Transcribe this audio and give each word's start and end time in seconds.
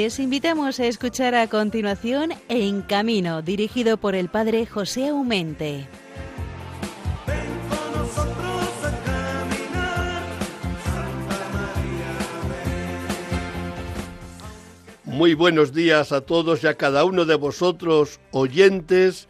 Les 0.00 0.20
invitamos 0.20 0.78
a 0.78 0.86
escuchar 0.86 1.34
a 1.34 1.48
continuación 1.48 2.30
En 2.48 2.82
Camino, 2.82 3.42
dirigido 3.42 3.96
por 3.96 4.14
el 4.14 4.28
padre 4.28 4.64
José 4.64 5.08
Aumente. 5.08 5.88
Muy 15.04 15.34
buenos 15.34 15.72
días 15.72 16.12
a 16.12 16.20
todos 16.20 16.62
y 16.62 16.68
a 16.68 16.74
cada 16.74 17.04
uno 17.04 17.24
de 17.24 17.34
vosotros, 17.34 18.20
oyentes, 18.30 19.28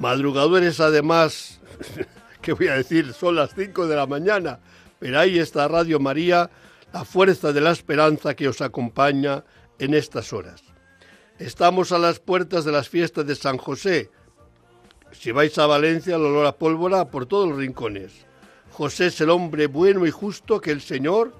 madrugadores 0.00 0.80
además, 0.80 1.60
¿qué 2.42 2.52
voy 2.52 2.66
a 2.66 2.74
decir? 2.74 3.12
Son 3.12 3.36
las 3.36 3.54
5 3.54 3.86
de 3.86 3.94
la 3.94 4.06
mañana, 4.06 4.58
pero 4.98 5.20
ahí 5.20 5.38
está 5.38 5.68
Radio 5.68 6.00
María, 6.00 6.50
la 6.92 7.04
fuerza 7.04 7.52
de 7.52 7.60
la 7.60 7.70
esperanza 7.70 8.34
que 8.34 8.48
os 8.48 8.60
acompaña 8.60 9.44
en 9.80 9.94
estas 9.94 10.32
horas. 10.32 10.62
Estamos 11.38 11.90
a 11.90 11.98
las 11.98 12.20
puertas 12.20 12.64
de 12.64 12.70
las 12.70 12.88
fiestas 12.88 13.26
de 13.26 13.34
San 13.34 13.56
José. 13.56 14.10
Si 15.10 15.32
vais 15.32 15.56
a 15.58 15.66
Valencia, 15.66 16.16
el 16.16 16.22
olor 16.22 16.46
a 16.46 16.56
pólvora 16.56 17.10
por 17.10 17.26
todos 17.26 17.48
los 17.48 17.58
rincones. 17.58 18.12
José 18.70 19.06
es 19.06 19.20
el 19.20 19.30
hombre 19.30 19.66
bueno 19.66 20.06
y 20.06 20.10
justo 20.10 20.60
que 20.60 20.70
el 20.70 20.82
Señor 20.82 21.34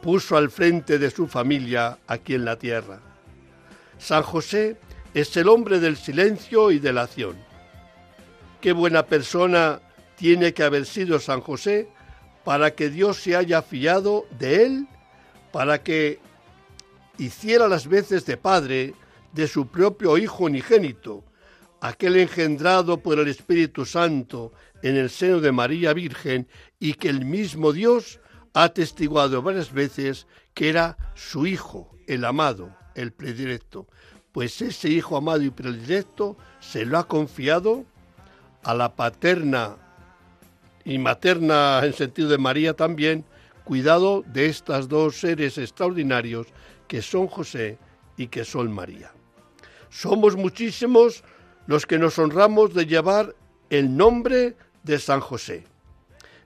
puso 0.00 0.36
al 0.36 0.50
frente 0.50 0.98
de 0.98 1.10
su 1.10 1.28
familia 1.28 1.98
aquí 2.06 2.34
en 2.34 2.46
la 2.46 2.58
tierra. 2.58 3.00
San 3.98 4.22
José 4.22 4.78
es 5.14 5.36
el 5.36 5.48
hombre 5.48 5.78
del 5.78 5.96
silencio 5.96 6.70
y 6.70 6.78
de 6.78 6.92
la 6.92 7.02
acción. 7.02 7.36
Qué 8.60 8.72
buena 8.72 9.04
persona 9.04 9.80
tiene 10.16 10.54
que 10.54 10.62
haber 10.62 10.86
sido 10.86 11.18
San 11.18 11.40
José 11.42 11.88
para 12.42 12.74
que 12.74 12.88
Dios 12.88 13.22
se 13.22 13.36
haya 13.36 13.60
fiado 13.60 14.24
de 14.38 14.64
él, 14.64 14.88
para 15.52 15.82
que 15.82 16.20
hiciera 17.18 17.68
las 17.68 17.86
veces 17.86 18.26
de 18.26 18.36
padre 18.36 18.94
de 19.32 19.48
su 19.48 19.66
propio 19.66 20.18
Hijo 20.18 20.44
unigénito, 20.44 21.24
aquel 21.80 22.16
engendrado 22.16 22.98
por 22.98 23.18
el 23.18 23.28
Espíritu 23.28 23.84
Santo 23.84 24.52
en 24.82 24.96
el 24.96 25.10
seno 25.10 25.40
de 25.40 25.52
María 25.52 25.92
Virgen 25.92 26.46
y 26.78 26.94
que 26.94 27.08
el 27.08 27.24
mismo 27.24 27.72
Dios 27.72 28.20
ha 28.54 28.64
atestiguado 28.64 29.42
varias 29.42 29.72
veces 29.72 30.26
que 30.54 30.68
era 30.68 30.96
su 31.14 31.46
Hijo, 31.46 31.96
el 32.06 32.24
amado, 32.24 32.74
el 32.94 33.12
predilecto. 33.12 33.86
Pues 34.32 34.60
ese 34.62 34.88
Hijo 34.88 35.16
amado 35.16 35.42
y 35.42 35.50
predilecto 35.50 36.36
se 36.60 36.84
lo 36.84 36.98
ha 36.98 37.08
confiado 37.08 37.84
a 38.62 38.74
la 38.74 38.94
paterna 38.94 39.76
y 40.84 40.98
materna 40.98 41.80
en 41.84 41.92
sentido 41.92 42.28
de 42.28 42.38
María 42.38 42.74
también, 42.74 43.24
cuidado 43.64 44.22
de 44.26 44.46
estas 44.46 44.88
dos 44.88 45.16
seres 45.16 45.58
extraordinarios 45.58 46.48
que 46.86 47.02
son 47.02 47.26
José 47.26 47.78
y 48.16 48.28
que 48.28 48.44
son 48.44 48.72
María. 48.72 49.12
Somos 49.88 50.36
muchísimos 50.36 51.24
los 51.66 51.86
que 51.86 51.98
nos 51.98 52.18
honramos 52.18 52.74
de 52.74 52.86
llevar 52.86 53.34
el 53.70 53.96
nombre 53.96 54.56
de 54.82 54.98
San 54.98 55.20
José. 55.20 55.64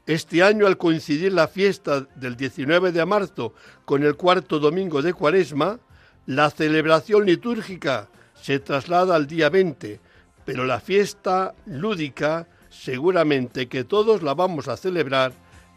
Este 0.06 0.42
año, 0.42 0.66
al 0.66 0.76
coincidir 0.76 1.32
la 1.32 1.48
fiesta 1.48 2.02
del 2.14 2.36
19 2.36 2.92
de 2.92 3.04
marzo 3.04 3.54
con 3.84 4.04
el 4.04 4.14
cuarto 4.14 4.60
domingo 4.60 5.02
de 5.02 5.12
Cuaresma, 5.12 5.80
la 6.26 6.50
celebración 6.50 7.26
litúrgica 7.26 8.08
se 8.40 8.60
traslada 8.60 9.16
al 9.16 9.26
día 9.26 9.48
20, 9.48 10.00
pero 10.44 10.64
la 10.64 10.78
fiesta 10.78 11.54
lúdica 11.66 12.46
seguramente 12.70 13.68
que 13.68 13.82
todos 13.82 14.22
la 14.22 14.34
vamos 14.34 14.68
a 14.68 14.76
celebrar 14.76 15.32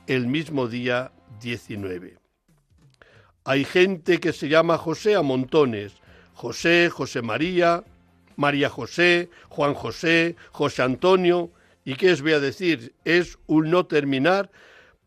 el 0.06 0.28
mismo 0.28 0.68
día 0.68 1.12
19. 1.42 2.19
Hay 3.44 3.66
gente 3.66 4.20
que 4.20 4.34
se 4.34 4.50
llama 4.50 4.78
José 4.78 5.16
a 5.16 5.22
montones. 5.22 5.94
José, 6.34 6.90
José 6.90 7.22
María, 7.22 7.84
María 8.36 8.70
José, 8.70 9.30
Juan 9.50 9.74
José, 9.74 10.36
José 10.52 10.84
Antonio. 10.84 11.52
¿Y 11.84 11.96
qué 11.96 12.12
os 12.12 12.22
voy 12.22 12.34
a 12.34 12.40
decir? 12.40 12.94
Es 13.04 13.38
un 13.48 13.70
no 13.70 13.86
terminar 13.88 14.52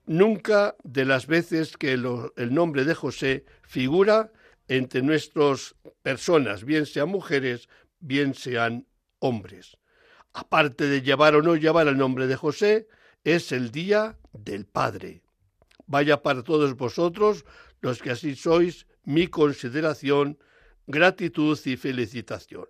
nunca 0.06 0.76
de 0.82 1.04
las 1.04 1.26
veces 1.26 1.76
que 1.76 1.92
el 1.92 2.54
nombre 2.54 2.84
de 2.84 2.94
José 2.94 3.44
figura 3.62 4.30
entre 4.68 5.02
nuestras 5.02 5.74
personas, 6.02 6.64
bien 6.64 6.86
sean 6.86 7.08
mujeres, 7.08 7.68
bien 8.00 8.34
sean 8.34 8.86
hombres. 9.18 9.76
Aparte 10.32 10.86
de 10.86 11.02
llevar 11.02 11.34
o 11.34 11.42
no 11.42 11.56
llevar 11.56 11.88
el 11.88 11.96
nombre 11.96 12.26
de 12.26 12.36
José, 12.36 12.88
es 13.24 13.52
el 13.52 13.70
día 13.70 14.18
del 14.32 14.66
Padre. 14.66 15.22
Vaya 15.86 16.22
para 16.22 16.42
todos 16.42 16.74
vosotros 16.76 17.44
los 17.82 18.00
que 18.00 18.12
así 18.12 18.34
sois, 18.34 18.86
mi 19.04 19.26
consideración, 19.26 20.38
gratitud 20.86 21.58
y 21.66 21.76
felicitación. 21.76 22.66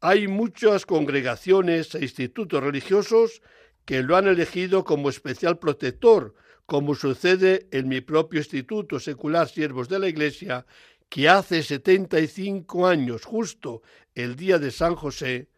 Hay 0.00 0.28
muchas 0.28 0.84
congregaciones 0.84 1.94
e 1.94 2.02
institutos 2.02 2.62
religiosos 2.62 3.40
que 3.86 4.02
lo 4.02 4.16
han 4.16 4.28
elegido 4.28 4.84
como 4.84 5.08
especial 5.08 5.58
protector, 5.58 6.34
como 6.66 6.94
sucede 6.94 7.68
en 7.70 7.88
mi 7.88 8.00
propio 8.00 8.40
instituto 8.40 8.98
secular 8.98 9.48
Siervos 9.48 9.88
de 9.88 9.98
la 9.98 10.08
Iglesia, 10.08 10.66
que 11.08 11.28
hace 11.28 11.62
75 11.62 12.86
años, 12.86 13.24
justo 13.24 13.82
el 14.14 14.36
día 14.36 14.58
de 14.58 14.70
San 14.70 14.94
José, 14.94 15.48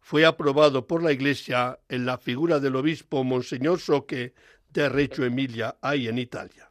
fue 0.00 0.24
aprobado 0.24 0.86
por 0.86 1.02
la 1.02 1.12
Iglesia 1.12 1.78
en 1.88 2.06
la 2.06 2.18
figura 2.18 2.60
del 2.60 2.76
obispo 2.76 3.24
Monseñor 3.24 3.80
Soque 3.80 4.34
de 4.70 4.88
Reggio 4.88 5.24
Emilia, 5.24 5.76
ahí 5.80 6.08
en 6.08 6.18
Italia. 6.18 6.68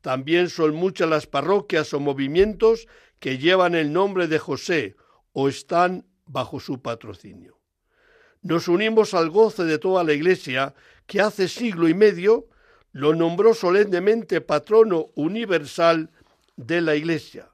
También 0.00 0.48
son 0.48 0.74
muchas 0.74 1.08
las 1.08 1.26
parroquias 1.26 1.92
o 1.92 2.00
movimientos 2.00 2.86
que 3.18 3.38
llevan 3.38 3.74
el 3.74 3.92
nombre 3.92 4.28
de 4.28 4.38
José 4.38 4.96
o 5.32 5.48
están 5.48 6.06
bajo 6.26 6.60
su 6.60 6.80
patrocinio. 6.80 7.58
Nos 8.42 8.68
unimos 8.68 9.12
al 9.12 9.28
goce 9.28 9.64
de 9.64 9.78
toda 9.78 10.02
la 10.02 10.14
Iglesia 10.14 10.74
que 11.06 11.20
hace 11.20 11.48
siglo 11.48 11.88
y 11.88 11.94
medio 11.94 12.48
lo 12.92 13.14
nombró 13.14 13.54
solemnemente 13.54 14.40
patrono 14.40 15.08
universal 15.14 16.10
de 16.56 16.80
la 16.80 16.96
Iglesia. 16.96 17.50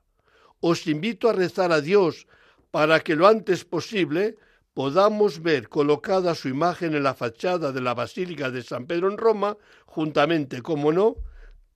Os 0.61 0.87
invito 0.87 1.29
a 1.29 1.33
rezar 1.33 1.73
a 1.73 1.81
Dios 1.81 2.27
para 2.71 3.01
que 3.01 3.17
lo 3.17 3.27
antes 3.27 3.65
posible 3.65 4.37
podamos 4.75 5.43
ver 5.43 5.69
colocada 5.69 6.35
su 6.35 6.49
imagen 6.49 6.95
en 6.95 7.03
la 7.03 7.15
fachada 7.15 7.73
de 7.73 7.81
la 7.81 7.95
Basílica 7.95 8.51
de 8.51 8.63
San 8.63 8.87
Pedro 8.87 9.11
en 9.11 9.17
Roma, 9.17 9.57
juntamente, 9.87 10.63
como 10.63 10.93
no, 10.93 11.17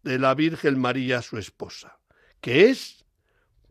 de 0.03 0.19
la 0.19 0.35
Virgen 0.35 0.79
María, 0.79 1.23
su 1.23 1.39
esposa, 1.39 1.99
que 2.41 2.71
es, 2.71 3.05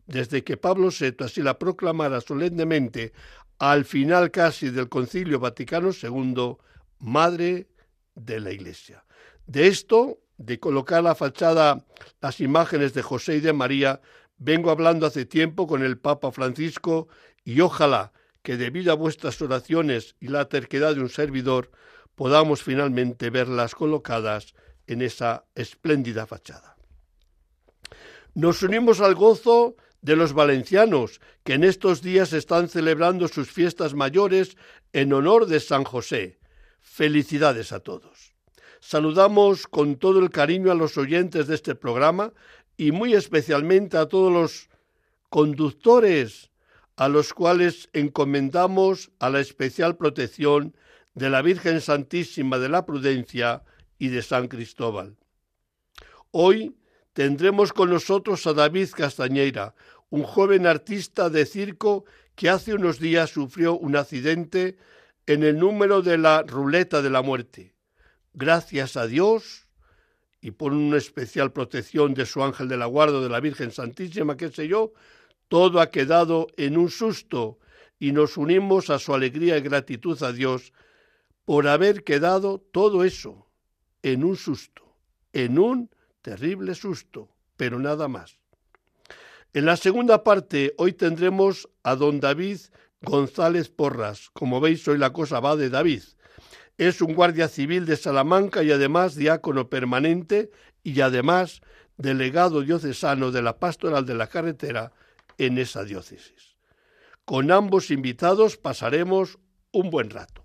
desde 0.06 0.44
que 0.44 0.56
Pablo 0.56 0.88
VI 0.90 1.16
así 1.24 1.42
la 1.42 1.58
proclamara 1.58 2.20
solemnemente 2.20 3.12
al 3.58 3.84
final 3.84 4.30
casi 4.30 4.70
del 4.70 4.88
Concilio 4.88 5.38
Vaticano 5.38 5.90
II, 5.90 6.56
Madre 6.98 7.68
de 8.14 8.40
la 8.40 8.52
Iglesia. 8.52 9.04
De 9.46 9.66
esto, 9.66 10.18
de 10.38 10.58
colocar 10.58 11.02
la 11.02 11.14
fachada 11.14 11.84
las 12.20 12.40
imágenes 12.40 12.94
de 12.94 13.02
José 13.02 13.36
y 13.36 13.40
de 13.40 13.52
María, 13.52 14.00
vengo 14.38 14.70
hablando 14.70 15.06
hace 15.06 15.26
tiempo 15.26 15.66
con 15.66 15.82
el 15.82 15.98
Papa 15.98 16.32
Francisco 16.32 17.08
y 17.44 17.60
ojalá 17.60 18.12
que 18.42 18.56
debido 18.56 18.92
a 18.92 18.96
vuestras 18.96 19.40
oraciones 19.42 20.16
y 20.18 20.28
la 20.28 20.48
terquedad 20.48 20.94
de 20.94 21.02
un 21.02 21.10
servidor, 21.10 21.70
podamos 22.14 22.62
finalmente 22.62 23.30
verlas 23.30 23.74
colocadas 23.74 24.54
en 24.92 25.02
esa 25.02 25.44
espléndida 25.54 26.26
fachada. 26.26 26.76
Nos 28.34 28.62
unimos 28.62 29.00
al 29.00 29.14
gozo 29.14 29.76
de 30.02 30.16
los 30.16 30.32
valencianos, 30.32 31.20
que 31.44 31.54
en 31.54 31.64
estos 31.64 32.02
días 32.02 32.32
están 32.32 32.68
celebrando 32.68 33.28
sus 33.28 33.50
fiestas 33.50 33.94
mayores 33.94 34.56
en 34.92 35.12
honor 35.12 35.46
de 35.46 35.60
San 35.60 35.84
José. 35.84 36.38
Felicidades 36.80 37.72
a 37.72 37.80
todos. 37.80 38.34
Saludamos 38.80 39.66
con 39.66 39.96
todo 39.96 40.20
el 40.20 40.30
cariño 40.30 40.72
a 40.72 40.74
los 40.74 40.96
oyentes 40.96 41.46
de 41.46 41.54
este 41.54 41.74
programa 41.74 42.32
y 42.76 42.92
muy 42.92 43.14
especialmente 43.14 43.98
a 43.98 44.06
todos 44.06 44.32
los 44.32 44.70
conductores 45.28 46.50
a 46.96 47.08
los 47.08 47.32
cuales 47.32 47.88
encomendamos 47.92 49.10
a 49.20 49.30
la 49.30 49.40
especial 49.40 49.96
protección 49.96 50.74
de 51.14 51.30
la 51.30 51.42
Virgen 51.42 51.80
Santísima 51.80 52.58
de 52.58 52.68
la 52.68 52.84
Prudencia 52.84 53.62
y 54.00 54.08
de 54.08 54.22
San 54.22 54.48
Cristóbal. 54.48 55.16
Hoy 56.32 56.74
tendremos 57.12 57.72
con 57.72 57.90
nosotros 57.90 58.44
a 58.46 58.54
David 58.54 58.88
Castañeira, 58.96 59.74
un 60.08 60.22
joven 60.24 60.66
artista 60.66 61.28
de 61.28 61.44
circo 61.44 62.06
que 62.34 62.48
hace 62.48 62.72
unos 62.72 62.98
días 62.98 63.30
sufrió 63.30 63.76
un 63.76 63.94
accidente 63.96 64.78
en 65.26 65.44
el 65.44 65.58
número 65.58 66.00
de 66.00 66.16
la 66.16 66.42
ruleta 66.42 67.02
de 67.02 67.10
la 67.10 67.20
muerte. 67.20 67.74
Gracias 68.32 68.96
a 68.96 69.06
Dios 69.06 69.68
y 70.40 70.52
por 70.52 70.72
una 70.72 70.96
especial 70.96 71.52
protección 71.52 72.14
de 72.14 72.24
su 72.24 72.42
ángel 72.42 72.68
de 72.68 72.78
la 72.78 72.86
guarda 72.86 73.20
de 73.20 73.28
la 73.28 73.40
Virgen 73.40 73.70
Santísima, 73.70 74.38
qué 74.38 74.48
sé 74.50 74.66
yo, 74.66 74.94
todo 75.48 75.78
ha 75.78 75.90
quedado 75.90 76.46
en 76.56 76.78
un 76.78 76.88
susto 76.88 77.58
y 77.98 78.12
nos 78.12 78.38
unimos 78.38 78.88
a 78.88 78.98
su 78.98 79.12
alegría 79.12 79.58
y 79.58 79.60
gratitud 79.60 80.20
a 80.22 80.32
Dios 80.32 80.72
por 81.44 81.68
haber 81.68 82.02
quedado 82.02 82.64
todo 82.72 83.04
eso 83.04 83.49
en 84.02 84.24
un 84.24 84.36
susto, 84.36 84.82
en 85.32 85.58
un 85.58 85.90
terrible 86.22 86.74
susto, 86.74 87.28
pero 87.56 87.78
nada 87.78 88.08
más. 88.08 88.38
En 89.52 89.66
la 89.66 89.76
segunda 89.76 90.22
parte 90.22 90.74
hoy 90.78 90.92
tendremos 90.92 91.68
a 91.82 91.96
don 91.96 92.20
David 92.20 92.58
González 93.02 93.68
Porras. 93.68 94.30
Como 94.32 94.60
veis, 94.60 94.86
hoy 94.86 94.98
la 94.98 95.12
cosa 95.12 95.40
va 95.40 95.56
de 95.56 95.70
David. 95.70 96.02
Es 96.78 97.02
un 97.02 97.14
guardia 97.14 97.48
civil 97.48 97.84
de 97.84 97.96
Salamanca 97.96 98.62
y 98.62 98.70
además 98.70 99.14
diácono 99.14 99.68
permanente 99.68 100.50
y 100.82 101.00
además 101.00 101.60
delegado 101.96 102.62
diocesano 102.62 103.30
de 103.30 103.42
la 103.42 103.58
pastoral 103.58 104.06
de 104.06 104.14
la 104.14 104.28
carretera 104.28 104.92
en 105.36 105.58
esa 105.58 105.84
diócesis. 105.84 106.56
Con 107.24 107.50
ambos 107.50 107.90
invitados 107.90 108.56
pasaremos 108.56 109.38
un 109.72 109.90
buen 109.90 110.10
rato. 110.10 110.44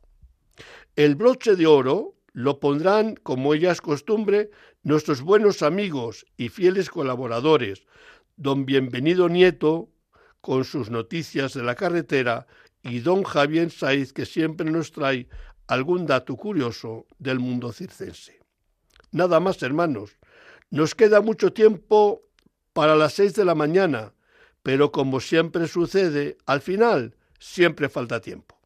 El 0.96 1.16
broche 1.16 1.56
de 1.56 1.68
oro 1.68 2.15
lo 2.36 2.60
pondrán, 2.60 3.16
como 3.16 3.56
ya 3.56 3.72
es 3.72 3.80
costumbre, 3.80 4.50
nuestros 4.84 5.22
buenos 5.22 5.62
amigos 5.62 6.26
y 6.36 6.50
fieles 6.50 6.90
colaboradores, 6.90 7.86
don 8.36 8.66
Bienvenido 8.66 9.30
Nieto, 9.30 9.90
con 10.42 10.66
sus 10.66 10.90
noticias 10.90 11.54
de 11.54 11.64
la 11.64 11.76
carretera, 11.76 12.46
y 12.84 13.00
don 13.00 13.24
Javier 13.24 13.72
Saiz, 13.72 14.12
que 14.12 14.26
siempre 14.26 14.70
nos 14.70 14.92
trae 14.92 15.30
algún 15.68 16.06
dato 16.06 16.36
curioso 16.36 17.08
del 17.20 17.40
mundo 17.40 17.72
circense. 17.72 18.42
Nada 19.12 19.40
más, 19.40 19.64
hermanos. 19.64 20.18
Nos 20.70 20.94
queda 20.94 21.22
mucho 21.22 21.54
tiempo 21.54 22.22
para 22.74 22.98
las 22.98 23.14
seis 23.14 23.34
de 23.34 23.46
la 23.46 23.56
mañana, 23.56 24.14
pero 24.62 24.92
como 24.92 25.22
siempre 25.22 25.70
sucede, 25.70 26.36
al 26.46 26.60
final 26.60 27.16
siempre 27.40 27.88
falta 27.88 28.20
tiempo. 28.20 28.60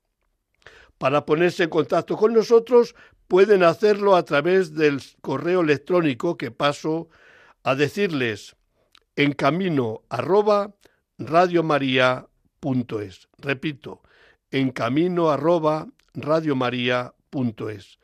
Para 0.98 1.24
ponerse 1.28 1.64
en 1.64 1.70
contacto 1.70 2.18
con 2.18 2.34
nosotros 2.34 2.96
pueden 3.30 3.64
hacerlo 3.64 4.18
a 4.18 4.26
través 4.26 4.74
del 4.74 5.02
correo 5.22 5.62
electrónico 5.62 6.36
que 6.36 6.52
paso 6.52 7.08
a 7.64 7.76
decirles 7.76 8.58
en 9.16 9.32
camino 9.34 10.02
arroba 10.10 10.74
radiomaria.es. 11.20 13.30
Repito, 13.38 14.02
en 14.50 14.72
camino 14.72 15.30
arroba 15.30 15.88
radiomaria.es. 16.16 18.00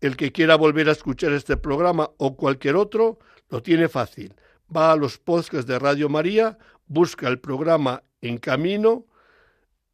El 0.00 0.16
que 0.16 0.32
quiera 0.32 0.56
volver 0.56 0.88
a 0.88 0.92
escuchar 0.92 1.32
este 1.32 1.58
programa 1.58 2.10
o 2.16 2.34
cualquier 2.34 2.76
otro, 2.76 3.18
lo 3.50 3.62
tiene 3.62 3.88
fácil. 3.88 4.34
Va 4.74 4.92
a 4.92 4.96
los 4.96 5.18
podcasts 5.18 5.66
de 5.66 5.78
Radio 5.78 6.08
María, 6.08 6.56
busca 6.86 7.28
el 7.28 7.38
programa 7.38 8.02
En 8.22 8.38
Camino, 8.38 9.04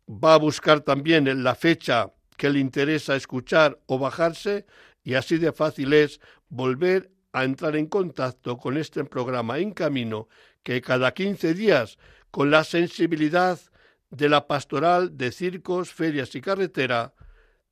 va 0.08 0.34
a 0.34 0.38
buscar 0.38 0.82
también 0.82 1.42
la 1.42 1.56
fecha 1.56 2.12
que 2.40 2.48
le 2.48 2.58
interesa 2.58 3.16
escuchar 3.16 3.78
o 3.84 3.98
bajarse 3.98 4.64
y 5.04 5.12
así 5.12 5.36
de 5.36 5.52
fácil 5.52 5.92
es 5.92 6.22
volver 6.48 7.10
a 7.32 7.44
entrar 7.44 7.76
en 7.76 7.86
contacto 7.86 8.56
con 8.56 8.78
este 8.78 9.04
programa 9.04 9.58
En 9.58 9.72
Camino 9.72 10.26
que 10.62 10.80
cada 10.80 11.12
15 11.12 11.52
días, 11.52 11.98
con 12.30 12.50
la 12.50 12.64
sensibilidad 12.64 13.60
de 14.08 14.30
la 14.30 14.46
pastoral 14.46 15.18
de 15.18 15.32
circos, 15.32 15.92
ferias 15.92 16.34
y 16.34 16.40
carretera, 16.40 17.12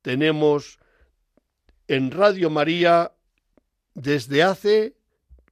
tenemos 0.03 0.77
en 1.87 2.11
Radio 2.11 2.51
María 2.51 3.11
desde 3.95 4.43
hace 4.43 4.93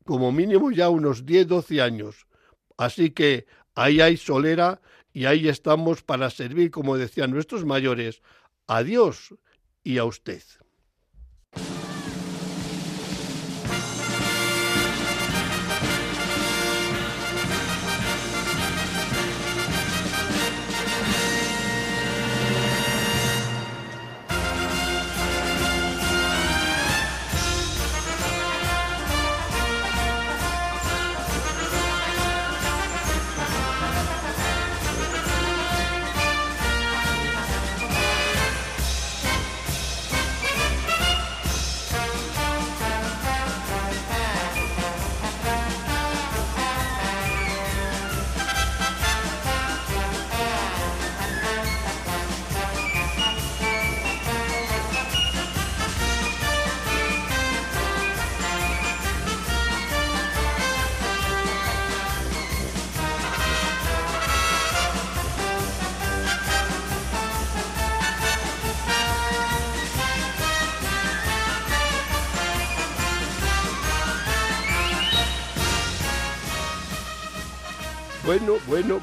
como 0.05 0.31
mínimo 0.31 0.69
ya 0.69 0.89
unos 0.89 1.25
10, 1.25 1.47
12 1.47 1.81
años. 1.81 2.27
Así 2.77 3.09
que 3.09 3.47
ahí 3.73 3.99
hay 3.99 4.15
solera 4.15 4.79
y 5.11 5.25
ahí 5.25 5.47
estamos 5.47 6.03
para 6.03 6.29
servir, 6.29 6.69
como 6.69 6.97
decían 6.97 7.31
nuestros 7.31 7.65
mayores, 7.65 8.21
a 8.67 8.83
Dios 8.83 9.33
y 9.83 9.97
a 9.97 10.05
usted. 10.05 10.43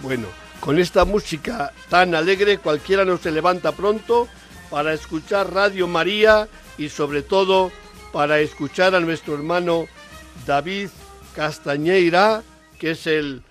Bueno. 0.03 0.29
Con 0.61 0.79
esta 0.79 1.05
música 1.05 1.75
tan 1.91 2.14
alegre 2.14 2.57
cualquiera 2.57 3.05
no 3.05 3.19
se 3.19 3.31
levanta 3.31 3.73
pronto 3.73 4.29
para 4.71 4.95
escuchar 4.95 5.53
Radio 5.53 5.87
María 5.87 6.49
y 6.79 6.88
sobre 6.88 7.21
todo 7.21 7.71
para 8.11 8.41
escuchar 8.41 8.95
a 8.95 9.00
nuestro 9.00 9.35
hermano 9.35 9.87
David 10.47 10.88
Castañeira, 11.35 12.43
que 12.79 12.93
es 12.93 13.07
el 13.07 13.43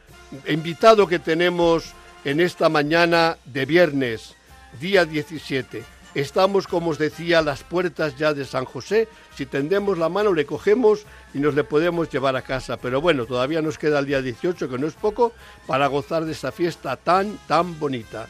invitado 0.47 1.05
que 1.05 1.19
tenemos 1.19 1.93
en 2.25 2.39
esta 2.39 2.67
mañana 2.67 3.37
de 3.45 3.65
viernes, 3.65 4.33
día 4.79 5.05
17. 5.05 5.83
Estamos, 6.15 6.67
como 6.67 6.91
os 6.91 6.99
decía, 6.99 7.39
a 7.39 7.41
las 7.41 7.63
puertas 7.63 8.15
ya 8.17 8.33
de 8.33 8.45
San 8.45 8.65
José. 8.65 9.07
Si 9.35 9.47
tendemos 9.47 9.97
la 9.97 10.09
mano, 10.09 10.33
le 10.33 10.45
cogemos 10.45 11.05
y 11.33 11.39
nos 11.39 11.55
le 11.55 11.63
podemos 11.63 12.09
llevar 12.09 12.35
a 12.35 12.43
casa. 12.43 12.77
Pero 12.77 13.01
bueno, 13.01 13.25
todavía 13.25 13.63
nos 13.63 13.79
queda 13.79 13.99
el 13.99 14.05
día 14.05 14.21
18, 14.21 14.69
que 14.69 14.77
no 14.77 14.85
es 14.85 14.93
poco, 14.93 15.33
para 15.65 15.87
gozar 15.87 16.25
de 16.25 16.33
esta 16.33 16.51
fiesta 16.51 16.97
tan, 16.97 17.39
tan 17.47 17.79
bonita. 17.79 18.27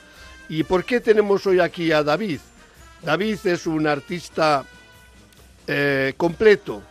¿Y 0.47 0.63
por 0.63 0.85
qué 0.85 1.01
tenemos 1.01 1.45
hoy 1.45 1.59
aquí 1.59 1.91
a 1.91 2.03
David? 2.03 2.39
David 3.01 3.39
es 3.43 3.67
un 3.67 3.85
artista 3.85 4.63
eh, 5.67 6.13
completo. 6.15 6.81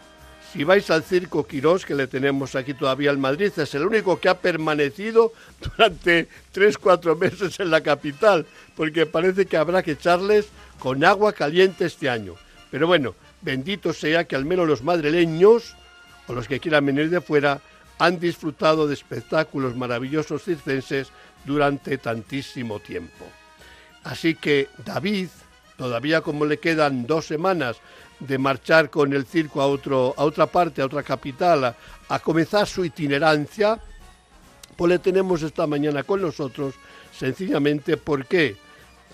Si 0.53 0.65
vais 0.65 0.91
al 0.91 1.03
Circo 1.03 1.47
Quirós, 1.47 1.87
que 1.87 1.95
le 1.95 2.07
tenemos 2.07 2.55
aquí 2.55 2.75
todavía 2.75 3.11
en 3.11 3.21
Madrid, 3.21 3.51
es 3.57 3.75
el 3.75 3.87
único 3.87 4.21
que 4.21 4.29
ha 4.29 4.39
permanecido 4.39 5.33
durante 5.63 6.29
3-4 6.55 7.17
meses 7.19 7.59
en 7.59 7.71
la 7.71 7.81
capital, 7.81 8.45
porque 8.77 9.07
parece 9.07 9.47
que 9.47 9.57
habrá 9.57 9.83
que 9.83 9.93
echarles 9.93 10.49
con 10.79 11.05
agua 11.05 11.33
caliente 11.33 11.87
este 11.87 12.11
año. 12.11 12.35
Pero 12.71 12.87
bueno, 12.87 13.15
bendito 13.41 13.95
sea 13.95 14.25
que 14.25 14.37
al 14.37 14.45
menos 14.45 14.69
los 14.69 14.83
madrileños, 14.83 15.75
o 16.27 16.35
los 16.35 16.47
que 16.47 16.61
quieran 16.61 16.85
venir 16.85 17.09
de 17.09 17.23
fuera, 17.23 17.63
han 17.99 18.21
disfrutado 18.21 18.87
de 18.87 18.93
espectáculos 18.93 19.75
maravillosos 19.75 20.45
circenses 20.45 21.09
durante 21.47 21.97
tantísimo 21.97 22.79
tiempo. 22.79 23.25
Así 24.05 24.35
que 24.35 24.69
David, 24.85 25.29
todavía 25.79 26.21
como 26.21 26.45
le 26.45 26.59
quedan 26.59 27.07
dos 27.07 27.27
semanas 27.27 27.79
de 28.27 28.39
marchar 28.39 28.91
con 28.91 29.13
el 29.13 29.27
circo 29.27 29.61
a, 29.61 29.67
otro, 29.67 30.15
a 30.17 30.25
otra 30.25 30.47
parte, 30.47 30.83
a 30.83 30.87
otra 30.87 31.03
capital, 31.03 31.77
a, 32.09 32.19
comenzar 32.21 32.67
su 32.67 32.85
itinerancia, 32.85 33.79
pues 34.77 34.89
le 34.91 34.99
tenemos 34.99 35.43
esta 35.43 35.67
mañana 35.67 36.03
con 36.03 36.21
nosotros 36.21 36.75
sencillamente 37.13 37.97
porque 37.97 38.57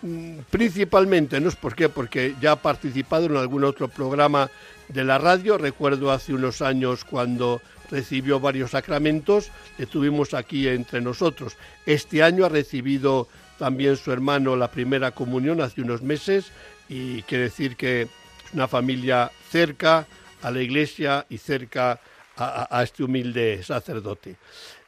Mm, 0.02 0.40
principalmente, 0.50 1.40
no 1.40 1.48
es 1.48 1.56
por 1.56 1.74
qué, 1.74 1.88
porque 1.88 2.34
ya 2.40 2.52
ha 2.52 2.56
participado 2.56 3.26
en 3.26 3.36
algún 3.36 3.64
otro 3.64 3.88
programa 3.88 4.50
de 4.88 5.04
la 5.04 5.18
radio, 5.18 5.58
recuerdo 5.58 6.12
hace 6.12 6.32
unos 6.32 6.62
años 6.62 7.04
cuando 7.04 7.60
recibió 7.90 8.38
varios 8.38 8.72
sacramentos, 8.72 9.50
le 9.76 9.86
tuvimos 9.86 10.34
aquí 10.34 10.68
entre 10.68 11.00
nosotros. 11.00 11.56
Este 11.86 12.22
año 12.22 12.44
ha 12.44 12.48
recibido 12.48 13.28
también 13.58 13.96
su 13.96 14.12
hermano 14.12 14.54
la 14.56 14.70
primera 14.70 15.10
comunión 15.10 15.60
hace 15.60 15.82
unos 15.82 16.02
meses 16.02 16.52
y 16.88 17.22
quiere 17.22 17.44
decir 17.44 17.76
que 17.76 18.08
una 18.52 18.68
familia 18.68 19.30
cerca 19.50 20.06
a 20.42 20.50
la 20.50 20.62
iglesia 20.62 21.26
y 21.28 21.38
cerca 21.38 22.00
a, 22.36 22.82
este 22.82 23.02
humilde 23.02 23.62
sacerdote. 23.64 24.36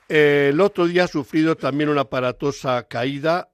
el 0.09 0.61
otro 0.61 0.87
día 0.87 1.05
ha 1.05 1.09
sufrido 1.09 1.57
también 1.57 1.91
una 1.91 2.03
aparatosa 2.03 2.87
caída 2.87 3.51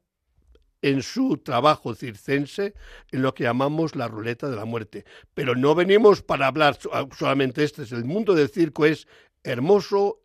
en 0.82 1.02
su 1.02 1.38
trabajo 1.38 1.94
circense 1.94 2.74
en 3.10 3.22
lo 3.22 3.34
que 3.34 3.44
llamamos 3.44 3.96
la 3.96 4.06
ruleta 4.06 4.48
de 4.48 4.56
la 4.56 4.66
muerte. 4.66 5.04
Pero 5.34 5.54
no 5.54 5.74
venimos 5.74 6.22
para 6.22 6.46
hablar 6.46 6.78
ah, 6.92 7.06
solamente 7.16 7.64
este, 7.64 7.82
el 7.82 8.04
mundo 8.04 8.34
del 8.34 8.50
circo 8.50 8.84
es 8.84 9.08
hermoso, 9.42 10.20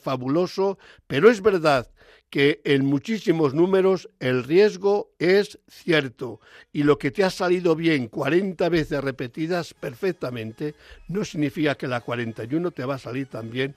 fabuloso, 0.00 0.78
pero 1.06 1.28
es 1.28 1.42
verdad 1.42 1.90
que 2.30 2.60
en 2.64 2.84
muchísimos 2.84 3.54
números 3.54 4.08
el 4.20 4.44
riesgo 4.44 5.10
es 5.18 5.58
cierto 5.68 6.40
y 6.72 6.82
lo 6.82 6.98
que 6.98 7.10
te 7.10 7.24
ha 7.24 7.30
salido 7.30 7.76
bien 7.76 8.08
40 8.08 8.68
veces 8.68 9.02
repetidas 9.02 9.74
perfectamente 9.74 10.74
no 11.08 11.24
significa 11.24 11.76
que 11.76 11.86
la 11.86 12.00
41 12.00 12.70
te 12.72 12.84
va 12.84 12.96
a 12.96 12.98
salir 12.98 13.26
también 13.26 13.74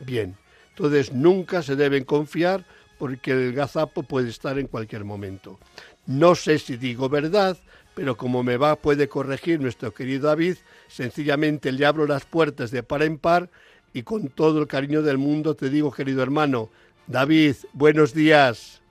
bien. 0.00 0.36
Entonces 0.70 1.12
nunca 1.12 1.62
se 1.62 1.76
deben 1.76 2.04
confiar 2.04 2.64
porque 2.98 3.32
el 3.32 3.52
gazapo 3.52 4.02
puede 4.02 4.30
estar 4.30 4.58
en 4.58 4.68
cualquier 4.68 5.04
momento. 5.04 5.58
No 6.06 6.34
sé 6.34 6.58
si 6.58 6.76
digo 6.76 7.08
verdad, 7.08 7.58
pero 7.94 8.16
como 8.16 8.42
me 8.42 8.56
va 8.56 8.76
puede 8.76 9.08
corregir 9.08 9.60
nuestro 9.60 9.92
querido 9.92 10.28
David, 10.28 10.56
sencillamente 10.88 11.72
le 11.72 11.84
abro 11.84 12.06
las 12.06 12.24
puertas 12.24 12.70
de 12.70 12.82
par 12.82 13.02
en 13.02 13.18
par 13.18 13.50
y 13.92 14.02
con 14.02 14.28
todo 14.28 14.60
el 14.60 14.66
cariño 14.66 15.02
del 15.02 15.18
mundo 15.18 15.54
te 15.54 15.68
digo, 15.68 15.92
querido 15.92 16.22
hermano, 16.22 16.70
David, 17.06 17.56
buenos 17.72 18.14
días. 18.14 18.82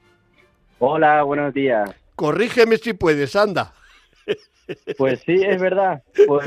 Hola, 0.79 1.23
buenos 1.23 1.53
días. 1.53 1.89
Corrígeme 2.15 2.77
si 2.77 2.93
puedes, 2.93 3.35
anda. 3.35 3.73
Pues 4.97 5.19
sí, 5.25 5.43
es 5.43 5.59
verdad. 5.61 6.01
Pues 6.27 6.45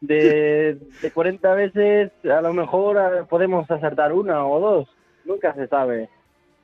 de, 0.00 0.78
de 1.02 1.10
40 1.12 1.54
veces 1.54 2.12
a 2.24 2.40
lo 2.40 2.52
mejor 2.52 2.96
eh, 2.96 3.24
podemos 3.28 3.70
acertar 3.70 4.12
una 4.12 4.46
o 4.46 4.60
dos, 4.60 4.88
nunca 5.24 5.54
se 5.54 5.66
sabe. 5.68 6.08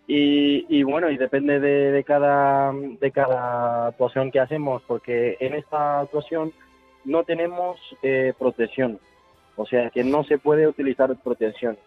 Y, 0.07 0.67
y 0.69 0.83
bueno, 0.83 1.11
y 1.11 1.17
depende 1.17 1.61
de, 1.61 1.93
de, 1.93 2.05
cada, 2.05 2.73
de 2.73 3.11
cada 3.13 3.89
actuación 3.89 4.31
que 4.31 4.41
hacemos, 4.41 4.83
porque 4.87 5.37
en 5.41 5.55
esta 5.55 6.01
actuación 6.01 6.53
no 7.05 7.25
tenemos 7.25 7.79
eh, 8.03 8.33
protección, 8.39 8.99
o 9.57 9.65
sea 9.67 9.91
que 9.91 10.05
no 10.05 10.25
se 10.25 10.39
puede 10.39 10.67
utilizar 10.67 11.15
protección. 11.23 11.79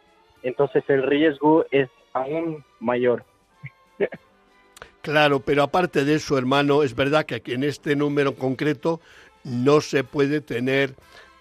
Entonces 0.46 0.84
el 0.88 1.02
riesgo 1.02 1.66
es 1.72 1.90
aún 2.14 2.64
mayor. 2.80 3.26
Claro, 5.02 5.40
pero 5.40 5.64
aparte 5.64 6.06
de 6.06 6.16
eso, 6.16 6.38
hermano, 6.38 6.84
es 6.84 6.96
verdad 6.96 7.26
que 7.26 7.36
aquí 7.36 7.54
en 7.54 7.64
este 7.64 7.96
número 7.96 8.36
concreto 8.36 9.02
no 9.44 9.82
se 9.82 10.04
puede 10.04 10.42
tener 10.42 10.96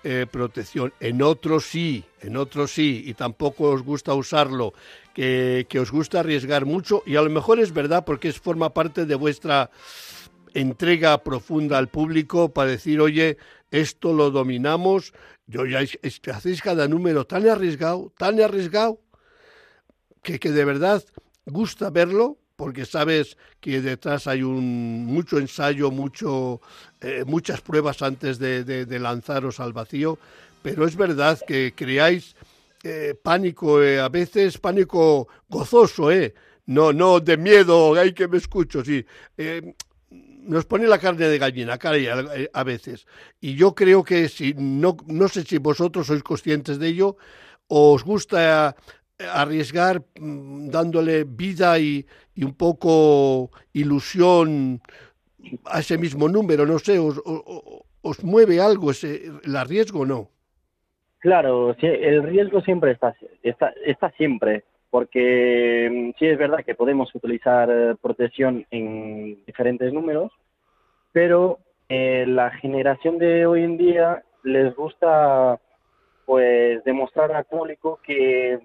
eh, 0.05 0.27
protección. 0.31 0.93
En 1.01 1.21
otros 1.23 1.65
sí, 1.65 2.05
en 2.21 2.37
otros 2.37 2.71
sí, 2.71 3.03
y 3.07 3.15
tampoco 3.15 3.71
os 3.71 3.83
gusta 3.83 4.15
usarlo, 4.15 4.73
que, 5.15 5.67
que 5.69 5.81
os 5.81 5.91
gusta 5.91 6.21
arriesgar 6.21 6.65
mucho, 6.65 7.03
y 7.07 7.17
a 7.17 7.23
lo 7.23 7.31
mejor 7.31 7.59
es 7.59 7.73
verdad 7.73 8.05
porque 8.07 8.29
es, 8.29 8.41
forma 8.41 8.71
parte 8.71 9.05
de 9.05 9.15
vuestra 9.15 9.71
entrega 10.55 11.23
profunda 11.23 11.77
al 11.79 11.89
público 11.89 12.53
para 12.53 12.71
decir, 12.71 13.01
oye, 13.01 13.37
esto 13.71 14.13
lo 14.13 14.31
dominamos, 14.31 15.13
yo 15.47 15.67
ya 15.67 15.81
es, 15.81 15.99
es 16.03 16.21
hacéis 16.33 16.63
cada 16.63 16.89
número 16.89 17.27
tan 17.27 17.47
arriesgado, 17.49 18.13
tan 18.17 18.41
arriesgado, 18.41 19.01
que, 20.23 20.39
que 20.39 20.53
de 20.53 20.65
verdad 20.65 21.05
gusta 21.45 21.91
verlo, 21.91 22.39
porque 22.57 22.87
sabes 22.87 23.37
que 23.61 23.81
detrás 23.81 24.27
hay 24.27 24.43
un 24.43 25.05
mucho 25.07 25.39
ensayo, 25.39 25.91
mucho, 25.91 26.61
eh, 27.01 27.25
muchas 27.27 27.61
pruebas 27.61 28.01
antes 28.01 28.39
de, 28.39 28.65
de, 28.65 28.87
de, 28.87 28.99
lanzaros 28.99 29.59
al 29.61 29.73
vacío, 29.73 30.19
pero 30.63 30.87
es 30.87 30.97
verdad 30.97 31.39
que 31.47 31.75
creáis 31.77 32.37
eh, 32.85 33.15
pánico, 33.21 33.83
eh, 33.83 33.99
a 33.99 34.09
veces 34.09 34.59
pánico 34.59 35.29
gozoso, 35.49 36.11
¿eh? 36.11 36.35
No, 36.67 36.93
no 36.93 37.21
de 37.21 37.37
miedo, 37.37 37.95
hay 37.95 38.15
que 38.15 38.29
me 38.29 38.39
escucho, 38.39 38.83
sí. 38.83 39.05
Eh, 40.45 40.49
nos 40.49 40.65
pone 40.65 40.87
la 40.87 40.99
carne 40.99 41.27
de 41.27 41.39
gallina, 41.39 41.79
caray, 41.79 42.07
a, 42.07 42.25
a, 42.53 42.65
veces. 42.65 43.07
Y 43.41 43.55
yo 43.55 43.75
creo 43.75 44.05
que 44.05 44.29
si, 44.29 44.55
no, 44.57 44.97
no 45.07 45.29
sé 45.29 45.43
si 45.43 45.59
vosotros 45.59 46.07
sois 46.07 46.23
conscientes 46.23 46.79
de 46.79 46.89
ello, 46.89 47.17
os 47.69 48.05
gusta 48.05 48.77
arriesgar 49.19 50.03
mm, 50.19 50.69
dándole 50.69 51.25
vida 51.25 51.79
y, 51.79 52.07
y, 52.35 52.45
un 52.45 52.55
poco 52.55 53.51
ilusión 53.73 54.81
a 55.67 55.81
ese 55.81 55.99
mismo 55.99 56.29
número, 56.29 56.67
no 56.67 56.79
sé, 56.79 56.99
os, 56.99 57.21
os, 57.25 57.85
os 58.03 58.25
mueve 58.25 58.61
algo 58.61 58.91
ese, 58.91 59.31
el 59.45 59.57
arriesgo 59.57 60.01
o 60.01 60.07
no? 60.07 60.31
Claro, 61.19 61.75
el 61.81 62.23
riesgo 62.23 62.61
siempre 62.61 62.93
está, 62.93 63.15
está, 63.43 63.73
está 63.87 64.11
siempre, 64.11 64.65
porque 64.95 65.91
mm, 65.91 66.19
sí 66.21 66.27
es 66.27 66.39
verdad 66.39 66.65
que 66.65 66.77
podemos 66.77 67.13
utilizar 67.17 67.69
eh, 67.69 67.97
protección 68.01 68.65
en 68.71 69.45
diferentes 69.45 69.93
números, 69.93 70.31
pero 71.11 71.59
eh, 71.89 72.25
la 72.29 72.51
generación 72.51 73.19
de 73.19 73.45
hoy 73.45 73.65
en 73.65 73.77
día 73.77 74.23
les 74.45 74.73
gusta 74.77 75.59
pues 76.25 76.85
demostrar 76.85 77.33
al 77.33 77.45
público 77.45 77.99
que 78.05 78.61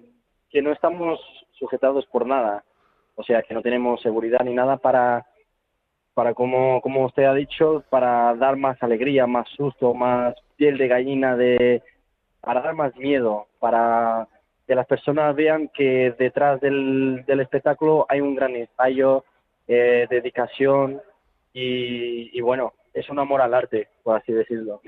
que 0.50 0.62
no 0.62 0.70
estamos 0.70 1.18
sujetados 1.58 2.06
por 2.06 2.24
nada, 2.24 2.62
o 3.16 3.24
sea, 3.24 3.42
que 3.42 3.52
no 3.52 3.60
tenemos 3.60 4.00
seguridad 4.00 4.44
ni 4.44 4.54
nada 4.54 4.76
para, 4.76 5.26
para 6.14 6.32
como, 6.34 6.80
como 6.80 7.06
usted 7.06 7.24
ha 7.24 7.34
dicho, 7.34 7.82
para 7.90 8.36
dar 8.36 8.54
más 8.54 8.80
alegría, 8.84 9.26
más 9.26 9.48
susto, 9.56 9.94
más 9.94 10.36
piel 10.54 10.78
de 10.78 10.86
gallina, 10.86 11.36
de, 11.36 11.82
para 12.40 12.60
dar 12.60 12.74
más 12.74 12.94
miedo, 12.94 13.48
para 13.58 14.28
que 14.70 14.76
las 14.76 14.86
personas 14.86 15.34
vean 15.34 15.68
que 15.74 16.14
detrás 16.16 16.60
del, 16.60 17.24
del 17.26 17.40
espectáculo 17.40 18.06
hay 18.08 18.20
un 18.20 18.36
gran 18.36 18.54
ensayo, 18.54 19.24
eh, 19.66 20.06
dedicación 20.08 21.02
y, 21.52 22.38
y 22.38 22.40
bueno, 22.40 22.72
es 22.94 23.10
un 23.10 23.18
amor 23.18 23.40
al 23.40 23.52
arte, 23.52 23.88
por 24.04 24.16
así 24.16 24.32
decirlo. 24.32 24.80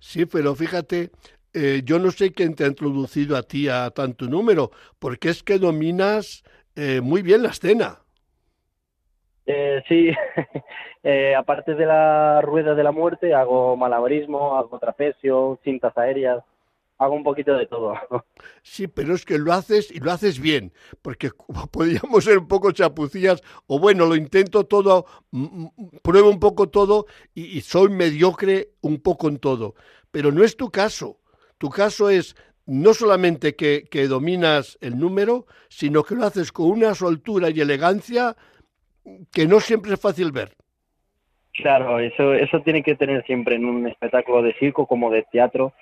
Sí, 0.00 0.26
pero 0.26 0.54
fíjate, 0.54 1.12
eh, 1.54 1.80
yo 1.82 1.98
no 1.98 2.10
sé 2.10 2.30
quién 2.30 2.54
te 2.54 2.64
ha 2.64 2.66
introducido 2.66 3.38
a 3.38 3.42
ti 3.42 3.70
a 3.70 3.88
tanto 3.88 4.26
número, 4.26 4.70
porque 4.98 5.30
es 5.30 5.42
que 5.42 5.58
dominas 5.58 6.44
eh, 6.76 7.00
muy 7.00 7.22
bien 7.22 7.42
la 7.42 7.48
escena. 7.48 8.00
Eh, 9.46 9.82
sí, 9.88 10.10
eh, 11.02 11.34
aparte 11.34 11.74
de 11.74 11.86
la 11.86 12.42
rueda 12.42 12.74
de 12.74 12.84
la 12.84 12.92
muerte, 12.92 13.32
hago 13.32 13.78
malabarismo, 13.78 14.58
hago 14.58 14.78
trapecio, 14.78 15.58
cintas 15.64 15.96
aéreas, 15.96 16.44
hago 16.98 17.14
un 17.14 17.22
poquito 17.22 17.54
de 17.54 17.66
todo. 17.66 17.94
Sí, 18.62 18.88
pero 18.88 19.14
es 19.14 19.24
que 19.24 19.38
lo 19.38 19.52
haces 19.52 19.90
y 19.90 20.00
lo 20.00 20.10
haces 20.10 20.40
bien, 20.40 20.72
porque 21.02 21.30
podríamos 21.70 22.24
ser 22.24 22.38
un 22.38 22.48
poco 22.48 22.72
chapucillas, 22.72 23.42
o 23.66 23.78
bueno, 23.78 24.06
lo 24.06 24.16
intento 24.16 24.64
todo, 24.64 25.06
pruebo 26.02 26.30
un 26.30 26.40
poco 26.40 26.68
todo 26.68 27.06
y, 27.34 27.56
y 27.56 27.60
soy 27.60 27.90
mediocre 27.90 28.70
un 28.80 29.00
poco 29.00 29.28
en 29.28 29.38
todo, 29.38 29.74
pero 30.10 30.32
no 30.32 30.44
es 30.44 30.56
tu 30.56 30.70
caso. 30.70 31.20
Tu 31.58 31.70
caso 31.70 32.10
es 32.10 32.36
no 32.66 32.92
solamente 32.94 33.54
que, 33.54 33.84
que, 33.90 34.08
dominas 34.08 34.76
el 34.80 34.98
número, 34.98 35.46
sino 35.68 36.02
que 36.02 36.16
lo 36.16 36.24
haces 36.24 36.52
con 36.52 36.70
una 36.70 36.94
soltura 36.94 37.48
y 37.50 37.60
elegancia 37.60 38.36
que 39.32 39.46
no 39.46 39.60
siempre 39.60 39.94
es 39.94 40.00
fácil 40.00 40.32
ver. 40.32 40.50
Claro, 41.54 42.00
eso, 42.00 42.34
eso 42.34 42.60
tiene 42.62 42.82
que 42.82 42.96
tener 42.96 43.24
siempre 43.24 43.54
en 43.54 43.64
un 43.64 43.86
espectáculo 43.86 44.42
de 44.42 44.52
circo 44.54 44.86
como 44.86 45.10
de 45.10 45.22
teatro. 45.30 45.72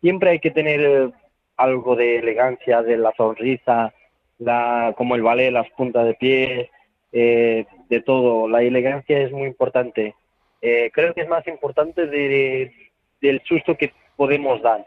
Siempre 0.00 0.30
hay 0.30 0.38
que 0.38 0.50
tener 0.50 0.80
eh, 0.80 1.10
algo 1.56 1.96
de 1.96 2.18
elegancia, 2.18 2.82
de 2.82 2.96
la 2.96 3.12
sonrisa, 3.16 3.92
la, 4.38 4.94
como 4.96 5.14
el 5.14 5.22
ballet, 5.22 5.50
las 5.50 5.68
puntas 5.70 6.06
de 6.06 6.14
pie, 6.14 6.70
eh, 7.12 7.66
de 7.88 8.00
todo. 8.02 8.48
La 8.48 8.62
elegancia 8.62 9.18
es 9.18 9.30
muy 9.32 9.46
importante. 9.46 10.14
Eh, 10.62 10.90
creo 10.92 11.14
que 11.14 11.22
es 11.22 11.28
más 11.28 11.46
importante 11.46 12.06
de, 12.06 12.72
del 13.20 13.42
susto 13.44 13.76
que 13.76 13.92
podemos 14.16 14.62
dar 14.62 14.86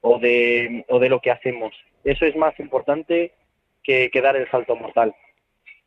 o 0.00 0.18
de, 0.18 0.84
o 0.88 0.98
de 0.98 1.08
lo 1.08 1.20
que 1.20 1.30
hacemos. 1.30 1.74
Eso 2.04 2.26
es 2.26 2.36
más 2.36 2.58
importante 2.60 3.32
que, 3.82 4.10
que 4.10 4.20
dar 4.20 4.36
el 4.36 4.50
salto 4.50 4.76
mortal. 4.76 5.14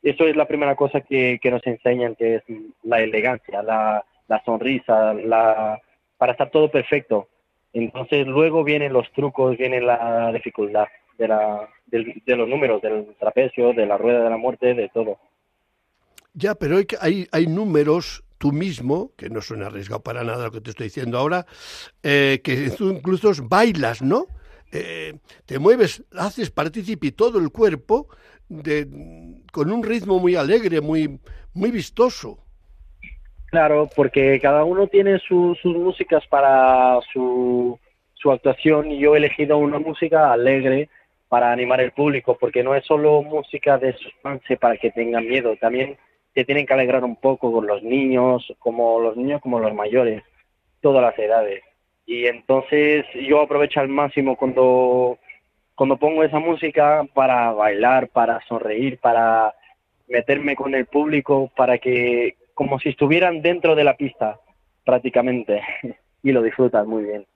Eso 0.03 0.27
es 0.27 0.35
la 0.35 0.47
primera 0.47 0.75
cosa 0.75 1.01
que, 1.01 1.39
que 1.41 1.51
nos 1.51 1.65
enseñan, 1.65 2.15
que 2.15 2.35
es 2.35 2.43
la 2.83 3.01
elegancia, 3.01 3.61
la, 3.63 4.05
la 4.27 4.43
sonrisa, 4.43 5.13
la, 5.13 5.81
para 6.17 6.33
estar 6.33 6.49
todo 6.49 6.69
perfecto. 6.69 7.27
Entonces 7.73 8.25
luego 8.25 8.63
vienen 8.63 8.93
los 8.93 9.11
trucos, 9.13 9.57
viene 9.57 9.81
la 9.81 10.31
dificultad 10.33 10.87
de, 11.17 11.27
la, 11.27 11.69
de, 11.87 12.35
los 12.35 12.47
números, 12.47 12.81
del 12.81 13.15
trapecio, 13.19 13.73
de 13.73 13.85
la 13.85 13.97
rueda 13.97 14.23
de 14.23 14.29
la 14.29 14.37
muerte, 14.37 14.73
de 14.73 14.89
todo. 14.89 15.17
Ya, 16.33 16.55
pero 16.55 16.77
hay, 16.77 16.85
hay, 17.01 17.27
hay 17.31 17.47
números 17.47 18.23
tú 18.37 18.51
mismo, 18.51 19.11
que 19.17 19.29
no 19.29 19.41
suena 19.41 19.67
arriesgado 19.67 20.03
para 20.03 20.23
nada 20.23 20.45
lo 20.45 20.51
que 20.51 20.61
te 20.61 20.69
estoy 20.69 20.87
diciendo 20.87 21.17
ahora, 21.17 21.45
eh, 22.03 22.41
que 22.43 22.69
tú 22.69 22.89
incluso 22.89 23.31
bailas, 23.43 24.01
¿no? 24.01 24.27
Eh, 24.71 25.17
te 25.45 25.59
mueves, 25.59 26.03
haces 26.11 26.51
partícipe 26.51 27.11
todo 27.11 27.39
el 27.39 27.49
cuerpo 27.49 28.09
de, 28.49 28.87
con 29.51 29.71
un 29.71 29.83
ritmo 29.83 30.19
muy 30.19 30.35
alegre, 30.35 30.81
muy, 30.81 31.19
muy 31.53 31.71
vistoso. 31.71 32.43
Claro, 33.49 33.89
porque 33.95 34.39
cada 34.41 34.65
uno 34.65 34.87
tiene 34.87 35.19
su, 35.19 35.55
sus 35.61 35.75
músicas 35.75 36.25
para 36.27 36.99
su, 37.13 37.79
su 38.13 38.31
actuación 38.31 38.91
y 38.91 38.99
yo 38.99 39.15
he 39.15 39.19
elegido 39.19 39.57
una 39.57 39.79
música 39.79 40.33
alegre 40.33 40.89
para 41.29 41.51
animar 41.51 41.81
el 41.81 41.91
público, 41.91 42.37
porque 42.39 42.63
no 42.63 42.75
es 42.75 42.85
solo 42.85 43.21
música 43.21 43.77
de 43.77 43.93
suspense 43.93 44.57
para 44.57 44.77
que 44.77 44.91
tengan 44.91 45.27
miedo, 45.27 45.55
también 45.57 45.97
se 46.33 46.45
tienen 46.45 46.65
que 46.65 46.73
alegrar 46.73 47.03
un 47.03 47.15
poco 47.15 47.51
con 47.51 47.67
los 47.67 47.83
niños, 47.83 48.53
como 48.59 48.99
los 48.99 49.17
niños 49.17 49.41
como 49.41 49.59
los 49.59 49.73
mayores, 49.73 50.23
todas 50.81 51.01
las 51.01 51.17
edades. 51.17 51.63
Y 52.05 52.27
entonces 52.27 53.05
yo 53.27 53.41
aprovecho 53.41 53.79
al 53.79 53.89
máximo 53.89 54.35
cuando, 54.35 55.17
cuando 55.75 55.97
pongo 55.97 56.23
esa 56.23 56.39
música 56.39 57.05
para 57.13 57.51
bailar, 57.51 58.09
para 58.09 58.39
sonreír, 58.47 58.99
para 58.99 59.53
meterme 60.07 60.55
con 60.55 60.75
el 60.75 60.85
público 60.85 61.51
para 61.55 61.77
que, 61.77 62.35
como 62.57 62.79
si 62.79 62.89
estuvieran 62.89 63.43
dentro 63.43 63.75
de 63.75 63.83
la 63.83 63.95
pista, 63.95 64.39
prácticamente, 64.83 65.61
y 66.23 66.31
lo 66.31 66.41
disfrutan 66.41 66.89
muy 66.89 67.03
bien. 67.03 67.27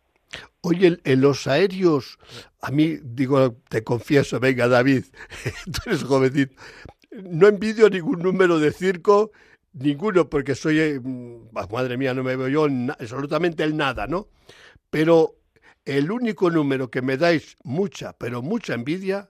Oye, 0.62 0.98
en 1.04 1.22
los 1.22 1.46
aéreos, 1.46 2.18
a 2.60 2.72
mí, 2.72 2.98
digo, 3.04 3.54
te 3.70 3.84
confieso, 3.84 4.40
venga 4.40 4.68
David, 4.68 5.04
tú 5.66 5.80
eres 5.86 6.04
jovencito, 6.04 6.56
no 7.12 7.48
envidio 7.48 7.88
ningún 7.88 8.24
número 8.24 8.58
de 8.58 8.72
circo, 8.72 9.32
ninguno, 9.74 10.28
porque 10.28 10.56
soy, 10.56 10.80
eh, 10.80 11.00
madre 11.70 11.98
mía, 11.98 12.16
no 12.16 12.24
me 12.24 12.36
veo 12.36 12.48
yo 12.48 12.68
absolutamente 13.00 13.63
el 13.63 13.78
nada, 13.78 14.08
¿no? 14.08 14.28
Pero 14.90 15.36
el 15.86 16.10
único 16.10 16.50
número 16.50 16.90
que 16.90 17.04
me 17.04 17.16
dais 17.16 17.58
mucha, 17.63 18.13
pero 18.13 18.42
mucha 18.42 18.74
envidia, 18.74 19.30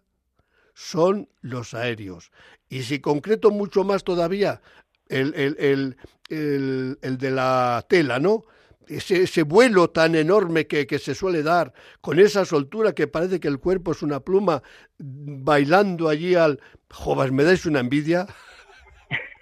son 0.74 1.28
los 1.42 1.74
aéreos. 1.74 2.32
Y 2.70 2.84
si 2.84 3.00
concreto 3.00 3.52
mucho 3.52 3.84
más 3.84 4.06
todavía, 4.06 4.62
el, 5.12 5.34
el, 5.36 5.96
el, 6.30 6.98
el 7.02 7.18
de 7.18 7.32
la 7.32 7.84
tela, 7.88 8.20
¿no? 8.20 8.44
Ese, 8.88 9.24
ese, 9.24 9.44
vuelo 9.44 9.90
tan 9.90 10.16
enorme 10.16 10.68
que, 10.68 10.86
que, 10.86 11.00
se 11.00 11.16
suele 11.16 11.44
dar, 11.44 11.72
con 12.02 12.20
esa 12.20 12.44
soltura 12.44 12.94
que 12.94 13.08
parece 13.08 13.40
que 13.40 13.48
el 13.48 13.60
cuerpo 13.60 13.92
es 13.92 14.02
una 14.02 14.20
pluma, 14.20 14.62
bailando 14.98 16.10
allí 16.10 16.36
al... 16.36 16.60
Jovas, 16.90 17.32
¿me 17.32 17.44
dais 17.44 17.66
una 17.66 17.80
envidia? 17.80 18.26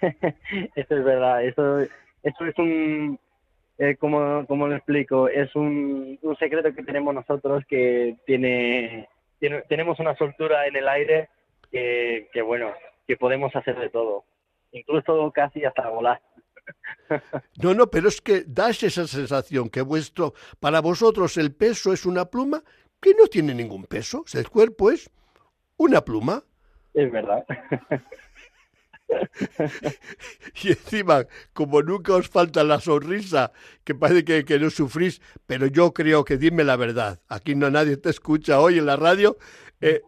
eso 0.00 0.96
es 0.96 1.04
verdad, 1.04 1.44
eso, 1.44 1.80
eso 1.80 2.44
es 2.44 2.58
un... 2.58 3.18
Eh, 3.78 3.96
como, 3.96 4.46
como 4.46 4.68
lo 4.68 4.76
explico, 4.76 5.28
es 5.28 5.56
un, 5.56 6.18
un 6.20 6.36
secreto 6.36 6.74
que 6.74 6.82
tenemos 6.82 7.14
nosotros 7.14 7.64
que 7.66 8.16
tiene, 8.26 9.08
tiene, 9.38 9.62
tenemos 9.70 9.98
una 9.98 10.14
soltura 10.16 10.66
en 10.66 10.76
el 10.76 10.86
aire 10.86 11.30
que, 11.70 12.42
bueno, 12.44 12.72
que 13.06 13.16
podemos 13.16 13.54
hacer 13.56 13.78
de 13.78 13.88
todo, 13.88 14.24
incluso 14.72 15.30
casi 15.32 15.64
hasta 15.64 15.88
volar. 15.88 16.20
No, 17.62 17.74
no, 17.74 17.90
pero 17.90 18.08
es 18.08 18.20
que 18.20 18.44
das 18.46 18.82
esa 18.82 19.06
sensación 19.06 19.68
que 19.68 19.82
vuestro, 19.82 20.34
para 20.60 20.80
vosotros 20.80 21.36
el 21.36 21.52
peso 21.52 21.92
es 21.92 22.06
una 22.06 22.26
pluma 22.26 22.62
que 23.00 23.14
no 23.18 23.26
tiene 23.26 23.54
ningún 23.54 23.84
peso. 23.84 24.24
El 24.32 24.48
cuerpo 24.48 24.90
es 24.90 25.10
una 25.76 26.04
pluma. 26.04 26.44
Es 26.94 27.10
verdad. 27.10 27.44
y 30.62 30.68
encima, 30.68 31.26
como 31.52 31.82
nunca 31.82 32.14
os 32.14 32.28
falta 32.28 32.62
la 32.62 32.80
sonrisa, 32.80 33.52
que 33.84 33.94
parece 33.94 34.24
que, 34.24 34.44
que, 34.44 34.58
no 34.58 34.70
sufrís, 34.70 35.20
pero 35.46 35.66
yo 35.66 35.92
creo 35.92 36.24
que 36.24 36.36
dime 36.36 36.62
la 36.62 36.76
verdad, 36.76 37.20
aquí 37.28 37.54
no 37.54 37.70
nadie 37.70 37.96
te 37.96 38.10
escucha 38.10 38.60
hoy 38.60 38.78
en 38.78 38.86
la 38.86 38.96
radio, 38.96 39.36
eh, 39.80 40.02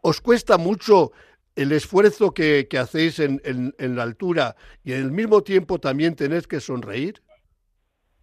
¿os 0.00 0.20
cuesta 0.20 0.56
mucho 0.56 1.12
el 1.56 1.72
esfuerzo 1.72 2.32
que, 2.32 2.66
que 2.68 2.78
hacéis 2.78 3.18
en, 3.18 3.40
en, 3.44 3.96
la 3.96 4.02
altura 4.02 4.56
y 4.84 4.92
en 4.92 5.00
el 5.00 5.10
mismo 5.10 5.42
tiempo 5.42 5.78
también 5.78 6.16
tenéis 6.16 6.46
que 6.46 6.60
sonreír? 6.60 7.20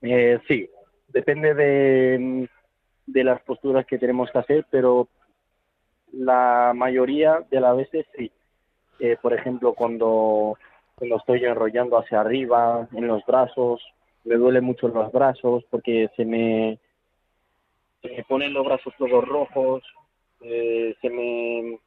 Eh, 0.01 0.39
sí, 0.47 0.69
depende 1.09 1.53
de, 1.53 2.49
las 3.23 3.41
posturas 3.41 3.85
que 3.85 3.97
tenemos 3.97 4.31
que 4.31 4.39
hacer, 4.39 4.65
pero 4.71 5.07
la 6.11 6.73
mayoría 6.75 7.45
de 7.49 7.59
las 7.59 7.77
veces 7.77 8.05
sí. 8.17 8.31
Eh, 8.99 9.17
por 9.21 9.33
ejemplo, 9.33 9.73
cuando, 9.73 10.57
cuando 10.95 11.17
estoy 11.17 11.45
enrollando 11.45 11.97
hacia 11.97 12.21
arriba, 12.21 12.87
en 12.93 13.07
los 13.07 13.25
brazos, 13.25 13.81
me 14.25 14.35
duele 14.35 14.59
mucho 14.59 14.87
los 14.89 15.11
brazos 15.11 15.63
porque 15.69 16.09
se 16.17 16.25
me, 16.25 16.79
se 18.01 18.09
me 18.09 18.23
ponen 18.23 18.53
los 18.53 18.65
brazos 18.65 18.93
todos 18.97 19.25
rojos, 19.25 19.83
eh, 20.41 20.95
se 21.01 21.09
me 21.09 21.79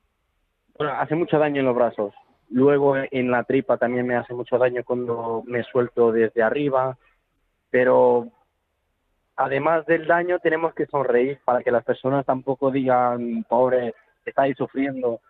bueno, 0.76 0.94
hace 0.94 1.14
mucho 1.14 1.38
daño 1.38 1.60
en 1.60 1.66
los 1.66 1.74
brazos. 1.74 2.14
Luego 2.50 2.96
en 2.96 3.30
la 3.30 3.44
tripa 3.44 3.78
también 3.78 4.06
me 4.06 4.16
hace 4.16 4.34
mucho 4.34 4.58
daño 4.58 4.82
cuando 4.84 5.42
me 5.46 5.62
suelto 5.64 6.12
desde 6.12 6.42
arriba. 6.42 6.96
Pero 7.70 8.28
además 9.36 9.86
del 9.86 10.06
daño 10.06 10.38
tenemos 10.38 10.74
que 10.74 10.86
sonreír 10.86 11.40
para 11.44 11.62
que 11.62 11.70
las 11.70 11.84
personas 11.84 12.26
tampoco 12.26 12.70
digan, 12.70 13.44
pobre, 13.48 13.94
estáis 14.24 14.56
sufriendo. 14.56 15.20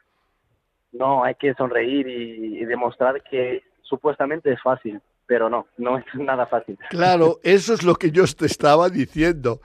No, 0.93 1.25
hay 1.25 1.37
que 1.37 1.55
sonreír 1.55 2.09
y, 2.09 2.63
y 2.63 2.65
demostrar 2.65 3.23
que 3.23 3.63
supuestamente 3.83 4.53
es 4.53 4.61
fácil 4.61 5.01
pero 5.33 5.49
no, 5.49 5.67
no 5.79 5.97
es 5.97 6.05
nada 6.15 6.45
fácil. 6.45 6.79
Claro, 6.91 7.41
eso 7.43 7.73
es 7.73 7.83
lo 7.83 7.95
que 7.95 8.11
yo 8.11 8.25
te 8.37 8.45
estaba 8.45 8.91
diciendo, 8.91 9.63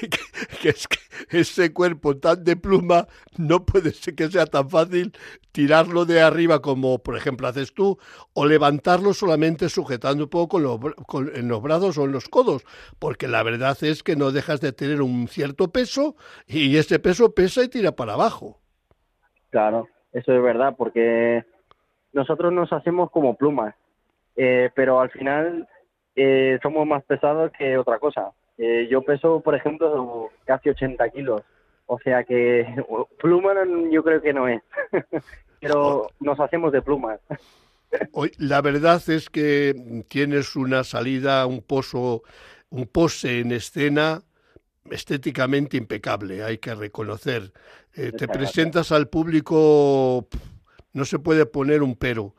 que, 0.00 0.08
que, 0.08 0.18
que, 0.62 0.68
es 0.70 0.88
que 0.88 0.96
ese 1.38 1.70
cuerpo 1.74 2.16
tan 2.16 2.42
de 2.42 2.56
pluma 2.56 3.06
no 3.36 3.66
puede 3.66 3.90
ser 3.90 4.14
que 4.14 4.28
sea 4.28 4.46
tan 4.46 4.70
fácil 4.70 5.12
tirarlo 5.52 6.06
de 6.06 6.22
arriba 6.22 6.62
como 6.62 6.98
por 7.00 7.14
ejemplo 7.14 7.46
haces 7.46 7.74
tú, 7.74 7.98
o 8.32 8.46
levantarlo 8.46 9.12
solamente 9.12 9.68
sujetando 9.68 10.24
un 10.24 10.30
poco 10.30 10.48
con 10.48 10.62
los, 10.62 10.80
con, 11.06 11.30
en 11.36 11.46
los 11.46 11.60
brazos 11.60 11.98
o 11.98 12.04
en 12.04 12.12
los 12.12 12.30
codos, 12.30 12.64
porque 12.98 13.28
la 13.28 13.42
verdad 13.42 13.76
es 13.82 14.02
que 14.02 14.16
no 14.16 14.30
dejas 14.30 14.62
de 14.62 14.72
tener 14.72 15.02
un 15.02 15.28
cierto 15.28 15.68
peso 15.72 16.16
y 16.46 16.78
ese 16.78 16.98
peso 17.00 17.34
pesa 17.34 17.62
y 17.62 17.68
tira 17.68 17.92
para 17.92 18.14
abajo. 18.14 18.62
Claro, 19.50 19.88
eso 20.14 20.32
es 20.32 20.42
verdad, 20.42 20.74
porque 20.74 21.44
nosotros 22.14 22.50
nos 22.50 22.72
hacemos 22.72 23.10
como 23.10 23.36
plumas 23.36 23.74
eh, 24.36 24.70
pero 24.74 25.00
al 25.00 25.10
final 25.10 25.68
eh, 26.14 26.58
somos 26.62 26.86
más 26.86 27.02
pesados 27.04 27.52
que 27.58 27.76
otra 27.76 27.98
cosa. 27.98 28.32
Eh, 28.58 28.88
yo 28.90 29.02
peso, 29.02 29.40
por 29.40 29.54
ejemplo, 29.54 30.30
casi 30.44 30.70
80 30.70 31.08
kilos, 31.10 31.42
o 31.86 31.98
sea 31.98 32.24
que 32.24 32.66
pluma 33.20 33.52
yo 33.90 34.02
creo 34.02 34.22
que 34.22 34.32
no 34.32 34.48
es, 34.48 34.62
pero 35.60 36.08
nos 36.20 36.40
hacemos 36.40 36.72
de 36.72 36.82
plumas. 36.82 37.20
Hoy, 38.12 38.32
la 38.38 38.60
verdad 38.62 39.00
es 39.08 39.30
que 39.30 40.04
tienes 40.08 40.56
una 40.56 40.84
salida, 40.84 41.46
un 41.46 41.62
pozo, 41.62 42.22
un 42.70 42.86
pose 42.86 43.40
en 43.40 43.52
escena 43.52 44.22
estéticamente 44.90 45.76
impecable, 45.76 46.42
hay 46.42 46.58
que 46.58 46.74
reconocer. 46.74 47.52
Eh, 47.94 48.12
te 48.12 48.28
presentas 48.28 48.92
al 48.92 49.08
público, 49.08 50.28
no 50.92 51.04
se 51.04 51.18
puede 51.18 51.46
poner 51.46 51.82
un 51.82 51.96
pero 51.96 52.34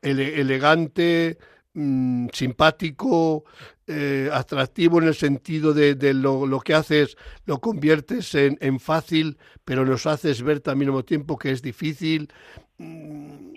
ele 0.00 0.40
elegante, 0.40 1.38
mmm, 1.74 2.28
simpático, 2.32 3.44
eh, 3.86 4.30
atractivo 4.32 5.00
en 5.00 5.08
el 5.08 5.14
sentido 5.14 5.74
de, 5.74 6.14
lo, 6.14 6.60
que 6.60 6.74
haces, 6.74 7.16
lo 7.46 7.58
conviertes 7.58 8.34
en, 8.34 8.56
en, 8.60 8.78
fácil, 8.80 9.36
pero 9.64 9.84
nos 9.84 10.06
haces 10.06 10.42
ver 10.42 10.60
también 10.60 10.88
al 10.88 10.94
mismo 10.94 11.04
tiempo 11.04 11.36
que 11.36 11.50
es 11.50 11.62
difícil. 11.62 12.28
Mm, 12.78 13.52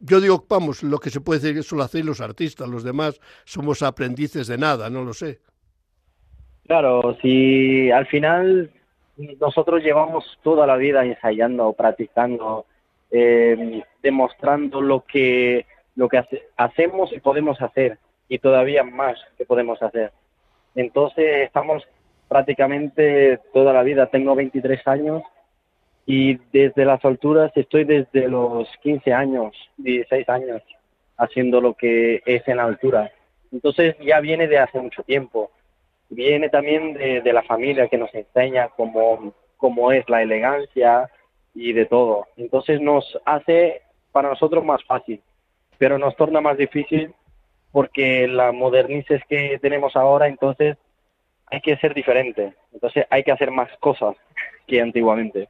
yo 0.00 0.20
digo, 0.20 0.44
vamos, 0.48 0.82
lo 0.82 0.98
que 0.98 1.10
se 1.10 1.20
puede 1.20 1.40
decir 1.40 1.54
que 1.54 1.60
eso 1.60 1.76
lo 1.76 1.82
hacéis 1.82 2.04
los 2.04 2.20
artistas, 2.20 2.68
los 2.68 2.84
demás 2.84 3.20
somos 3.44 3.82
aprendices 3.82 4.46
de 4.46 4.58
nada, 4.58 4.90
no 4.90 5.02
lo 5.04 5.14
sé. 5.14 5.40
Claro, 6.66 7.16
si 7.22 7.90
al 7.90 8.06
final 8.06 8.70
nosotros 9.40 9.82
llevamos 9.82 10.24
toda 10.42 10.66
la 10.66 10.76
vida 10.76 11.04
ensayando, 11.04 11.72
practicando, 11.72 12.66
eh, 13.16 13.84
demostrando 14.02 14.80
lo 14.80 15.04
que, 15.04 15.66
lo 15.94 16.08
que 16.08 16.18
hace, 16.18 16.48
hacemos 16.56 17.12
y 17.12 17.20
podemos 17.20 17.62
hacer 17.62 17.98
y 18.28 18.40
todavía 18.40 18.82
más 18.82 19.16
que 19.38 19.46
podemos 19.46 19.80
hacer. 19.80 20.10
Entonces 20.74 21.44
estamos 21.44 21.84
prácticamente 22.26 23.38
toda 23.52 23.72
la 23.72 23.84
vida, 23.84 24.06
tengo 24.06 24.34
23 24.34 24.84
años 24.88 25.22
y 26.06 26.40
desde 26.52 26.84
las 26.84 27.04
alturas 27.04 27.52
estoy 27.54 27.84
desde 27.84 28.26
los 28.26 28.68
15 28.82 29.12
años, 29.12 29.54
16 29.76 30.28
años 30.28 30.62
haciendo 31.16 31.60
lo 31.60 31.74
que 31.74 32.20
es 32.26 32.48
en 32.48 32.58
altura. 32.58 33.12
Entonces 33.52 33.94
ya 34.00 34.18
viene 34.18 34.48
de 34.48 34.58
hace 34.58 34.80
mucho 34.80 35.04
tiempo. 35.04 35.52
Viene 36.08 36.48
también 36.48 36.94
de, 36.94 37.20
de 37.20 37.32
la 37.32 37.44
familia 37.44 37.86
que 37.86 37.96
nos 37.96 38.12
enseña 38.12 38.70
cómo, 38.76 39.32
cómo 39.56 39.92
es 39.92 40.08
la 40.08 40.20
elegancia, 40.20 41.08
y 41.54 41.72
de 41.72 41.86
todo. 41.86 42.26
Entonces 42.36 42.80
nos 42.80 43.18
hace 43.24 43.82
para 44.12 44.28
nosotros 44.28 44.64
más 44.64 44.82
fácil, 44.84 45.20
pero 45.78 45.98
nos 45.98 46.16
torna 46.16 46.40
más 46.40 46.58
difícil 46.58 47.14
porque 47.72 48.28
la 48.28 48.52
modernices 48.52 49.22
que 49.28 49.58
tenemos 49.60 49.96
ahora, 49.96 50.28
entonces 50.28 50.76
hay 51.46 51.60
que 51.60 51.76
ser 51.78 51.94
diferente. 51.94 52.54
Entonces 52.72 53.04
hay 53.10 53.24
que 53.24 53.32
hacer 53.32 53.50
más 53.50 53.68
cosas 53.80 54.16
que 54.66 54.80
antiguamente. 54.80 55.48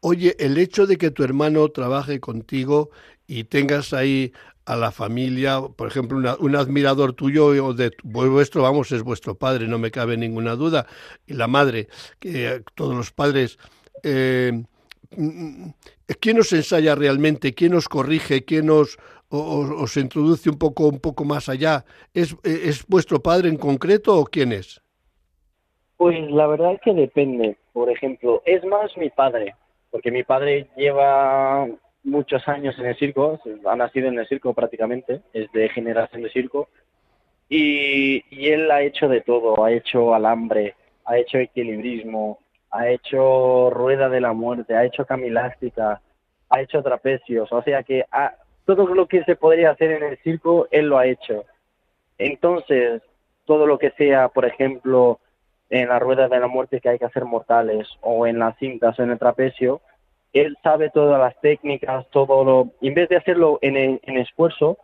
Oye, 0.00 0.36
el 0.38 0.56
hecho 0.58 0.86
de 0.86 0.96
que 0.96 1.10
tu 1.10 1.24
hermano 1.24 1.68
trabaje 1.70 2.20
contigo 2.20 2.90
y 3.26 3.44
tengas 3.44 3.92
ahí 3.92 4.32
a 4.64 4.76
la 4.76 4.92
familia, 4.92 5.60
por 5.76 5.88
ejemplo, 5.88 6.18
una, 6.18 6.36
un 6.36 6.54
admirador 6.54 7.14
tuyo 7.14 7.46
o 7.46 7.74
de 7.74 7.90
vuestro, 8.04 8.62
vamos, 8.62 8.92
es 8.92 9.02
vuestro 9.02 9.34
padre, 9.34 9.66
no 9.66 9.78
me 9.78 9.90
cabe 9.90 10.16
ninguna 10.16 10.56
duda, 10.56 10.86
y 11.26 11.32
la 11.32 11.48
madre, 11.48 11.88
que 12.20 12.62
todos 12.74 12.94
los 12.94 13.10
padres 13.10 13.58
eh, 14.02 14.62
¿quién 16.20 16.38
os 16.38 16.52
ensaya 16.52 16.94
realmente? 16.94 17.54
¿Quién 17.54 17.74
os 17.74 17.88
corrige? 17.88 18.44
¿Quién 18.44 18.70
os, 18.70 18.98
os, 19.28 19.96
introduce 19.96 20.48
un 20.50 20.58
poco, 20.58 20.88
un 20.88 21.00
poco 21.00 21.24
más 21.24 21.48
allá? 21.48 21.84
¿Es, 22.14 22.36
¿Es 22.44 22.86
vuestro 22.86 23.20
padre 23.20 23.48
en 23.48 23.56
concreto 23.56 24.18
o 24.18 24.24
quién 24.24 24.52
es? 24.52 24.80
Pues 25.96 26.18
la 26.30 26.46
verdad 26.46 26.74
es 26.74 26.80
que 26.80 26.94
depende. 26.94 27.56
Por 27.72 27.90
ejemplo, 27.90 28.42
es 28.46 28.64
más 28.64 28.96
mi 28.96 29.10
padre, 29.10 29.54
porque 29.90 30.10
mi 30.10 30.22
padre 30.22 30.68
lleva 30.76 31.66
muchos 32.04 32.46
años 32.48 32.76
en 32.78 32.86
el 32.86 32.96
circo, 32.96 33.40
ha 33.66 33.76
nacido 33.76 34.08
en 34.08 34.18
el 34.18 34.28
circo 34.28 34.54
prácticamente, 34.54 35.20
es 35.32 35.50
de 35.52 35.68
generación 35.68 36.22
de 36.22 36.30
circo, 36.30 36.68
y, 37.48 38.24
y 38.30 38.48
él 38.48 38.70
ha 38.70 38.82
hecho 38.82 39.08
de 39.08 39.20
todo, 39.20 39.64
ha 39.64 39.72
hecho 39.72 40.14
alambre, 40.14 40.74
ha 41.04 41.18
hecho 41.18 41.38
equilibrismo, 41.38 42.38
ha 42.70 42.88
hecho 42.88 43.70
rueda 43.70 44.08
de 44.08 44.20
la 44.20 44.32
muerte, 44.32 44.76
ha 44.76 44.84
hecho 44.84 45.04
camilástica, 45.04 46.00
ha 46.50 46.60
hecho 46.60 46.82
trapecios, 46.82 47.50
o 47.52 47.62
sea 47.62 47.82
que 47.82 48.04
todo 48.64 48.86
lo 48.94 49.06
que 49.06 49.24
se 49.24 49.36
podría 49.36 49.70
hacer 49.70 49.92
en 49.92 50.04
el 50.04 50.18
circo, 50.18 50.68
él 50.70 50.86
lo 50.88 50.98
ha 50.98 51.06
hecho. 51.06 51.44
Entonces, 52.18 53.02
todo 53.46 53.66
lo 53.66 53.78
que 53.78 53.90
sea, 53.92 54.28
por 54.28 54.44
ejemplo, 54.44 55.20
en 55.70 55.88
la 55.88 55.98
rueda 55.98 56.28
de 56.28 56.40
la 56.40 56.48
muerte 56.48 56.80
que 56.80 56.90
hay 56.90 56.98
que 56.98 57.06
hacer 57.06 57.24
mortales, 57.24 57.88
o 58.02 58.26
en 58.26 58.38
las 58.38 58.56
cintas 58.58 58.98
o 58.98 59.02
en 59.02 59.10
el 59.10 59.18
trapecio, 59.18 59.80
él 60.32 60.58
sabe 60.62 60.90
todas 60.90 61.18
las 61.18 61.38
técnicas, 61.40 62.06
todo 62.10 62.44
lo... 62.44 62.68
En 62.82 62.94
vez 62.94 63.08
de 63.08 63.16
hacerlo 63.16 63.58
en, 63.62 63.76
en 63.76 64.18
esfuerzo, 64.18 64.78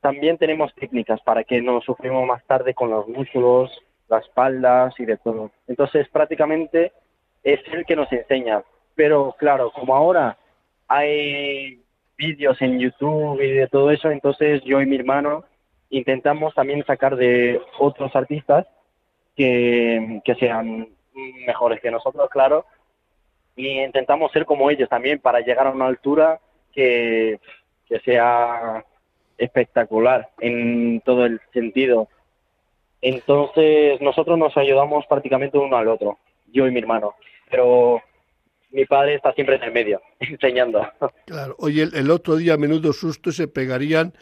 también 0.00 0.36
tenemos 0.36 0.74
técnicas 0.74 1.20
para 1.22 1.44
que 1.44 1.62
no 1.62 1.80
sufrimos 1.80 2.26
más 2.26 2.44
tarde 2.44 2.74
con 2.74 2.90
los 2.90 3.08
músculos, 3.08 3.70
las 4.08 4.24
espaldas 4.24 4.94
y 5.00 5.06
de 5.06 5.16
todo. 5.16 5.50
Entonces, 5.66 6.08
prácticamente 6.10 6.92
es 7.46 7.60
el 7.72 7.86
que 7.86 7.94
nos 7.94 8.12
enseña. 8.12 8.62
Pero 8.96 9.36
claro, 9.38 9.70
como 9.70 9.94
ahora 9.94 10.36
hay 10.88 11.80
vídeos 12.18 12.60
en 12.60 12.80
YouTube 12.80 13.40
y 13.40 13.52
de 13.52 13.68
todo 13.68 13.90
eso, 13.92 14.10
entonces 14.10 14.62
yo 14.64 14.80
y 14.80 14.86
mi 14.86 14.96
hermano 14.96 15.44
intentamos 15.90 16.54
también 16.54 16.84
sacar 16.84 17.14
de 17.14 17.60
otros 17.78 18.14
artistas 18.16 18.66
que, 19.36 20.20
que 20.24 20.34
sean 20.34 20.88
mejores 21.46 21.80
que 21.80 21.90
nosotros, 21.90 22.28
claro, 22.30 22.66
y 23.54 23.80
intentamos 23.80 24.32
ser 24.32 24.44
como 24.44 24.68
ellos 24.68 24.88
también 24.88 25.20
para 25.20 25.40
llegar 25.40 25.68
a 25.68 25.70
una 25.70 25.86
altura 25.86 26.40
que, 26.72 27.38
que 27.88 28.00
sea 28.00 28.84
espectacular 29.38 30.30
en 30.40 31.00
todo 31.02 31.24
el 31.24 31.40
sentido. 31.52 32.08
Entonces 33.00 34.00
nosotros 34.00 34.36
nos 34.36 34.56
ayudamos 34.56 35.06
prácticamente 35.06 35.58
uno 35.58 35.76
al 35.76 35.86
otro, 35.86 36.18
yo 36.52 36.66
y 36.66 36.72
mi 36.72 36.80
hermano, 36.80 37.14
pero 37.50 38.00
mi 38.70 38.84
padre 38.84 39.14
está 39.14 39.32
siempre 39.32 39.56
en 39.56 39.62
el 39.62 39.72
medio, 39.72 40.00
enseñando. 40.20 40.86
Claro, 41.26 41.56
oye, 41.58 41.82
el, 41.82 42.10
otro 42.10 42.36
día 42.36 42.54
a 42.54 42.58
menudo 42.58 42.92
susto 42.92 43.32
se 43.32 43.48
pegarían. 43.48 44.12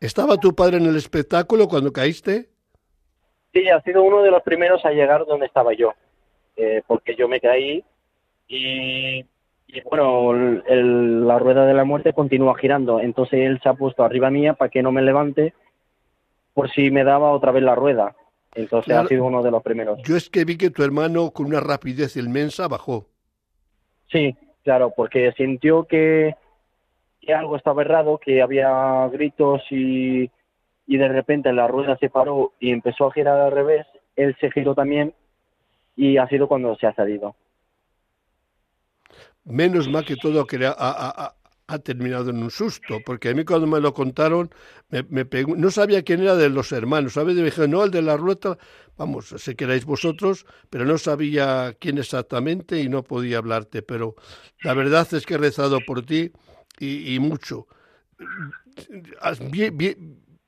¿Estaba 0.00 0.36
tu 0.36 0.54
padre 0.54 0.76
en 0.76 0.86
el 0.86 0.96
espectáculo 0.96 1.68
cuando 1.68 1.92
caíste? 1.92 2.48
Sí, 3.52 3.68
ha 3.68 3.80
sido 3.82 4.02
uno 4.02 4.22
de 4.22 4.30
los 4.30 4.42
primeros 4.42 4.84
a 4.84 4.90
llegar 4.90 5.24
donde 5.26 5.46
estaba 5.46 5.72
yo, 5.74 5.94
eh, 6.56 6.82
porque 6.86 7.14
yo 7.14 7.28
me 7.28 7.40
caí 7.40 7.84
y, 8.48 9.24
bueno, 9.84 10.32
la 10.32 11.38
rueda 11.38 11.64
de 11.64 11.74
la 11.74 11.84
muerte 11.84 12.12
continúa 12.12 12.58
girando, 12.58 13.00
entonces 13.00 13.40
él 13.40 13.60
se 13.62 13.68
ha 13.68 13.74
puesto 13.74 14.04
arriba 14.04 14.30
mía 14.30 14.54
para 14.54 14.70
que 14.70 14.82
no 14.82 14.92
me 14.92 15.02
levante 15.02 15.54
por 16.52 16.70
si 16.70 16.90
me 16.90 17.04
daba 17.04 17.32
otra 17.32 17.52
vez 17.52 17.62
la 17.62 17.74
rueda. 17.74 18.14
Entonces 18.54 18.94
ha 18.94 19.06
sido 19.06 19.24
uno 19.24 19.42
de 19.42 19.50
los 19.50 19.62
primeros. 19.62 20.00
Yo 20.04 20.16
es 20.16 20.30
que 20.30 20.44
vi 20.44 20.56
que 20.56 20.70
tu 20.70 20.82
hermano 20.82 21.30
con 21.30 21.46
una 21.46 21.60
rapidez 21.60 22.16
inmensa 22.16 22.68
bajó. 22.68 23.06
Sí, 24.10 24.36
claro, 24.62 24.92
porque 24.96 25.32
sintió 25.32 25.84
que, 25.84 26.36
que 27.20 27.34
algo 27.34 27.56
estaba 27.56 27.82
errado, 27.82 28.18
que 28.18 28.42
había 28.42 29.08
gritos 29.08 29.62
y, 29.70 30.30
y 30.86 30.96
de 30.96 31.08
repente 31.08 31.52
la 31.52 31.66
rueda 31.66 31.96
se 31.98 32.10
paró 32.10 32.52
y 32.60 32.70
empezó 32.70 33.06
a 33.06 33.12
girar 33.12 33.40
al 33.40 33.52
revés. 33.52 33.86
Él 34.16 34.36
se 34.40 34.50
giró 34.50 34.74
también 34.74 35.14
y 35.96 36.16
ha 36.18 36.28
sido 36.28 36.46
cuando 36.46 36.76
se 36.76 36.86
ha 36.86 36.94
salido. 36.94 37.34
Menos 39.44 39.88
mal 39.88 40.04
que 40.04 40.16
todo 40.16 40.46
que 40.46 40.58
ha, 40.64 41.34
ha, 41.66 41.78
terminado 41.78 42.30
en 42.30 42.42
un 42.42 42.50
susto, 42.50 43.00
porque 43.04 43.30
a 43.30 43.34
mí 43.34 43.44
cuando 43.44 43.66
me 43.66 43.80
lo 43.80 43.94
contaron, 43.94 44.50
me, 44.90 45.26
no 45.56 45.70
sabía 45.70 46.02
quién 46.02 46.22
era 46.22 46.36
de 46.36 46.48
los 46.48 46.72
hermanos, 46.72 47.14
¿sabes? 47.14 47.36
Me 47.36 47.44
dije, 47.44 47.68
no, 47.68 47.84
el 47.84 47.90
de 47.90 48.02
la 48.02 48.16
rueda, 48.16 48.58
vamos, 48.96 49.34
sé 49.36 49.54
que 49.56 49.64
erais 49.64 49.84
vosotros, 49.84 50.46
pero 50.70 50.84
no 50.84 50.98
sabía 50.98 51.76
quién 51.78 51.98
exactamente 51.98 52.80
y 52.80 52.88
no 52.88 53.02
podía 53.02 53.38
hablarte, 53.38 53.82
pero 53.82 54.14
la 54.62 54.74
verdad 54.74 55.06
es 55.12 55.26
que 55.26 55.34
he 55.34 55.38
rezado 55.38 55.80
por 55.86 56.04
ti 56.04 56.32
y, 56.78 57.18
mucho. 57.18 57.66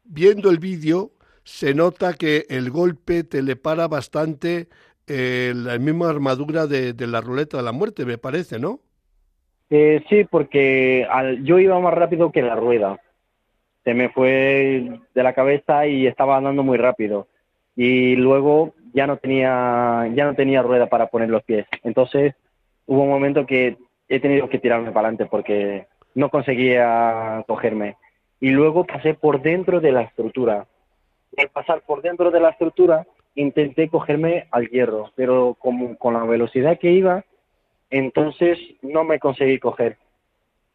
viendo 0.04 0.50
el 0.50 0.58
vídeo, 0.58 1.12
se 1.44 1.74
nota 1.74 2.14
que 2.14 2.46
el 2.48 2.70
golpe 2.70 3.22
te 3.22 3.42
le 3.42 3.54
para 3.56 3.86
bastante 3.86 4.68
eh, 5.06 5.52
la 5.54 5.78
misma 5.78 6.10
armadura 6.10 6.66
de, 6.66 6.94
la 7.06 7.20
ruleta 7.20 7.58
de 7.58 7.62
la 7.62 7.72
muerte, 7.72 8.04
me 8.04 8.18
parece, 8.18 8.58
¿no? 8.58 8.80
Eh, 9.70 10.04
sí, 10.08 10.24
porque 10.24 11.06
yo 11.42 11.58
iba 11.58 11.78
más 11.80 11.94
rápido 11.94 12.30
que 12.30 12.42
la 12.42 12.54
rueda. 12.54 13.00
Se 13.84 13.94
me 13.94 14.08
fue 14.10 15.00
de 15.14 15.22
la 15.22 15.32
cabeza 15.32 15.86
y 15.86 16.06
estaba 16.06 16.36
andando 16.36 16.62
muy 16.62 16.78
rápido. 16.78 17.28
Y 17.74 18.16
luego 18.16 18.74
ya 18.92 19.06
no 19.06 19.16
tenía, 19.18 20.10
ya 20.14 20.24
no 20.24 20.34
tenía 20.34 20.62
rueda 20.62 20.86
para 20.86 21.08
poner 21.08 21.28
los 21.28 21.42
pies. 21.44 21.66
Entonces 21.82 22.34
hubo 22.86 23.02
un 23.02 23.10
momento 23.10 23.46
que 23.46 23.76
he 24.08 24.20
tenido 24.20 24.48
que 24.48 24.58
tirarme 24.58 24.92
para 24.92 25.08
adelante 25.08 25.26
porque 25.26 25.86
no 26.14 26.30
conseguía 26.30 27.44
cogerme. 27.46 27.96
Y 28.40 28.50
luego 28.50 28.84
pasé 28.84 29.14
por 29.14 29.42
dentro 29.42 29.80
de 29.80 29.92
la 29.92 30.02
estructura. 30.02 30.66
Al 31.36 31.48
pasar 31.48 31.82
por 31.82 32.02
dentro 32.02 32.30
de 32.30 32.40
la 32.40 32.50
estructura 32.50 33.06
intenté 33.34 33.88
cogerme 33.88 34.46
al 34.50 34.68
hierro, 34.68 35.10
pero 35.14 35.56
como, 35.58 35.96
con 35.96 36.14
la 36.14 36.24
velocidad 36.24 36.78
que 36.78 36.90
iba, 36.92 37.24
entonces 37.90 38.58
no 38.82 39.04
me 39.04 39.18
conseguí 39.18 39.58
coger. 39.58 39.98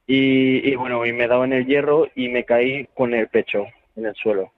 Y, 0.07 0.75
bueno, 0.75 1.05
y 1.05 1.13
me 1.13 1.27
daba 1.27 1.45
en 1.45 1.53
el 1.53 1.65
hierro 1.65 2.07
y 2.15 2.27
me 2.27 2.43
caí 2.43 2.87
con 2.95 3.13
el 3.13 3.29
pecho 3.29 3.65
en 3.95 4.05
el 4.05 4.15
suelo. 4.15 4.51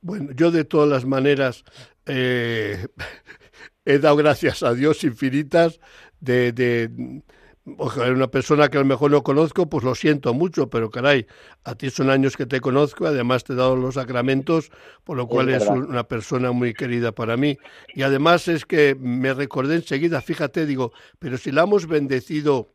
Bueno, 0.00 0.32
yo 0.32 0.50
de 0.50 0.64
todas 0.64 0.88
las 0.88 1.04
maneras 1.04 1.64
eh, 2.06 2.86
he 3.84 3.98
dado 3.98 4.16
gracias 4.16 4.64
a 4.64 4.74
Dios 4.74 5.04
infinitas 5.04 5.78
de, 6.20 6.50
de 6.52 7.22
una 7.64 8.28
persona 8.28 8.68
que 8.68 8.76
a 8.76 8.80
lo 8.80 8.86
mejor 8.86 9.12
no 9.12 9.22
conozco, 9.22 9.68
pues 9.68 9.84
lo 9.84 9.94
siento 9.94 10.34
mucho, 10.34 10.68
pero 10.68 10.90
caray, 10.90 11.26
a 11.64 11.74
ti 11.76 11.90
son 11.90 12.10
años 12.10 12.36
que 12.36 12.46
te 12.46 12.60
conozco, 12.60 13.06
además 13.06 13.44
te 13.44 13.52
he 13.52 13.56
dado 13.56 13.76
los 13.76 13.94
sacramentos, 13.94 14.70
por 15.04 15.16
lo 15.16 15.28
cual 15.28 15.48
es, 15.48 15.66
una 15.68 16.02
persona 16.04 16.50
muy 16.50 16.74
querida 16.74 17.12
para 17.12 17.36
mí. 17.36 17.58
Y 17.94 18.02
además 18.02 18.48
es 18.48 18.66
que 18.66 18.96
me 18.98 19.32
recordé 19.32 19.76
enseguida, 19.76 20.20
fíjate, 20.20 20.66
digo, 20.66 20.92
pero 21.18 21.38
si 21.38 21.52
la 21.52 21.62
hemos 21.62 21.86
bendecido 21.86 22.74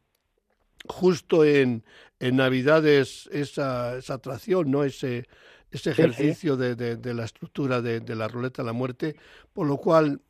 justo 0.88 1.44
en, 1.44 1.84
en 2.20 2.38
Navidades, 2.38 3.28
esa, 3.34 3.98
esa 3.98 4.14
atracción, 4.14 4.72
¿no? 4.72 4.86
Ese, 4.86 5.28
ese 5.70 5.92
ejercicio 5.92 6.56
De, 6.56 6.76
de, 6.76 6.96
de, 6.96 7.14
la 7.14 7.26
estructura 7.26 7.82
de, 7.82 8.00
de 8.00 8.16
la 8.16 8.30
ruleta 8.30 8.62
de 8.62 8.68
la 8.68 8.74
muerte, 8.74 9.18
por 9.52 9.68
lo 9.68 9.78
cual, 9.78 10.22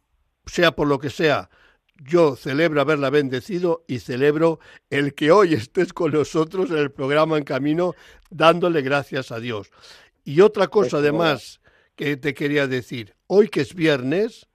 sea 0.47 0.71
por 0.71 0.87
lo 0.87 0.97
que 0.97 1.11
sea, 1.11 1.49
yo 2.03 2.35
celebro 2.35 2.81
haberla 2.81 3.09
bendecido 3.09 3.83
y 3.87 3.99
celebro 3.99 4.59
el 4.89 5.13
que 5.13 5.31
hoy 5.31 5.53
estés 5.53 5.93
con 5.93 6.11
nosotros 6.11 6.69
en 6.69 6.77
el 6.77 6.91
programa 6.91 7.37
En 7.37 7.43
Camino 7.43 7.93
dándole 8.29 8.81
gracias 8.81 9.31
a 9.31 9.39
Dios. 9.39 9.71
Y 10.23 10.41
otra 10.41 10.67
cosa 10.67 10.97
además 10.97 11.61
que 11.95 12.17
te 12.17 12.33
quería 12.33 12.67
decir, 12.67 13.15
hoy 13.27 13.49
que 13.49 13.61
es 13.61 13.73
viernes, 13.73 14.47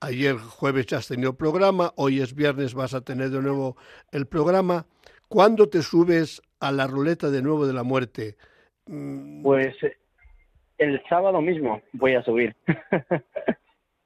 ayer 0.00 0.36
jueves 0.36 0.86
ya 0.86 0.98
has 0.98 1.08
tenido 1.08 1.36
programa, 1.36 1.92
hoy 1.96 2.20
es 2.20 2.34
viernes 2.34 2.74
vas 2.74 2.94
a 2.94 3.02
tener 3.02 3.30
de 3.30 3.40
nuevo 3.40 3.76
el 4.10 4.26
programa, 4.26 4.86
¿cuándo 5.28 5.68
te 5.68 5.82
subes 5.82 6.42
a 6.60 6.72
la 6.72 6.86
ruleta 6.86 7.30
de 7.30 7.42
nuevo 7.42 7.66
de 7.66 7.72
la 7.74 7.82
muerte? 7.82 8.36
Mm, 8.86 9.42
pues 9.42 9.74
el 10.78 11.02
sábado 11.08 11.40
mismo 11.40 11.82
voy 11.92 12.14
a 12.14 12.22
subir. 12.22 12.56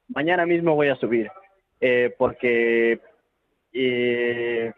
Mañana 0.08 0.46
mismo 0.46 0.74
voy 0.74 0.88
a 0.88 0.96
subir. 0.96 1.30
Eh, 1.80 2.14
porque 2.18 3.00
eh, 3.72 4.72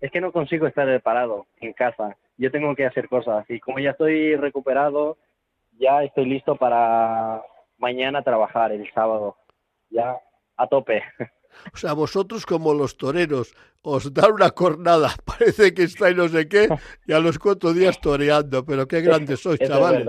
es 0.00 0.10
que 0.10 0.20
no 0.20 0.32
consigo 0.32 0.66
estar 0.66 1.00
parado 1.02 1.46
en 1.60 1.72
casa. 1.72 2.16
Yo 2.36 2.50
tengo 2.50 2.74
que 2.74 2.86
hacer 2.86 3.08
cosas 3.08 3.44
y 3.48 3.60
como 3.60 3.78
ya 3.78 3.90
estoy 3.90 4.34
recuperado, 4.36 5.16
ya 5.78 6.02
estoy 6.02 6.26
listo 6.26 6.56
para 6.56 7.42
mañana 7.78 8.22
trabajar 8.22 8.72
el 8.72 8.90
sábado. 8.92 9.36
Ya 9.90 10.16
a 10.56 10.66
tope. 10.66 11.02
O 11.72 11.76
sea, 11.76 11.92
vosotros 11.92 12.46
como 12.46 12.72
los 12.72 12.96
toreros, 12.96 13.54
os 13.82 14.12
dan 14.14 14.32
una 14.32 14.50
cornada, 14.50 15.10
parece 15.24 15.74
que 15.74 15.82
estáis 15.82 16.16
no 16.16 16.28
sé 16.28 16.48
qué, 16.48 16.68
y 17.06 17.12
a 17.12 17.20
los 17.20 17.38
cuatro 17.38 17.72
días 17.74 18.00
toreando, 18.00 18.64
pero 18.64 18.88
qué 18.88 19.02
grandes 19.02 19.40
sois, 19.40 19.60
chavales. 19.60 20.08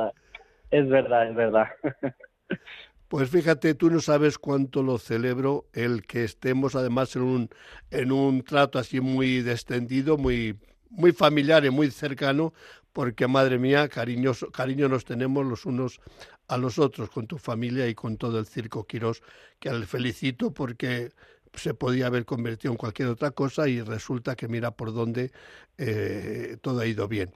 Es 0.71 0.87
verdad, 0.87 1.27
es 1.29 1.35
verdad. 1.35 1.67
Es 1.83 1.91
verdad. 2.01 2.15
Pues 3.13 3.29
fíjate, 3.29 3.75
tú 3.75 3.91
no 3.91 4.01
sabes 4.01 4.39
cuánto 4.39 4.81
lo 4.81 4.97
celebro 4.97 5.67
el 5.71 6.01
que 6.01 6.23
estemos 6.23 6.73
además 6.73 7.15
en 7.15 7.21
un, 7.21 7.49
en 7.91 8.11
un 8.11 8.43
trato 8.43 8.79
así 8.79 9.01
muy 9.01 9.43
descendido, 9.43 10.17
muy, 10.17 10.57
muy 10.89 11.11
familiar 11.11 11.63
y 11.63 11.69
muy 11.69 11.91
cercano, 11.91 12.55
porque 12.91 13.27
madre 13.27 13.59
mía, 13.59 13.87
cariñoso, 13.87 14.49
cariño 14.49 14.89
nos 14.89 15.05
tenemos 15.05 15.45
los 15.45 15.67
unos 15.67 16.01
a 16.47 16.57
los 16.57 16.79
otros, 16.79 17.11
con 17.11 17.27
tu 17.27 17.37
familia 17.37 17.87
y 17.87 17.93
con 17.93 18.17
todo 18.17 18.39
el 18.39 18.47
circo 18.47 18.87
Quirós, 18.87 19.21
que 19.59 19.69
al 19.69 19.85
felicito 19.85 20.51
porque 20.51 21.11
se 21.53 21.75
podía 21.75 22.07
haber 22.07 22.25
convertido 22.25 22.71
en 22.71 22.77
cualquier 22.77 23.09
otra 23.09 23.29
cosa 23.29 23.69
y 23.69 23.79
resulta 23.81 24.35
que 24.35 24.47
mira 24.47 24.71
por 24.71 24.91
dónde 24.91 25.31
eh, 25.77 26.57
todo 26.61 26.79
ha 26.79 26.87
ido 26.87 27.07
bien. 27.07 27.31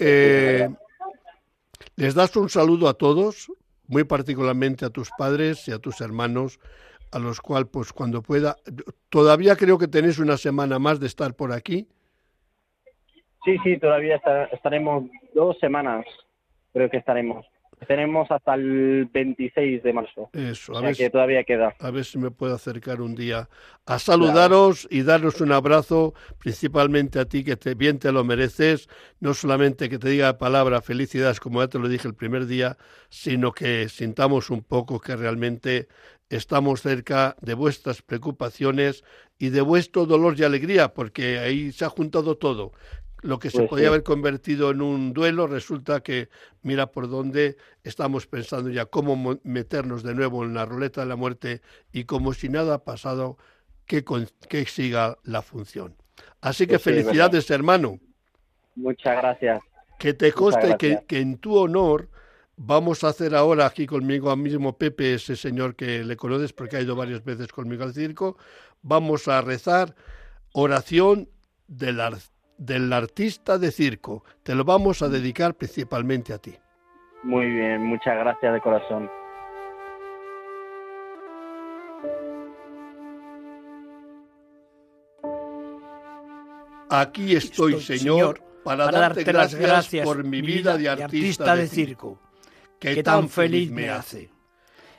Eh, 0.00 0.68
les 1.94 2.12
das 2.16 2.34
un 2.34 2.50
saludo 2.50 2.88
a 2.88 2.94
todos, 2.94 3.48
muy 3.88 4.04
particularmente 4.04 4.84
a 4.84 4.90
tus 4.90 5.10
padres 5.16 5.66
y 5.68 5.72
a 5.72 5.78
tus 5.78 6.00
hermanos, 6.00 6.58
a 7.12 7.18
los 7.18 7.40
cuales, 7.40 7.68
pues 7.72 7.92
cuando 7.92 8.22
pueda, 8.22 8.56
todavía 9.08 9.56
creo 9.56 9.78
que 9.78 9.88
tenéis 9.88 10.18
una 10.18 10.36
semana 10.36 10.78
más 10.78 11.00
de 11.00 11.06
estar 11.06 11.34
por 11.34 11.52
aquí. 11.52 11.88
Sí, 13.44 13.56
sí, 13.62 13.78
todavía 13.78 14.20
estaremos 14.52 15.04
dos 15.34 15.56
semanas, 15.60 16.04
creo 16.72 16.90
que 16.90 16.96
estaremos. 16.96 17.46
Tenemos 17.86 18.30
hasta 18.30 18.54
el 18.54 19.06
26 19.12 19.82
de 19.82 19.92
marzo. 19.92 20.30
Eso, 20.32 20.76
a 20.76 20.80
ver 20.80 20.96
que 20.96 21.10
todavía 21.10 21.44
queda. 21.44 21.74
A 21.78 21.90
ver 21.90 22.04
si 22.04 22.18
me 22.18 22.30
puedo 22.30 22.54
acercar 22.54 23.02
un 23.02 23.14
día 23.14 23.48
a 23.84 23.98
saludaros 23.98 24.88
y 24.90 25.02
daros 25.02 25.40
un 25.40 25.52
abrazo, 25.52 26.14
principalmente 26.38 27.18
a 27.18 27.26
ti 27.26 27.44
que 27.44 27.56
te, 27.56 27.74
bien 27.74 27.98
te 27.98 28.12
lo 28.12 28.24
mereces. 28.24 28.88
No 29.20 29.34
solamente 29.34 29.90
que 29.90 29.98
te 29.98 30.08
diga 30.08 30.38
palabra 30.38 30.80
felicidades, 30.80 31.38
como 31.38 31.60
ya 31.60 31.68
te 31.68 31.78
lo 31.78 31.88
dije 31.88 32.08
el 32.08 32.14
primer 32.14 32.46
día, 32.46 32.78
sino 33.10 33.52
que 33.52 33.88
sintamos 33.88 34.48
un 34.50 34.62
poco 34.62 34.98
que 34.98 35.14
realmente 35.14 35.86
estamos 36.30 36.80
cerca 36.80 37.36
de 37.40 37.54
vuestras 37.54 38.02
preocupaciones 38.02 39.04
y 39.38 39.50
de 39.50 39.60
vuestro 39.60 40.06
dolor 40.06 40.34
y 40.38 40.44
alegría, 40.44 40.94
porque 40.94 41.38
ahí 41.38 41.72
se 41.72 41.84
ha 41.84 41.88
juntado 41.88 42.36
todo 42.36 42.72
lo 43.22 43.38
que 43.38 43.50
se 43.50 43.58
pues 43.58 43.70
podía 43.70 43.88
haber 43.88 44.02
convertido 44.02 44.70
en 44.70 44.82
un 44.82 45.12
duelo, 45.12 45.46
resulta 45.46 46.00
que 46.00 46.28
mira 46.62 46.92
por 46.92 47.08
dónde 47.08 47.56
estamos 47.82 48.26
pensando 48.26 48.70
ya 48.70 48.86
cómo 48.86 49.38
meternos 49.42 50.02
de 50.02 50.14
nuevo 50.14 50.44
en 50.44 50.54
la 50.54 50.64
ruleta 50.64 51.00
de 51.00 51.06
la 51.06 51.16
muerte 51.16 51.62
y 51.92 52.04
como 52.04 52.32
si 52.32 52.48
nada 52.48 52.74
ha 52.74 52.84
pasado, 52.84 53.38
que, 53.86 54.04
que 54.48 54.66
siga 54.66 55.18
la 55.24 55.42
función. 55.42 55.94
Así 56.40 56.66
que 56.66 56.78
pues 56.78 56.82
felicidades, 56.82 57.50
hermano. 57.50 57.98
Muchas 58.74 59.16
gracias. 59.16 59.60
Que 59.98 60.12
te 60.12 60.32
conste 60.32 60.76
que, 60.78 61.00
que, 61.06 61.20
en 61.20 61.38
tu 61.38 61.56
honor 61.56 62.10
vamos 62.56 63.04
a 63.04 63.08
hacer 63.08 63.34
ahora 63.34 63.66
aquí 63.66 63.86
conmigo 63.86 64.30
a 64.30 64.36
mismo 64.36 64.76
Pepe, 64.76 65.14
ese 65.14 65.36
señor 65.36 65.76
que 65.76 66.04
le 66.04 66.16
conoces 66.16 66.52
porque 66.52 66.76
ha 66.76 66.80
ido 66.80 66.96
varias 66.96 67.24
veces 67.24 67.48
conmigo 67.48 67.84
al 67.84 67.94
circo, 67.94 68.36
vamos 68.82 69.28
a 69.28 69.40
rezar 69.40 69.94
oración 70.52 71.28
del, 71.66 72.00
del 72.58 72.92
artista 72.92 73.58
de 73.58 73.70
circo. 73.70 74.24
Te 74.42 74.54
lo 74.54 74.64
vamos 74.64 75.02
a 75.02 75.08
dedicar 75.08 75.54
principalmente 75.54 76.32
a 76.32 76.38
ti. 76.38 76.54
Muy 77.22 77.46
bien, 77.46 77.82
muchas 77.84 78.16
gracias 78.18 78.52
de 78.52 78.60
corazón. 78.60 79.10
Aquí 86.88 87.34
estoy, 87.34 87.80
Señor, 87.80 88.40
para, 88.62 88.90
darte, 88.90 89.32
las 89.32 89.54
gracias, 89.54 90.06
por 90.06 90.22
mi 90.22 90.40
vida 90.40 90.76
de 90.76 90.88
artista, 90.88 91.56
de 91.56 91.66
circo, 91.66 92.20
que 92.78 93.02
tan 93.02 93.28
feliz 93.28 93.70
me 93.72 93.90
hace. 93.90 94.30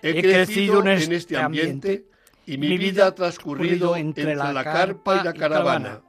He 0.02 0.22
crecido 0.22 0.82
en 0.82 0.88
este, 0.90 1.16
este 1.16 1.38
ambiente 1.38 2.06
y 2.46 2.58
mi 2.58 2.78
vida 2.78 3.08
ha 3.08 3.16
transcurrido 3.16 3.96
entre 3.96 4.36
la 4.36 4.64
carpa 4.64 5.22
y 5.22 5.24
la 5.24 5.34
caravana 5.34 6.02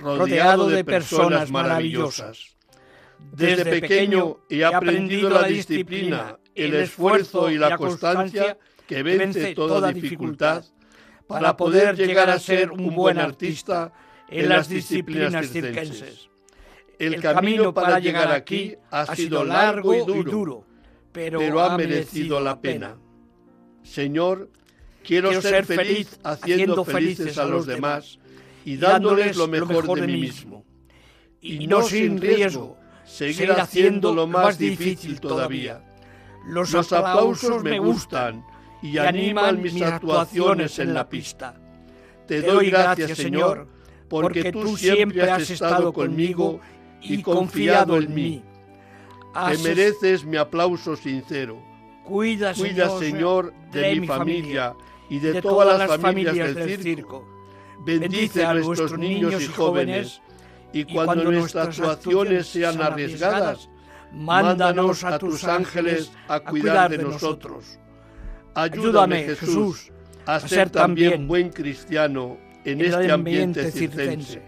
rodeado 0.00 0.68
de 0.68 0.84
personas 0.84 1.50
maravillosas. 1.50 2.56
Desde 3.32 3.64
pequeño 3.64 4.38
he 4.48 4.64
aprendido 4.64 5.28
la 5.30 5.44
disciplina, 5.44 6.38
el 6.54 6.74
esfuerzo 6.74 7.50
y 7.50 7.58
la 7.58 7.76
constancia 7.76 8.58
que 8.86 9.02
vence 9.02 9.54
toda 9.54 9.92
dificultad 9.92 10.64
para 11.26 11.56
poder 11.56 11.96
llegar 11.96 12.30
a 12.30 12.38
ser 12.38 12.70
un 12.70 12.94
buen 12.94 13.18
artista 13.18 13.92
en 14.28 14.48
las 14.48 14.68
disciplinas 14.68 15.50
circenses. 15.50 16.28
El 16.98 17.20
camino 17.20 17.72
para 17.72 17.98
llegar 18.00 18.32
aquí 18.32 18.76
ha 18.90 19.14
sido 19.14 19.44
largo 19.44 19.94
y 19.94 20.24
duro, 20.24 20.64
pero 21.12 21.60
ha 21.60 21.76
merecido 21.76 22.40
la 22.40 22.60
pena. 22.60 22.96
Señor, 23.82 24.50
quiero 25.04 25.40
ser 25.40 25.64
feliz 25.64 26.18
haciendo 26.24 26.84
felices 26.84 27.38
a 27.38 27.44
los 27.44 27.66
demás 27.66 28.18
y 28.68 28.76
dándoles 28.76 29.34
lo 29.34 29.48
mejor 29.48 29.98
de 29.98 30.06
mí 30.06 30.20
mismo. 30.20 30.62
Y 31.40 31.66
no 31.66 31.82
sin 31.82 32.20
riesgo, 32.20 32.76
seguir 33.02 33.50
haciendo 33.52 34.14
lo 34.14 34.26
más 34.26 34.58
difícil 34.58 35.20
todavía. 35.20 35.82
Los 36.46 36.74
aplausos 36.74 37.64
me 37.64 37.78
gustan 37.78 38.44
y 38.82 38.98
animan 38.98 39.62
mis 39.62 39.80
actuaciones 39.80 40.78
en 40.80 40.92
la 40.92 41.08
pista. 41.08 41.54
Te 42.26 42.42
doy 42.42 42.68
gracias, 42.68 43.16
Señor, 43.16 43.68
porque 44.06 44.52
tú 44.52 44.76
siempre 44.76 45.30
has 45.30 45.48
estado 45.48 45.90
conmigo 45.90 46.60
y 47.00 47.22
confiado 47.22 47.96
en 47.96 48.14
mí. 48.14 48.44
Te 49.48 49.58
mereces 49.58 50.26
mi 50.26 50.36
aplauso 50.36 50.94
sincero. 50.94 51.58
Cuida, 52.04 52.52
Señor, 52.52 53.54
de 53.72 53.98
mi 53.98 54.06
familia 54.06 54.74
y 55.08 55.20
de 55.20 55.40
todas 55.40 55.78
las 55.78 55.98
familias 55.98 56.54
del 56.54 56.82
circo 56.82 57.37
bendice 57.84 58.44
a 58.44 58.54
nuestros 58.54 58.98
niños 58.98 59.42
y 59.42 59.46
jóvenes, 59.46 60.20
y 60.72 60.84
cuando 60.84 61.30
nuestras 61.30 61.80
actuaciones 61.80 62.46
sean 62.46 62.80
arriesgadas, 62.80 63.68
mándanos 64.12 65.04
a 65.04 65.18
tus 65.18 65.44
ángeles 65.44 66.12
a 66.28 66.40
cuidar 66.40 66.90
de 66.90 66.98
nosotros. 66.98 67.78
Ayúdame, 68.54 69.24
Jesús, 69.24 69.92
a 70.26 70.40
ser 70.40 70.70
también 70.70 71.28
buen 71.28 71.50
cristiano 71.50 72.38
en 72.64 72.80
este 72.80 73.10
ambiente 73.10 73.70
circense, 73.70 74.42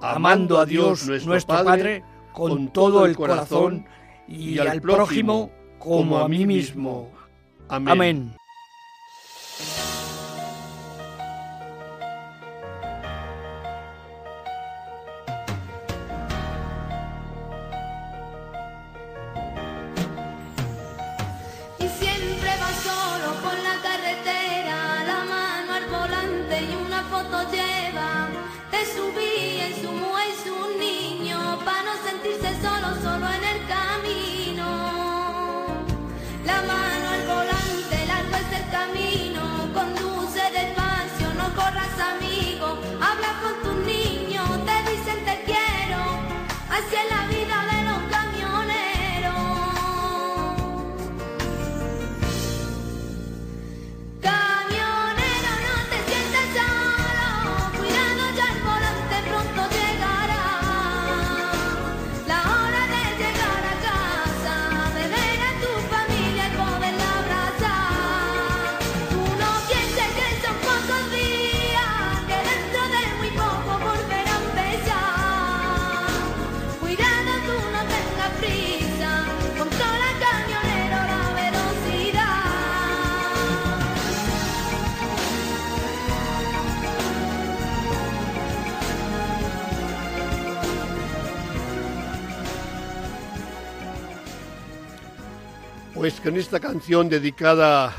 amando 0.00 0.58
a 0.58 0.66
Dios 0.66 1.06
nuestro 1.26 1.64
Padre 1.64 2.02
con 2.32 2.72
todo 2.72 3.06
el 3.06 3.16
corazón 3.16 3.86
y 4.28 4.58
al 4.58 4.80
prójimo 4.80 5.50
como 5.78 6.18
a 6.18 6.28
mí 6.28 6.46
mismo. 6.46 7.10
Amén. 7.68 8.34
Pues 9.56 9.99
con 96.30 96.38
esta 96.38 96.60
canción 96.60 97.08
dedicada 97.08 97.92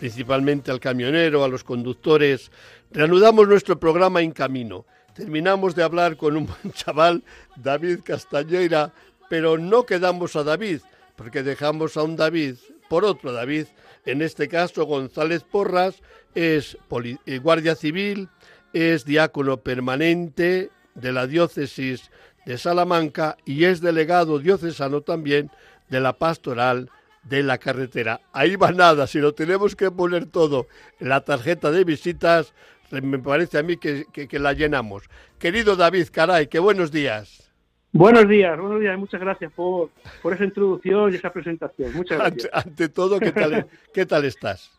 principalmente 0.00 0.70
al 0.70 0.80
camionero, 0.80 1.44
a 1.44 1.48
los 1.48 1.64
conductores, 1.64 2.50
reanudamos 2.90 3.46
nuestro 3.46 3.78
programa 3.78 4.22
En 4.22 4.30
Camino. 4.30 4.86
Terminamos 5.12 5.74
de 5.74 5.82
hablar 5.82 6.16
con 6.16 6.34
un 6.38 6.46
buen 6.62 6.72
chaval, 6.72 7.22
David 7.56 7.98
Castañeira, 8.02 8.94
pero 9.28 9.58
no 9.58 9.84
quedamos 9.84 10.34
a 10.34 10.44
David, 10.44 10.80
porque 11.14 11.42
dejamos 11.42 11.98
a 11.98 12.04
un 12.04 12.16
David 12.16 12.54
por 12.88 13.04
otro 13.04 13.32
David, 13.34 13.66
en 14.06 14.22
este 14.22 14.48
caso 14.48 14.86
González 14.86 15.42
Porras, 15.42 15.96
es 16.34 16.78
eh, 17.26 17.38
guardia 17.38 17.74
civil, 17.74 18.30
es 18.72 19.04
diácono 19.04 19.58
permanente 19.58 20.70
de 20.94 21.12
la 21.12 21.26
diócesis 21.26 22.10
de 22.46 22.56
Salamanca 22.56 23.36
y 23.44 23.64
es 23.64 23.82
delegado 23.82 24.38
diocesano 24.38 25.02
también 25.02 25.50
de 25.90 26.00
la 26.00 26.14
pastoral 26.14 26.90
de 27.24 27.42
la 27.42 27.58
carretera. 27.58 28.20
Ahí 28.32 28.56
va 28.56 28.72
nada, 28.72 29.06
si 29.06 29.18
lo 29.18 29.32
tenemos 29.32 29.76
que 29.76 29.90
poner 29.90 30.26
todo 30.26 30.66
en 31.00 31.08
la 31.08 31.20
tarjeta 31.22 31.70
de 31.70 31.84
visitas, 31.84 32.54
me 32.90 33.18
parece 33.18 33.58
a 33.58 33.62
mí 33.62 33.76
que, 33.76 34.06
la 34.32 34.52
llenamos. 34.52 35.08
Querido 35.38 35.76
David 35.76 36.08
Caray, 36.10 36.46
que 36.46 36.58
buenos 36.58 36.90
días. 36.90 37.52
Buenos 37.92 38.28
días, 38.28 38.58
buenos 38.58 38.80
días, 38.80 38.98
muchas 38.98 39.20
gracias 39.20 39.52
por, 39.52 39.90
por 40.22 40.34
esa 40.34 40.44
introducción 40.44 41.12
y 41.12 41.16
esa 41.16 41.32
presentación. 41.32 41.92
Muchas 41.94 42.18
gracias. 42.18 42.50
Ante, 42.52 42.88
todo, 42.88 43.18
¿qué 43.18 43.32
tal, 43.32 43.66
¿qué 43.94 44.06
tal 44.06 44.24
estás? 44.24 44.70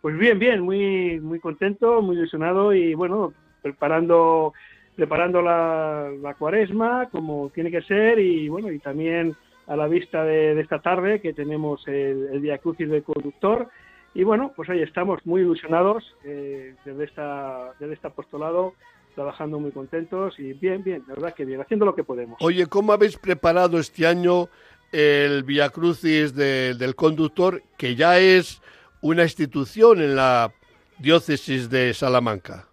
Pues 0.00 0.16
bien, 0.16 0.38
bien, 0.38 0.60
muy, 0.60 1.20
muy 1.20 1.40
contento, 1.40 2.02
muy 2.02 2.16
ilusionado 2.16 2.72
y 2.72 2.94
bueno, 2.94 3.32
preparando, 3.62 4.52
preparando 4.96 5.42
la, 5.42 6.10
la 6.20 6.34
cuaresma 6.34 7.08
como 7.10 7.50
tiene 7.54 7.70
que 7.70 7.82
ser 7.82 8.18
y 8.18 8.48
bueno, 8.48 8.70
y 8.70 8.78
también 8.78 9.36
a 9.72 9.76
la 9.76 9.88
vista 9.88 10.22
de, 10.22 10.60
esta 10.60 10.80
tarde 10.80 11.22
que 11.22 11.32
tenemos 11.32 11.88
el, 11.88 12.28
el 12.30 12.40
Via 12.40 12.58
Crucis 12.58 12.90
del 12.90 13.02
conductor. 13.02 13.70
Y 14.12 14.22
bueno, 14.22 14.52
pues 14.54 14.68
ahí 14.68 14.82
estamos 14.82 15.24
muy 15.24 15.40
ilusionados 15.40 16.14
eh, 16.24 16.74
desde, 16.84 17.04
esta, 17.04 17.72
desde 17.80 17.94
este 17.94 18.06
apostolado, 18.06 18.74
trabajando 19.14 19.58
muy 19.58 19.70
contentos 19.70 20.38
y 20.38 20.52
bien, 20.52 20.84
bien, 20.84 21.02
la 21.08 21.14
verdad 21.14 21.34
que 21.34 21.46
bien, 21.46 21.62
haciendo 21.62 21.86
lo 21.86 21.94
que 21.94 22.04
podemos. 22.04 22.36
Oye, 22.42 22.66
¿cómo 22.66 22.92
habéis 22.92 23.16
preparado 23.16 23.78
este 23.78 24.06
año 24.06 24.48
el 24.92 25.42
Via 25.42 25.70
Crucis 25.70 26.34
del 26.34 26.94
conductor, 26.94 27.62
que 27.78 27.94
ya 27.94 28.18
es 28.18 28.60
una 29.00 29.22
institución 29.22 30.02
en 30.02 30.16
la 30.16 30.52
diócesis 30.98 31.70
de 31.70 31.94
Salamanca? 31.94 32.68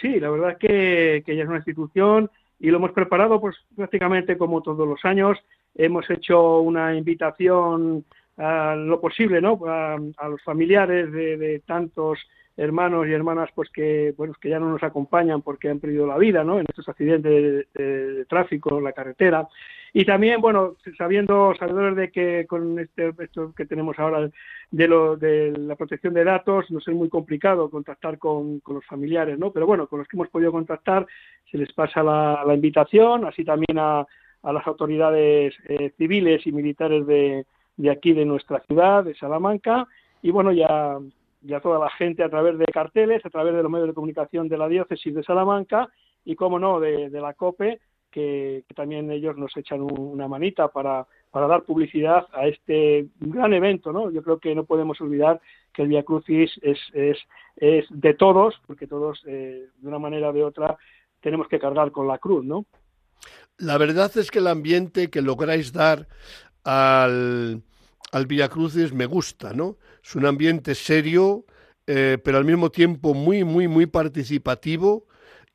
Sí, 0.00 0.18
la 0.18 0.30
verdad 0.30 0.56
que, 0.58 1.22
que 1.26 1.36
ya 1.36 1.42
es 1.42 1.48
una 1.48 1.58
institución 1.58 2.30
y 2.58 2.70
lo 2.70 2.78
hemos 2.78 2.92
preparado 2.92 3.42
pues 3.42 3.56
prácticamente 3.76 4.38
como 4.38 4.62
todos 4.62 4.88
los 4.88 5.04
años 5.04 5.36
hemos 5.74 6.08
hecho 6.10 6.60
una 6.60 6.94
invitación 6.94 8.04
a 8.36 8.74
lo 8.74 9.00
posible, 9.00 9.40
¿no? 9.40 9.60
A, 9.66 10.28
los 10.28 10.42
familiares 10.42 11.12
de, 11.12 11.62
tantos 11.66 12.18
hermanos 12.56 13.06
y 13.08 13.12
hermanas, 13.12 13.50
pues 13.54 13.68
que, 13.70 14.14
bueno, 14.16 14.34
que 14.40 14.48
ya 14.48 14.60
no 14.60 14.70
nos 14.70 14.82
acompañan 14.82 15.42
porque 15.42 15.68
han 15.68 15.80
perdido 15.80 16.06
la 16.06 16.18
vida, 16.18 16.44
¿no? 16.44 16.58
En 16.58 16.66
estos 16.68 16.88
accidentes 16.88 17.66
de, 17.74 18.24
tráfico 18.26 18.80
la 18.80 18.92
carretera. 18.92 19.48
Y 19.92 20.04
también, 20.04 20.40
bueno, 20.40 20.76
sabiendo, 20.98 21.54
sabedores 21.56 21.96
de 21.96 22.10
que 22.10 22.46
con 22.48 22.78
este, 22.78 23.12
esto 23.18 23.52
que 23.56 23.66
tenemos 23.66 23.98
ahora 23.98 24.28
de, 24.70 24.88
lo, 24.88 25.16
de 25.16 25.52
la 25.56 25.76
protección 25.76 26.14
de 26.14 26.24
datos, 26.24 26.70
nos 26.70 26.86
es 26.86 26.94
muy 26.94 27.08
complicado 27.08 27.70
contactar 27.70 28.18
con, 28.18 28.60
los 28.66 28.86
familiares, 28.86 29.38
¿no? 29.38 29.52
Pero 29.52 29.66
bueno, 29.66 29.86
con 29.86 30.00
los 30.00 30.08
que 30.08 30.16
hemos 30.16 30.28
podido 30.28 30.50
contactar, 30.50 31.06
se 31.50 31.58
les 31.58 31.72
pasa 31.72 32.02
la 32.02 32.54
invitación, 32.54 33.24
así 33.24 33.44
también 33.44 33.78
a, 33.78 34.04
a 34.44 34.52
las 34.52 34.66
autoridades 34.66 35.54
eh, 35.68 35.92
civiles 35.96 36.46
y 36.46 36.52
militares 36.52 37.06
de, 37.06 37.44
aquí, 37.90 38.12
de 38.12 38.24
nuestra 38.24 38.60
ciudad, 38.60 39.04
de 39.04 39.14
Salamanca, 39.14 39.88
y 40.22 40.30
bueno, 40.30 40.52
ya, 40.52 40.98
toda 41.62 41.78
la 41.78 41.90
gente 41.90 42.22
a 42.22 42.30
través 42.30 42.58
de 42.58 42.66
carteles, 42.66 43.24
a 43.26 43.30
través 43.30 43.54
de 43.54 43.62
los 43.62 43.70
medios 43.70 43.88
de 43.88 43.94
comunicación 43.94 44.48
de 44.48 44.58
la 44.58 44.68
diócesis 44.68 45.14
de 45.14 45.22
Salamanca 45.22 45.88
y, 46.24 46.36
como 46.36 46.58
no, 46.58 46.78
de, 46.80 47.10
de 47.10 47.20
la 47.20 47.34
COPE, 47.34 47.80
que, 48.14 48.64
también 48.76 49.10
ellos 49.10 49.36
nos 49.36 49.56
echan 49.56 49.80
una 49.80 50.28
manita 50.28 50.68
para, 50.68 51.04
para 51.32 51.48
dar 51.48 51.64
publicidad 51.64 52.28
a 52.32 52.46
este 52.46 53.08
gran 53.18 53.52
evento, 53.52 53.92
¿no? 53.92 54.08
Yo 54.12 54.22
creo 54.22 54.38
que 54.38 54.54
no 54.54 54.64
podemos 54.64 55.00
olvidar 55.00 55.40
que 55.72 55.82
el 55.82 55.88
Via 55.88 56.04
Crucis 56.04 56.52
es, 56.62 56.78
es, 56.92 57.18
es 57.56 57.84
de 57.90 58.14
todos, 58.14 58.54
porque 58.68 58.86
todos, 58.86 59.20
eh, 59.26 59.66
de 59.76 59.88
una 59.88 59.98
manera 59.98 60.30
o 60.30 60.32
de 60.32 60.44
otra, 60.44 60.76
tenemos 61.20 61.48
que 61.48 61.58
cargar 61.58 61.90
con 61.90 62.06
la 62.06 62.18
cruz, 62.18 62.44
¿no? 62.44 62.66
La 63.58 63.78
verdad 63.78 64.10
es 64.16 64.30
que 64.30 64.40
el 64.40 64.48
ambiente 64.48 65.10
que 65.10 65.22
lográis 65.22 65.72
dar 65.72 66.08
al, 66.64 67.62
al 68.12 68.26
Villa 68.26 68.48
Crucis 68.48 68.92
me 68.92 69.06
gusta, 69.06 69.52
¿no? 69.52 69.76
Es 70.02 70.14
un 70.16 70.26
ambiente 70.26 70.74
serio, 70.74 71.44
eh, 71.86 72.18
pero 72.22 72.38
al 72.38 72.44
mismo 72.44 72.70
tiempo 72.70 73.14
muy, 73.14 73.44
muy, 73.44 73.68
muy 73.68 73.86
participativo 73.86 75.06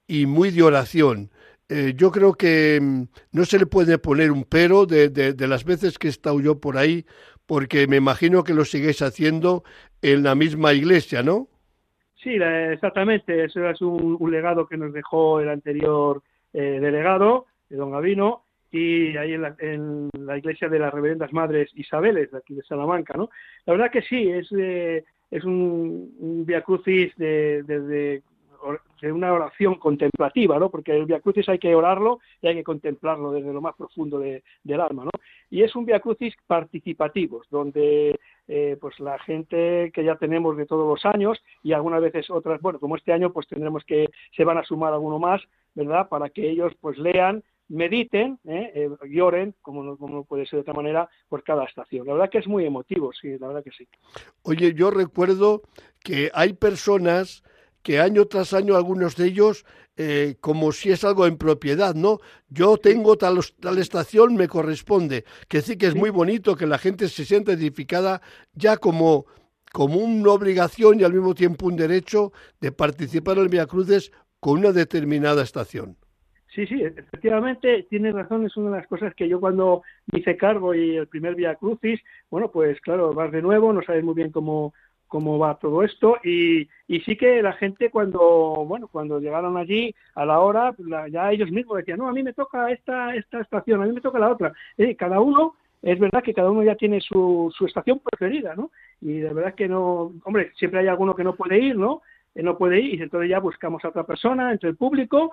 y 0.08 0.26
muy 0.26 0.52
de 0.52 0.64
oración. 0.64 1.32
Eh, 1.70 1.94
yo 1.96 2.12
creo 2.12 2.34
que 2.34 2.80
mm, 2.82 3.04
no 3.32 3.46
se 3.46 3.60
le 3.60 3.66
puede 3.66 3.98
poner 3.98 4.32
un 4.32 4.44
pero 4.44 4.86
de, 4.86 5.10
de, 5.10 5.48
las 5.48 5.64
veces 5.64 6.00
que 6.00 6.08
he 6.08 6.10
estado 6.10 6.42
yo 6.42 6.60
por 6.60 6.78
ahí, 6.78 7.06
porque 7.46 7.88
me 7.88 7.98
imagino 7.98 8.44
que 8.44 8.54
lo 8.54 8.66
sigáis 8.66 9.02
haciendo 9.02 9.64
en 10.02 10.24
la 10.24 10.36
misma 10.36 10.74
iglesia, 10.74 11.22
¿no? 11.22 11.48
Sí, 12.16 12.32
exactamente. 12.32 13.46
Eso 13.46 13.70
es 13.70 13.82
un, 13.82 14.18
legado 14.32 14.68
que 14.68 14.78
nos 14.78 14.94
dejó 14.94 15.40
el 15.40 15.50
anterior 15.50 16.24
eh, 16.54 16.80
delegado 16.82 17.46
de 17.70 17.78
Don 17.78 17.92
Gavino, 17.92 18.44
y 18.72 19.18
ahí 19.18 19.34
en 19.34 19.42
la, 19.42 19.56
en 19.60 20.10
la, 20.14 20.38
iglesia 20.38 20.70
de 20.70 20.80
las 20.80 20.94
Reverendas 20.94 21.34
Madres 21.34 21.72
Isabeles, 21.74 22.32
de 22.32 22.38
aquí 22.38 22.54
de 22.54 22.64
Salamanca, 22.64 23.16
¿no? 23.18 23.30
La 23.66 23.74
verdad 23.74 23.92
que 23.92 24.04
sí, 24.04 24.30
es, 24.30 24.52
es 24.52 25.44
un, 25.44 26.14
un 26.20 26.46
via 26.46 26.62
crucis 26.62 27.16
de, 27.16 27.64
de, 27.64 28.22
una 29.12 29.34
oración 29.34 29.76
contemplativa, 29.76 30.60
¿no? 30.60 30.70
Porque 30.70 30.96
el 30.96 31.06
via 31.06 31.22
crucis 31.22 31.48
hay 31.50 31.58
que 31.58 31.74
orarlo 31.74 32.20
y 32.42 32.48
hay 32.48 32.56
que 32.56 32.64
contemplarlo 32.64 33.32
desde 33.32 33.54
lo 33.54 33.62
más 33.62 33.76
profundo 33.76 34.20
de, 34.20 34.44
del 34.64 34.82
alma, 34.82 35.06
¿no? 35.06 35.12
Y 35.50 35.64
es 35.64 35.76
un 35.76 35.86
via 35.86 36.00
crucis 36.00 36.36
participativo, 36.46 37.42
donde 37.50 38.20
eh, 38.48 38.78
pues 38.80 39.00
la 39.00 39.18
gente 39.20 39.92
que 39.94 40.04
ya 40.04 40.16
tenemos 40.16 40.58
de 40.58 40.66
todos 40.66 40.88
los 40.88 41.06
años 41.12 41.42
y 41.64 41.74
algunas 41.74 42.02
veces 42.02 42.30
otras, 42.30 42.62
bueno, 42.62 42.80
como 42.80 42.98
este 42.98 43.14
año 43.14 43.32
pues 43.32 43.48
tendremos 43.48 43.84
que, 43.86 44.10
se 44.36 44.44
van 44.44 44.58
a 44.58 44.64
sumar 44.64 44.94
alguno 44.94 45.18
más, 45.18 45.42
¿verdad? 45.74 46.10
Para 46.10 46.30
que 46.30 46.50
ellos 46.50 46.74
pues 46.82 46.98
lean 46.98 47.44
mediten, 47.70 48.40
¿eh? 48.46 48.72
eh, 48.76 48.90
lloren, 49.08 49.56
como 49.62 49.84
no, 49.84 49.98
como 49.98 50.26
puede 50.26 50.46
ser 50.46 50.58
de 50.58 50.62
otra 50.62 50.74
manera, 50.74 51.10
por 51.30 51.44
cada 51.44 51.66
estación. 51.66 52.06
La 52.06 52.14
verdad 52.14 52.30
que 52.30 52.40
es 52.40 52.48
muy 52.48 52.66
emotivo, 52.66 53.12
sí, 53.14 53.38
la 53.40 53.48
verdad 53.48 53.64
que 53.64 53.72
sí. 53.72 53.88
Oye, 54.44 54.74
yo 54.74 54.92
recuerdo 54.92 55.62
que 56.04 56.32
hay 56.34 56.54
personas 56.54 57.44
que 57.82 58.00
año 58.00 58.26
tras 58.26 58.54
año 58.54 58.76
algunos 58.76 59.16
de 59.16 59.28
ellos 59.28 59.66
eh, 60.02 60.38
como 60.40 60.72
si 60.72 60.92
es 60.92 61.04
algo 61.04 61.28
en 61.28 61.38
propiedad, 61.38 61.94
¿no? 61.94 62.20
Yo 62.48 62.78
tengo 62.78 63.18
tal, 63.18 63.40
tal 63.60 63.78
estación, 63.80 64.36
me 64.36 64.48
corresponde. 64.48 65.26
Que 65.50 65.62
sí 65.62 65.78
que 65.78 65.88
es 65.88 65.96
muy 65.96 66.10
bonito 66.10 66.56
que 66.56 66.68
la 66.68 66.78
gente 66.78 67.10
se 67.10 67.26
sienta 67.26 67.52
edificada 67.52 68.22
ya 68.54 68.78
como, 68.78 69.26
como 69.74 69.98
una 69.98 70.32
obligación 70.32 71.00
y 71.00 71.04
al 71.04 71.12
mismo 71.12 71.36
tiempo 71.36 71.66
un 71.66 71.76
derecho 71.76 72.32
de 72.62 72.72
participar 72.72 73.38
en 73.38 73.44
el 73.44 73.50
Via 73.50 73.66
Cruces 73.66 74.14
con 74.40 74.60
una 74.60 74.72
determinada 74.72 75.44
estación. 75.44 75.98
Sí, 76.60 76.68
sí, 76.68 76.84
efectivamente, 76.84 77.88
tienes 77.90 78.14
razón, 78.14 78.46
es 78.46 78.58
una 78.58 78.72
de 78.72 78.78
las 78.80 78.88
cosas 78.88 79.16
que 79.16 79.30
yo 79.30 79.40
cuando 79.40 79.82
hice 80.12 80.36
cargo 80.36 80.76
y 80.76 80.98
el 80.98 81.08
primer 81.08 81.34
Via 81.34 81.56
Crucis, 81.56 82.02
bueno, 82.30 82.52
pues 82.52 82.82
claro, 82.82 83.14
vas 83.14 83.32
de 83.32 83.42
nuevo, 83.42 83.72
no 83.72 83.82
sabes 83.82 84.04
muy 84.04 84.14
bien 84.14 84.30
cómo, 84.30 84.74
cómo 85.08 85.40
va 85.40 85.58
todo 85.58 85.84
esto 85.84 86.18
y, 86.22 86.68
y 86.86 87.00
sí 87.06 87.16
que 87.16 87.42
la 87.42 87.54
gente 87.54 87.90
cuando, 87.90 88.20
bueno, 88.68 88.90
cuando 88.90 89.22
llegaron 89.22 89.56
allí 89.56 89.96
a 90.16 90.26
la 90.26 90.40
hora, 90.40 90.76
ya 91.10 91.32
ellos 91.32 91.50
mismos 91.50 91.78
decían, 91.78 92.00
no, 92.00 92.10
a 92.10 92.12
mí 92.12 92.24
me 92.24 92.34
toca 92.34 92.70
esta, 92.72 93.16
esta 93.16 93.40
estación, 93.40 93.82
a 93.82 93.86
mí 93.86 93.94
me 93.94 94.02
toca 94.02 94.20
la 94.20 94.30
otra. 94.30 94.52
Eh, 94.78 94.98
cada 94.98 95.22
uno, 95.22 95.56
es 95.82 95.98
verdad 95.98 96.22
que 96.22 96.34
cada 96.34 96.52
uno 96.52 96.62
ya 96.62 96.76
tiene 96.76 97.00
su, 97.00 97.54
su 97.58 97.68
estación 97.68 98.00
preferida, 98.00 98.54
¿no? 98.54 98.70
Y 99.00 99.20
de 99.20 99.34
verdad 99.34 99.56
que 99.56 99.70
no, 99.70 100.12
hombre, 100.26 100.52
siempre 100.58 100.82
hay 100.82 100.88
alguno 100.88 101.16
que 101.16 101.24
no 101.24 101.36
puede 101.36 101.58
ir, 101.58 101.78
¿no? 101.78 102.02
No 102.44 102.58
puede 102.58 102.80
ir 102.80 103.00
y 103.00 103.04
entonces 103.04 103.30
ya 103.30 103.40
buscamos 103.40 103.84
a 103.84 103.90
otra 103.90 104.04
persona 104.04 104.52
entre 104.52 104.70
el 104.70 104.76
público 104.76 105.32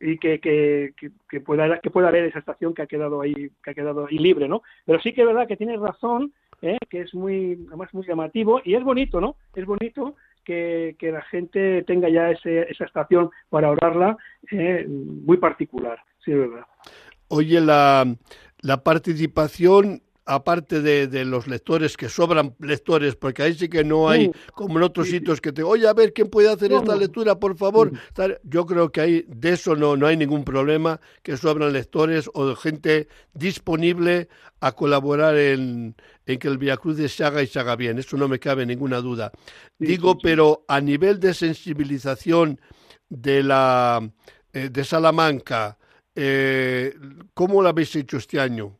y 0.00 0.18
que, 0.18 0.40
que, 0.40 0.92
que, 1.28 1.40
pueda 1.40 1.80
que 1.80 1.90
pueda 1.90 2.10
ver 2.10 2.24
esa 2.24 2.38
estación 2.38 2.74
que 2.74 2.82
ha 2.82 2.86
quedado 2.86 3.20
ahí 3.20 3.50
que 3.62 3.70
ha 3.70 3.74
quedado 3.74 4.06
ahí 4.06 4.18
libre 4.18 4.48
no 4.48 4.62
pero 4.84 5.00
sí 5.00 5.12
que 5.12 5.22
es 5.22 5.26
verdad 5.26 5.46
que 5.46 5.56
tienes 5.56 5.80
razón 5.80 6.32
¿eh? 6.62 6.78
que 6.88 7.00
es 7.00 7.14
muy 7.14 7.58
además 7.68 7.92
muy 7.92 8.06
llamativo 8.06 8.60
y 8.64 8.74
es 8.74 8.82
bonito 8.82 9.20
no 9.20 9.36
es 9.54 9.66
bonito 9.66 10.16
que, 10.44 10.96
que 10.98 11.12
la 11.12 11.22
gente 11.22 11.82
tenga 11.82 12.08
ya 12.08 12.30
ese, 12.30 12.70
esa 12.70 12.84
estación 12.84 13.30
para 13.50 13.70
orarla 13.70 14.16
¿eh? 14.50 14.86
muy 14.88 15.36
particular 15.36 15.98
sí 16.24 16.32
es 16.32 16.38
verdad 16.38 16.64
oye 17.28 17.60
la 17.60 18.06
la 18.60 18.82
participación 18.82 20.02
aparte 20.28 20.82
de, 20.82 21.24
los 21.24 21.46
lectores, 21.46 21.96
que 21.96 22.10
sobran 22.10 22.54
lectores, 22.60 23.16
porque 23.16 23.42
ahí 23.42 23.54
sí 23.54 23.68
que 23.68 23.82
no 23.82 24.10
hay, 24.10 24.30
como 24.52 24.78
en 24.78 24.84
otros 24.84 25.08
sitios, 25.08 25.40
que 25.40 25.52
te, 25.52 25.62
oye, 25.62 25.88
a 25.88 25.94
ver, 25.94 26.12
¿quién 26.12 26.28
puede 26.28 26.50
hacer 26.52 26.70
esta 26.70 26.94
lectura, 26.94 27.40
por 27.40 27.56
favor? 27.56 27.92
Yo 28.42 28.66
creo 28.66 28.92
que 28.92 29.00
hay, 29.00 29.24
de 29.26 29.54
eso 29.54 29.74
no, 29.74 29.96
no 29.96 30.06
hay 30.06 30.18
ningún 30.18 30.44
problema, 30.44 31.00
que 31.22 31.38
sobran 31.38 31.72
lectores 31.72 32.30
o 32.34 32.54
gente 32.54 33.08
disponible 33.32 34.28
a 34.60 34.72
colaborar 34.72 35.34
en, 35.38 35.96
en 36.26 36.38
que 36.38 36.48
el 36.48 36.58
Via 36.58 36.76
Crucis 36.76 37.10
se 37.10 37.24
haga 37.24 37.42
y 37.42 37.46
se 37.46 37.58
haga 37.58 37.74
bien, 37.74 37.98
eso 37.98 38.18
no 38.18 38.28
me 38.28 38.38
cabe 38.38 38.66
ninguna 38.66 38.98
duda. 38.98 39.32
Digo, 39.78 40.18
pero 40.18 40.66
a 40.68 40.78
nivel 40.80 41.18
de 41.20 41.32
sensibilización 41.32 42.60
de 43.08 43.42
la 43.42 44.06
eh, 44.52 44.68
de 44.68 44.84
Salamanca, 44.84 45.78
eh, 46.14 46.94
¿cómo 47.32 47.62
lo 47.62 47.70
habéis 47.70 47.96
hecho 47.96 48.18
este 48.18 48.38
año? 48.38 48.77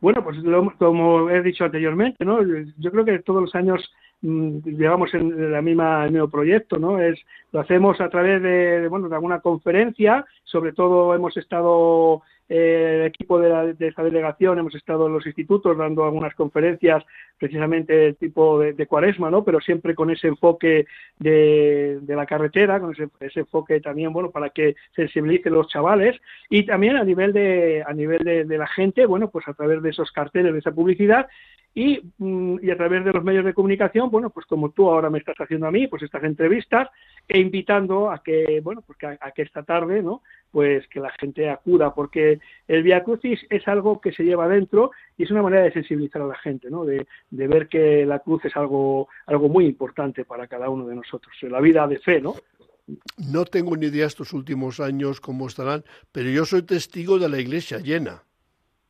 Bueno, 0.00 0.22
pues 0.22 0.36
como 0.78 1.30
he 1.30 1.42
dicho 1.42 1.64
anteriormente, 1.64 2.24
¿no? 2.24 2.40
Yo 2.78 2.90
creo 2.90 3.04
que 3.04 3.18
todos 3.20 3.40
los 3.40 3.54
años 3.54 3.82
mm, 4.20 4.58
llevamos 4.64 5.12
en 5.14 5.52
la 5.52 5.62
misma 5.62 6.04
el 6.04 6.12
mismo 6.12 6.28
proyecto, 6.28 6.78
¿no? 6.78 7.00
Es 7.00 7.18
lo 7.52 7.60
hacemos 7.60 8.00
a 8.00 8.10
través 8.10 8.42
de, 8.42 8.88
bueno 8.88 9.08
de 9.08 9.14
alguna 9.14 9.40
conferencia, 9.40 10.26
sobre 10.44 10.72
todo 10.72 11.14
hemos 11.14 11.36
estado 11.36 12.22
eh, 12.48 12.98
el 13.00 13.06
equipo 13.06 13.40
de, 13.40 13.74
esta 13.80 14.04
delegación 14.04 14.58
hemos 14.58 14.74
estado 14.74 15.06
en 15.06 15.14
los 15.14 15.26
institutos 15.26 15.76
dando 15.76 16.04
algunas 16.04 16.34
conferencias 16.34 17.04
precisamente 17.38 18.14
tipo 18.14 18.60
de, 18.60 18.86
cuaresma, 18.86 19.30
¿no? 19.30 19.44
Pero 19.44 19.60
siempre 19.60 19.94
con 19.94 20.10
ese 20.10 20.28
enfoque 20.28 20.86
de, 21.18 22.00
la 22.06 22.26
carretera, 22.26 22.80
con 22.80 22.92
ese, 22.92 23.40
enfoque 23.40 23.80
también, 23.80 24.12
bueno, 24.12 24.30
para 24.30 24.50
que 24.50 24.76
sensibilicen 24.94 25.52
los 25.52 25.68
chavales 25.68 26.16
y 26.48 26.64
también 26.64 26.96
a 26.96 27.04
nivel 27.04 27.32
de 27.32 27.82
a 27.86 27.92
nivel 27.92 28.22
de, 28.22 28.58
la 28.58 28.66
gente, 28.66 29.06
bueno, 29.06 29.28
pues 29.30 29.46
a 29.48 29.54
través 29.54 29.82
de 29.82 29.90
esos 29.90 30.12
carteles, 30.12 30.52
de 30.52 30.60
esa 30.60 30.72
publicidad 30.72 31.26
y, 31.74 32.00
mm, 32.16 32.56
y, 32.62 32.70
a 32.70 32.76
través 32.76 33.04
de 33.04 33.12
los 33.12 33.22
medios 33.22 33.44
de 33.44 33.52
comunicación, 33.52 34.10
bueno, 34.10 34.30
pues 34.30 34.46
como 34.46 34.70
tú 34.70 34.88
ahora 34.88 35.10
me 35.10 35.18
estás 35.18 35.36
haciendo 35.38 35.66
a 35.66 35.70
mí, 35.70 35.86
pues 35.88 36.02
estas 36.02 36.24
entrevistas 36.24 36.88
e 37.28 37.38
invitando 37.38 38.10
a 38.10 38.22
que, 38.22 38.60
bueno, 38.62 38.82
pues 38.82 38.98
a, 39.02 39.30
que 39.32 39.42
esta 39.42 39.62
tarde, 39.62 40.02
¿no? 40.02 40.22
Pues 40.56 40.88
que 40.88 41.00
la 41.00 41.12
gente 41.20 41.50
acuda, 41.50 41.92
porque 41.92 42.40
el 42.66 42.82
Via 42.82 43.04
Crucis 43.04 43.38
es 43.50 43.68
algo 43.68 44.00
que 44.00 44.12
se 44.12 44.24
lleva 44.24 44.48
dentro 44.48 44.90
y 45.18 45.24
es 45.24 45.30
una 45.30 45.42
manera 45.42 45.64
de 45.64 45.72
sensibilizar 45.72 46.22
a 46.22 46.26
la 46.26 46.38
gente, 46.38 46.70
¿no? 46.70 46.86
De, 46.86 47.06
de 47.28 47.46
ver 47.46 47.68
que 47.68 48.06
la 48.06 48.20
cruz 48.20 48.42
es 48.46 48.56
algo, 48.56 49.06
algo 49.26 49.50
muy 49.50 49.66
importante 49.66 50.24
para 50.24 50.46
cada 50.46 50.70
uno 50.70 50.86
de 50.86 50.94
nosotros, 50.94 51.36
la 51.42 51.60
vida 51.60 51.86
de 51.86 51.98
fe, 51.98 52.22
¿no? 52.22 52.36
No 53.30 53.44
tengo 53.44 53.76
ni 53.76 53.88
idea 53.88 54.06
estos 54.06 54.32
últimos 54.32 54.80
años 54.80 55.20
cómo 55.20 55.46
estarán, 55.46 55.84
pero 56.10 56.30
yo 56.30 56.46
soy 56.46 56.62
testigo 56.62 57.18
de 57.18 57.28
la 57.28 57.38
iglesia 57.38 57.76
llena. 57.76 58.22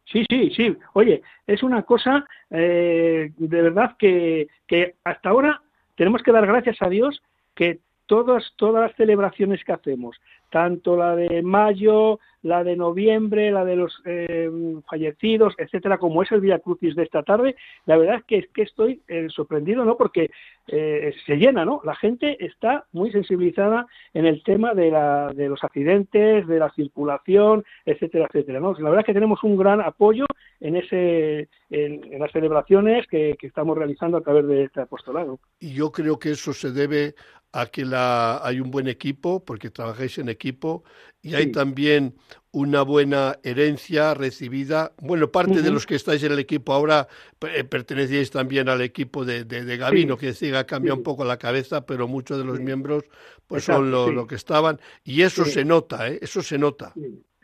Sí, 0.04 0.24
sí, 0.30 0.52
sí. 0.54 0.76
Oye, 0.92 1.20
es 1.48 1.64
una 1.64 1.82
cosa 1.82 2.28
eh, 2.48 3.32
de 3.36 3.62
verdad 3.62 3.96
que, 3.98 4.46
que 4.68 4.94
hasta 5.02 5.30
ahora 5.30 5.62
tenemos 5.96 6.22
que 6.22 6.30
dar 6.30 6.46
gracias 6.46 6.80
a 6.80 6.88
Dios 6.88 7.20
que 7.56 7.80
todas, 8.06 8.52
todas 8.54 8.88
las 8.88 8.96
celebraciones 8.96 9.64
que 9.64 9.72
hacemos, 9.72 10.16
tanto 10.56 10.96
la 10.96 11.14
de 11.14 11.42
mayo, 11.42 12.18
la 12.40 12.64
de 12.64 12.76
noviembre, 12.76 13.50
la 13.50 13.62
de 13.62 13.76
los 13.76 14.00
eh, 14.06 14.50
fallecidos, 14.88 15.52
etcétera, 15.58 15.98
como 15.98 16.22
es 16.22 16.32
el 16.32 16.40
Vía 16.40 16.60
Crucis 16.60 16.96
de 16.96 17.02
esta 17.02 17.22
tarde, 17.22 17.56
la 17.84 17.98
verdad 17.98 18.16
es 18.20 18.24
que, 18.24 18.38
es 18.38 18.48
que 18.54 18.62
estoy 18.62 19.02
eh, 19.06 19.26
sorprendido, 19.28 19.84
¿no? 19.84 19.98
Porque 19.98 20.30
eh, 20.68 21.12
se 21.26 21.36
llena, 21.36 21.66
¿no? 21.66 21.82
La 21.84 21.94
gente 21.94 22.42
está 22.42 22.86
muy 22.92 23.12
sensibilizada 23.12 23.86
en 24.14 24.24
el 24.24 24.42
tema 24.44 24.72
de, 24.72 24.90
la, 24.90 25.30
de 25.34 25.46
los 25.50 25.62
accidentes, 25.62 26.46
de 26.46 26.58
la 26.58 26.70
circulación, 26.70 27.62
etcétera, 27.84 28.26
etcétera. 28.26 28.58
La 28.58 28.70
verdad 28.70 29.00
es 29.00 29.06
que 29.06 29.12
tenemos 29.12 29.44
un 29.44 29.58
gran 29.58 29.82
apoyo 29.82 30.24
en 30.60 30.76
ese 30.76 31.50
en, 31.68 32.18
las 32.18 32.32
celebraciones 32.32 33.06
que, 33.08 33.36
estamos 33.40 33.76
realizando 33.78 34.16
a 34.16 34.22
través 34.22 34.46
de 34.46 34.64
este 34.64 34.80
apostolado. 34.80 35.38
Y 35.60 35.74
yo 35.74 35.92
creo 35.92 36.18
que 36.18 36.30
eso 36.30 36.52
se 36.52 36.72
debe 36.72 37.14
a 37.56 37.66
que 37.66 37.86
la, 37.86 38.38
hay 38.44 38.60
un 38.60 38.70
buen 38.70 38.86
equipo, 38.86 39.42
porque 39.42 39.70
trabajáis 39.70 40.18
en 40.18 40.28
equipo, 40.28 40.84
y 41.22 41.34
hay 41.34 41.50
también 41.50 42.14
una 42.52 42.82
buena 42.82 43.38
herencia 43.42 44.12
recibida. 44.12 44.92
Bueno, 45.00 45.32
parte 45.32 45.62
de 45.62 45.70
los 45.70 45.86
que 45.86 45.94
estáis 45.94 46.22
en 46.22 46.32
el 46.32 46.38
equipo 46.38 46.74
ahora 46.74 47.08
eh, 47.40 47.64
pertenecíais 47.64 48.30
también 48.30 48.68
al 48.68 48.82
equipo 48.82 49.24
de, 49.24 49.44
de, 49.44 49.76
Gavino, 49.78 50.18
que 50.18 50.26
decía, 50.26 50.58
ha 50.58 50.64
cambiado 50.64 50.98
un 50.98 51.02
poco 51.02 51.24
la 51.24 51.38
cabeza, 51.38 51.86
pero 51.86 52.06
muchos 52.06 52.36
de 52.36 52.44
los 52.44 52.60
miembros 52.60 53.04
pues 53.46 53.64
son 53.64 53.90
lo, 53.90 54.26
que 54.26 54.34
estaban, 54.34 54.78
y 55.02 55.22
eso 55.22 55.46
se 55.46 55.64
nota, 55.64 56.08
¿eh? 56.08 56.18
eso 56.20 56.42
se 56.42 56.58
nota. 56.58 56.92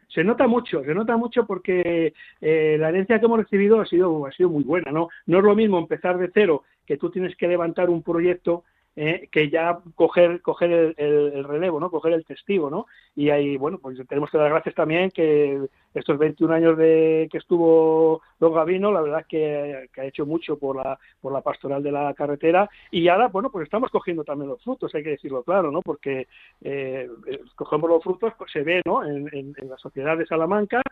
Se 0.08 0.22
nota 0.22 0.46
mucho, 0.46 0.84
se 0.84 0.94
nota 0.94 1.16
mucho 1.16 1.46
porque 1.46 2.12
eh, 2.42 2.76
la 2.78 2.90
herencia 2.90 3.18
que 3.18 3.24
hemos 3.24 3.38
recibido 3.38 3.80
ha 3.80 3.86
sido, 3.86 4.26
ha 4.26 4.32
sido 4.32 4.50
muy 4.50 4.62
buena, 4.62 4.92
¿no? 4.92 5.08
No 5.24 5.38
es 5.38 5.44
lo 5.44 5.54
mismo 5.54 5.78
empezar 5.78 6.18
de 6.18 6.30
cero, 6.34 6.64
que 6.84 6.98
tú 6.98 7.10
tienes 7.10 7.34
que 7.34 7.48
levantar 7.48 7.88
un 7.88 8.02
proyecto 8.02 8.64
eh, 8.96 9.28
que 9.30 9.48
ya 9.48 9.78
coger 9.94 10.42
coger 10.42 10.94
el, 10.96 11.44
relevo, 11.44 11.80
¿no? 11.80 11.90
Coger 11.90 12.12
el 12.12 12.24
testigo, 12.24 12.70
¿no? 12.70 12.86
Y 13.14 13.30
ahí, 13.30 13.56
bueno, 13.56 13.78
pues 13.78 13.98
tenemos 14.08 14.30
que 14.30 14.38
dar 14.38 14.50
gracias 14.50 14.74
también 14.74 15.10
que 15.10 15.60
estos 15.94 16.18
21 16.18 16.54
años 16.54 16.76
de 16.76 17.28
que 17.30 17.38
estuvo 17.38 18.22
Don 18.38 18.52
Gavino, 18.54 18.92
la 18.92 19.00
verdad 19.00 19.26
que, 19.28 19.88
que, 19.92 20.00
ha 20.00 20.04
hecho 20.04 20.26
mucho 20.26 20.58
por 20.58 20.76
la 20.76 20.98
por 21.20 21.32
la 21.32 21.40
pastoral 21.40 21.82
de 21.82 21.92
la 21.92 22.12
carretera 22.14 22.68
y 22.90 23.08
ahora, 23.08 23.28
bueno, 23.28 23.50
pues 23.50 23.64
estamos 23.64 23.90
cogiendo 23.90 24.24
también 24.24 24.50
los 24.50 24.62
frutos, 24.62 24.94
hay 24.94 25.02
que 25.02 25.10
decirlo 25.10 25.42
claro, 25.42 25.70
¿no? 25.70 25.82
Porque 25.82 26.28
eh, 26.60 27.08
cogemos 27.54 27.88
los 27.88 28.02
frutos, 28.02 28.32
pues 28.36 28.52
se 28.52 28.62
ve, 28.62 28.82
¿no? 28.84 29.04
En, 29.04 29.28
en, 29.32 29.54
la 29.68 29.78
sociedad 29.78 30.18
de 30.18 30.26
Salamanca 30.26 30.82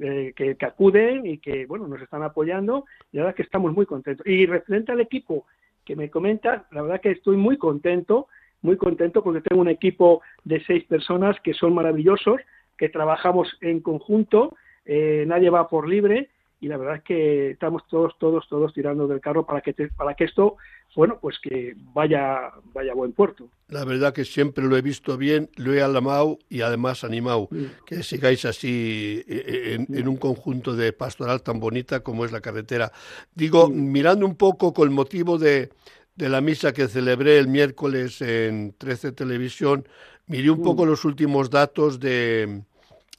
eh, 0.00 0.32
que, 0.36 0.56
acuden 0.64 1.26
y 1.26 1.38
que, 1.38 1.66
bueno, 1.66 1.88
nos 1.88 2.00
están 2.00 2.22
apoyando 2.22 2.84
y 3.10 3.18
verdad 3.18 3.34
que 3.34 3.42
estamos 3.42 3.72
muy 3.72 3.84
contentos. 3.84 4.24
Y 4.26 4.46
referente 4.46 4.92
al 4.92 5.00
equipo 5.00 5.46
que 5.88 5.96
me 5.96 6.10
comentas, 6.10 6.64
la 6.70 6.82
verdad 6.82 7.00
que 7.00 7.12
estoy 7.12 7.38
muy 7.38 7.56
contento, 7.56 8.28
muy 8.60 8.76
contento 8.76 9.24
porque 9.24 9.40
tengo 9.40 9.62
un 9.62 9.70
equipo 9.70 10.20
de 10.44 10.62
seis 10.66 10.84
personas 10.84 11.40
que 11.40 11.54
son 11.54 11.72
maravillosos, 11.72 12.42
que 12.76 12.90
trabajamos 12.90 13.48
en 13.62 13.80
conjunto, 13.80 14.54
eh, 14.84 15.24
nadie 15.26 15.48
va 15.48 15.66
por 15.66 15.88
libre 15.88 16.28
y 16.60 16.68
la 16.68 16.76
verdad 16.76 16.96
es 16.96 17.02
que 17.02 17.50
estamos 17.50 17.82
todos, 17.88 18.14
todos, 18.18 18.48
todos 18.48 18.72
tirando 18.72 19.06
del 19.06 19.20
carro 19.20 19.46
para 19.46 19.60
que, 19.60 19.74
para 19.96 20.14
que 20.14 20.24
esto, 20.24 20.56
bueno, 20.96 21.18
pues 21.20 21.38
que 21.40 21.76
vaya, 21.94 22.50
vaya 22.72 22.92
a 22.92 22.94
buen 22.94 23.12
puerto. 23.12 23.48
La 23.68 23.84
verdad 23.84 24.12
que 24.12 24.24
siempre 24.24 24.64
lo 24.64 24.76
he 24.76 24.82
visto 24.82 25.16
bien, 25.16 25.50
lo 25.56 25.72
he 25.72 25.82
alamado 25.82 26.38
y 26.48 26.62
además 26.62 27.04
animado, 27.04 27.48
que 27.86 28.02
sigáis 28.02 28.44
así 28.44 29.24
eh, 29.28 29.76
en, 29.78 29.96
en, 29.96 30.08
un 30.08 30.16
conjunto 30.16 30.74
de 30.74 30.92
pastoral 30.92 31.42
tan 31.42 31.60
bonita 31.60 32.00
como 32.00 32.24
es 32.24 32.32
la 32.32 32.40
carretera. 32.40 32.90
Digo, 33.34 33.68
mirando 33.68 34.26
un 34.26 34.34
poco 34.34 34.72
con 34.72 34.92
motivo 34.92 35.38
de, 35.38 35.70
de 36.16 36.28
la 36.28 36.40
misa 36.40 36.72
que 36.72 36.88
celebré 36.88 37.38
el 37.38 37.46
miércoles 37.46 38.20
en 38.20 38.74
13 38.76 39.12
Televisión, 39.12 39.86
miré 40.26 40.50
un 40.50 40.62
poco 40.62 40.84
los 40.84 41.04
últimos 41.04 41.48
datos 41.48 42.00
de, 42.00 42.62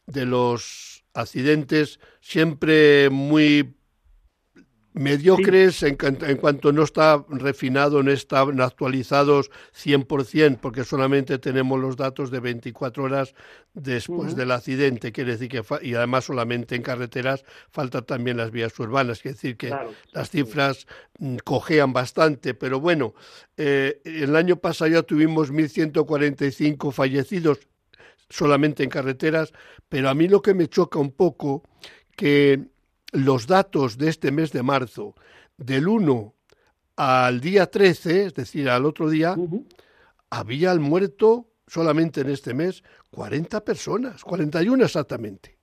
de 0.05 0.25
los 0.25 0.98
accidentes 1.13 1.99
siempre 2.21 3.09
muy 3.09 3.75
mediocres 4.93 5.83
en, 5.83 5.95
cuanto 5.95 6.73
no 6.73 6.83
está 6.83 7.23
refinado, 7.29 8.01
no 8.01 8.11
están 8.11 8.59
actualizados 8.59 9.51
100%, 9.73 10.57
porque 10.59 10.83
solamente 10.83 11.37
tenemos 11.37 11.79
los 11.79 11.95
datos 11.95 12.31
de 12.31 12.39
24 12.39 13.03
horas 13.03 13.33
después 13.73 14.35
del 14.35 14.51
accidente, 14.51 15.11
quiere 15.11 15.37
decir 15.37 15.47
que, 15.47 15.63
y 15.85 15.93
además 15.93 16.25
solamente 16.25 16.75
en 16.75 16.81
carreteras 16.81 17.45
faltan 17.69 18.05
también 18.05 18.37
las 18.37 18.51
vías 18.51 18.77
urbanas, 18.79 19.21
quiere 19.21 19.35
decir 19.35 19.57
que 19.57 19.73
las 20.11 20.29
cifras 20.31 20.87
mm, 21.19 21.37
cojean 21.45 21.93
bastante, 21.93 22.53
pero 22.53 22.79
bueno, 22.79 23.13
eh, 23.57 24.01
el 24.03 24.35
año 24.35 24.57
pasado 24.57 24.91
ya 24.91 25.03
tuvimos 25.03 25.53
1.145 25.53 26.91
fallecidos, 26.91 27.59
solamente 28.29 28.83
en 28.83 28.89
carreteras, 28.89 29.53
pero 29.87 30.09
a 30.09 30.13
mí 30.13 30.27
lo 30.27 30.41
que 30.41 30.53
me 30.53 30.67
choca 30.67 30.99
un 30.99 31.11
poco 31.11 31.63
que 32.15 32.67
los 33.11 33.47
datos 33.47 33.97
de 33.97 34.09
este 34.09 34.31
mes 34.31 34.51
de 34.51 34.63
marzo, 34.63 35.15
del 35.57 35.87
1 35.87 36.33
al 36.97 37.39
día 37.41 37.67
13, 37.67 38.25
es 38.25 38.33
decir, 38.33 38.69
al 38.69 38.85
otro 38.85 39.09
día, 39.09 39.35
había 40.29 40.71
al 40.71 40.79
muerto 40.79 41.47
solamente 41.65 42.21
en 42.21 42.29
este 42.29 42.53
mes 42.53 42.83
40 43.11 43.63
personas, 43.63 44.23
41 44.23 44.83
exactamente. 44.83 45.57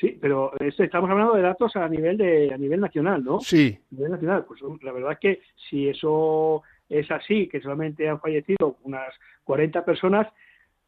Sí, 0.00 0.16
pero 0.18 0.52
estamos 0.58 1.10
hablando 1.10 1.34
de 1.34 1.42
datos 1.42 1.76
a 1.76 1.86
nivel 1.86 2.16
de 2.16 2.54
a 2.54 2.56
nivel 2.56 2.80
nacional, 2.80 3.22
¿no? 3.22 3.40
Sí. 3.40 3.78
A 3.92 3.94
nivel 3.94 4.12
nacional, 4.12 4.46
pues 4.46 4.60
la 4.82 4.92
verdad 4.92 5.12
es 5.12 5.18
que 5.18 5.42
si 5.68 5.88
eso 5.88 6.62
es 6.88 7.10
así, 7.10 7.48
que 7.48 7.60
solamente 7.60 8.08
han 8.08 8.20
fallecido 8.20 8.78
unas 8.82 9.12
40 9.44 9.84
personas, 9.84 10.26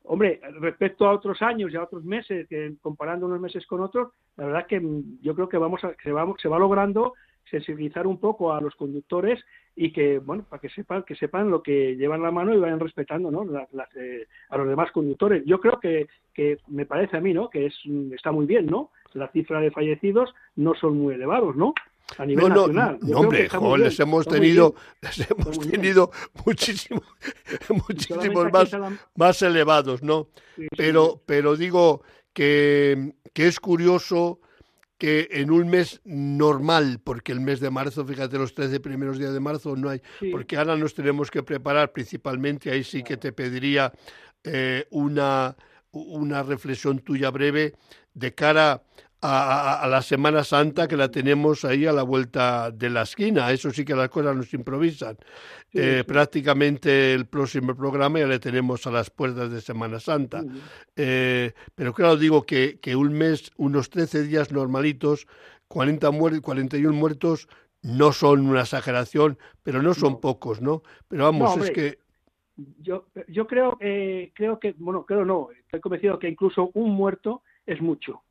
Hombre, 0.05 0.41
respecto 0.61 1.07
a 1.07 1.13
otros 1.13 1.41
años 1.43 1.73
y 1.73 1.77
a 1.77 1.85
otros 1.85 2.05
meses, 2.05 2.49
que 2.49 2.75
comparando 2.81 3.27
unos 3.27 3.41
meses 3.41 3.67
con 3.67 3.81
otros, 3.81 4.13
la 4.37 4.47
verdad 4.47 4.67
que 4.67 4.83
yo 5.21 5.35
creo 5.35 5.49
que 5.49 5.59
vamos 5.59 5.83
a, 5.85 5.95
se, 6.03 6.13
va, 6.13 6.27
se 6.41 6.49
va 6.49 6.59
logrando 6.59 7.15
sensibilizar 7.51 8.07
un 8.07 8.19
poco 8.19 8.53
a 8.53 8.61
los 8.61 8.75
conductores 8.75 9.39
y 9.77 9.93
que, 9.93 10.19
bueno, 10.19 10.45
para 10.49 10.61
que 10.61 10.69
sepan, 10.71 11.03
que 11.03 11.15
sepan 11.15 11.51
lo 11.51 11.63
que 11.63 11.97
llevan 11.97 12.23
la 12.23 12.31
mano 12.31 12.55
y 12.55 12.59
vayan 12.59 12.81
respetando, 12.81 13.31
¿no? 13.31 13.45
Eh, 13.97 14.27
a 14.49 14.59
los 14.59 14.69
demás 14.69 14.91
conductores. 14.91 15.45
Yo 15.45 15.61
creo 15.61 15.79
que, 15.81 16.09
que 16.35 16.59
me 16.69 16.87
parece 16.87 17.17
a 17.17 17.21
mí, 17.21 17.33
¿no? 17.33 17.51
Que 17.51 17.67
es, 17.67 17.75
está 18.13 18.33
muy 18.33 18.47
bien, 18.47 18.67
¿no? 18.67 18.91
La 19.13 19.29
cifra 19.29 19.61
de 19.61 19.71
fallecidos 19.71 20.35
no 20.57 20.75
son 20.75 20.99
muy 20.99 21.15
elevados, 21.15 21.57
¿no? 21.57 21.75
A 22.19 22.27
nivel 22.27 22.49
no, 22.49 22.67
nacional. 22.67 22.99
No, 23.03 23.19
hombre, 23.19 23.49
les 23.79 24.01
hemos 24.01 24.27
tenido, 24.27 24.75
les 25.03 25.31
hemos 25.31 25.59
tenido 25.59 26.11
muchísimo, 26.45 27.03
muchísimos 27.89 28.53
más, 28.53 28.71
más 29.15 29.43
elevados, 29.43 30.03
¿no? 30.03 30.29
pero, 30.77 31.23
pero 31.27 31.57
digo 31.57 32.03
que, 32.33 33.15
que 33.33 33.47
es 33.47 33.61
curioso 33.61 34.41
que 35.03 35.29
en 35.33 35.51
un 35.51 35.69
mes 35.69 36.01
normal, 36.05 37.01
porque 37.03 37.33
el 37.33 37.41
mes 37.41 37.59
de 37.59 37.71
marzo, 37.71 38.05
fíjate, 38.05 38.39
los 38.39 38.55
13 38.55 38.79
primeros 38.79 39.19
días 39.19 39.33
de 39.33 39.41
marzo 39.41 39.75
no 39.75 39.89
hay, 39.89 40.01
porque 40.31 40.57
ahora 40.57 40.77
nos 40.77 40.95
tenemos 40.95 41.29
que 41.29 41.43
preparar 41.43 41.91
principalmente, 41.91 42.71
ahí 42.71 42.85
sí 42.85 43.03
que 43.03 43.17
te 43.17 43.33
pediría 43.33 43.93
eh, 44.45 44.87
una, 44.91 45.57
una 45.91 46.45
reflexión 46.45 47.01
tuya 47.01 47.31
breve 47.31 47.75
de 48.15 48.33
cara 48.33 48.85
a, 49.23 49.87
la 49.89 50.03
Semana 50.03 50.43
Santa 50.43 50.89
que 50.89 50.97
la 50.97 51.11
tenemos 51.11 51.65
ahí 51.65 51.87
a 51.87 51.93
la 51.93 52.03
vuelta 52.03 52.71
de 52.73 52.91
la 52.91 53.03
esquina. 53.03 53.51
Eso 53.53 53.71
sí 53.71 53.85
que 53.85 53.95
las 53.95 54.09
cosas 54.09 54.37
nos 54.37 54.53
improvisan. 54.53 55.17
Eh, 55.73 56.05
prácticamente 56.07 57.15
el 57.15 57.27
próximo 57.27 57.75
programa 57.75 58.19
ya 58.19 58.27
le 58.27 58.41
tenemos 58.41 58.87
a 58.87 58.91
las 58.91 59.11
puertas 59.11 59.51
de 59.51 59.61
Semana 59.61 60.01
Santa. 60.01 60.45
Eh, 60.97 61.53
pero 61.75 61.95
claro, 61.95 62.17
digo 62.17 62.43
que, 62.43 62.81
que, 62.81 62.97
un 62.97 63.13
mes, 63.13 63.51
unos 63.57 63.91
13 63.91 64.25
días 64.25 64.51
normalitos, 64.51 65.27
40 65.69 66.11
muertos, 66.11 66.41
41 66.43 66.93
muertos, 66.93 67.49
no 67.83 68.13
son 68.13 68.49
una 68.49 68.61
exageración, 68.61 69.39
pero 69.63 69.83
no 69.83 69.95
son 69.95 70.21
pocos, 70.21 70.61
¿no? 70.61 70.83
Pero 71.09 71.25
vamos, 71.25 71.57
es 71.59 71.71
que 71.71 71.99
yo, 72.79 73.07
yo 73.29 73.47
creo, 73.47 73.79
eh, 73.81 74.33
creo 74.35 74.59
que, 74.59 74.75
bueno, 74.79 75.05
creo 75.07 75.25
no, 75.25 75.49
estoy 75.53 75.81
convencido 75.81 76.19
que 76.19 76.29
incluso 76.29 76.71
un 76.75 76.91
muerto 76.91 77.43
es 77.67 77.81
mucho. 77.81 78.23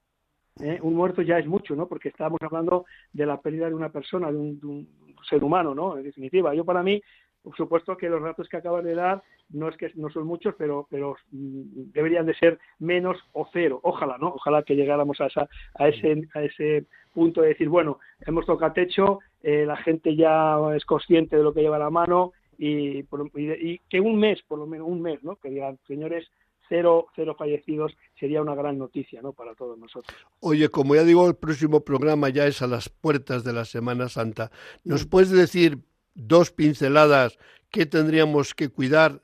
¿Eh? 0.62 0.80
Un 0.82 0.95
muerto 0.95 1.22
ya 1.22 1.39
es 1.39 1.47
mucho, 1.47 1.76
¿no? 1.76 1.88
Porque 1.88 2.09
estábamos 2.09 2.39
hablando 2.41 2.86
de 3.14 3.26
la 3.26 3.39
pérdida 3.39 3.68
de 3.68 3.76
una 3.76 3.89
persona, 3.89 4.32
de 4.32 4.38
un, 4.38 4.88
ser 5.30 5.43
humano, 5.43 5.76
¿no? 5.76 5.97
En 5.97 6.03
definitiva, 6.03 6.53
yo 6.55 6.66
para 6.66 6.82
mí, 6.82 7.01
por 7.43 7.55
supuesto 7.55 7.95
que 7.95 8.09
los 8.09 8.24
datos 8.24 8.49
que 8.49 8.57
acabas 8.57 8.84
de 8.84 8.95
dar 8.95 9.22
no 9.49 9.70
es 9.70 9.78
que 9.78 9.91
no 9.95 10.09
son 10.09 10.26
muchos, 10.26 10.55
pero, 10.57 10.88
pero 10.89 11.16
mm, 11.32 11.91
deberían 11.93 12.26
de 12.26 12.34
ser 12.36 12.59
menos 12.80 13.18
o 13.34 13.47
cero. 13.53 13.80
Ojalá, 13.84 14.18
¿no? 14.18 14.30
Ojalá 14.30 14.64
que 14.64 14.76
llegáramos 14.76 15.22
a, 15.22 15.28
esa, 15.28 15.47
a, 15.76 15.88
ese, 15.88 16.28
a 16.34 16.43
ese 16.43 16.86
punto 17.14 17.41
de 17.41 17.49
decir, 17.49 17.70
bueno, 17.70 17.99
hemos 18.22 18.45
tocado 18.45 18.74
techo, 18.74 19.20
eh, 19.43 19.66
la 19.66 19.78
gente 19.78 20.16
ya 20.16 20.57
es 20.76 20.86
consciente 20.86 21.38
de 21.38 21.43
lo 21.43 21.53
que 21.53 21.62
lleva 21.62 21.78
la 21.78 21.89
mano 21.89 22.32
y, 22.57 22.99
y, 23.36 23.80
que 23.89 23.99
un 23.99 24.18
mes, 24.18 24.41
por 24.43 24.59
lo 24.59 24.68
menos 24.68 24.88
un 24.88 25.01
mes, 25.01 25.24
¿no? 25.24 25.36
Que 25.36 25.49
digan, 25.49 25.78
señores, 25.88 26.30
cero, 26.72 27.07
cero 27.13 27.36
fallecidos 27.38 27.97
sería 28.17 28.41
una 28.41 28.55
gran 28.55 28.78
noticia 28.78 29.22
¿no? 29.22 29.34
para 29.34 29.53
todos 29.55 29.78
nosotros. 29.78 30.17
Oye, 30.39 30.69
como 30.69 30.95
ya 30.95 31.03
digo, 31.03 31.28
el 31.28 31.36
próximo 31.36 31.82
programa 31.82 32.30
ya 32.30 32.47
es 32.47 32.61
a 32.61 32.67
las 32.67 32.88
puertas 32.88 33.43
de 33.43 33.51
la 33.51 33.65
Semana 33.65 34.07
Santa. 34.07 34.51
¿Nos 34.86 35.05
puedes 35.05 35.32
decir 35.32 35.80
dos 36.13 36.51
pinceladas 36.51 37.38
qué 37.69 37.86
tendríamos 37.86 38.55
que 38.55 38.69
cuidar 38.69 39.22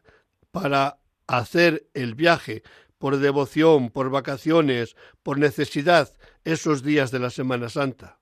para 0.52 1.00
hacer 1.26 1.88
el 1.94 2.16
viaje 2.16 2.64
por 2.98 3.16
devoción, 3.16 3.92
por 3.92 4.10
vacaciones, 4.10 4.98
por 5.24 5.40
necesidad, 5.40 6.12
esos 6.44 6.84
días 6.84 7.12
de 7.12 7.20
la 7.20 7.30
Semana 7.30 7.70
Santa? 7.70 8.20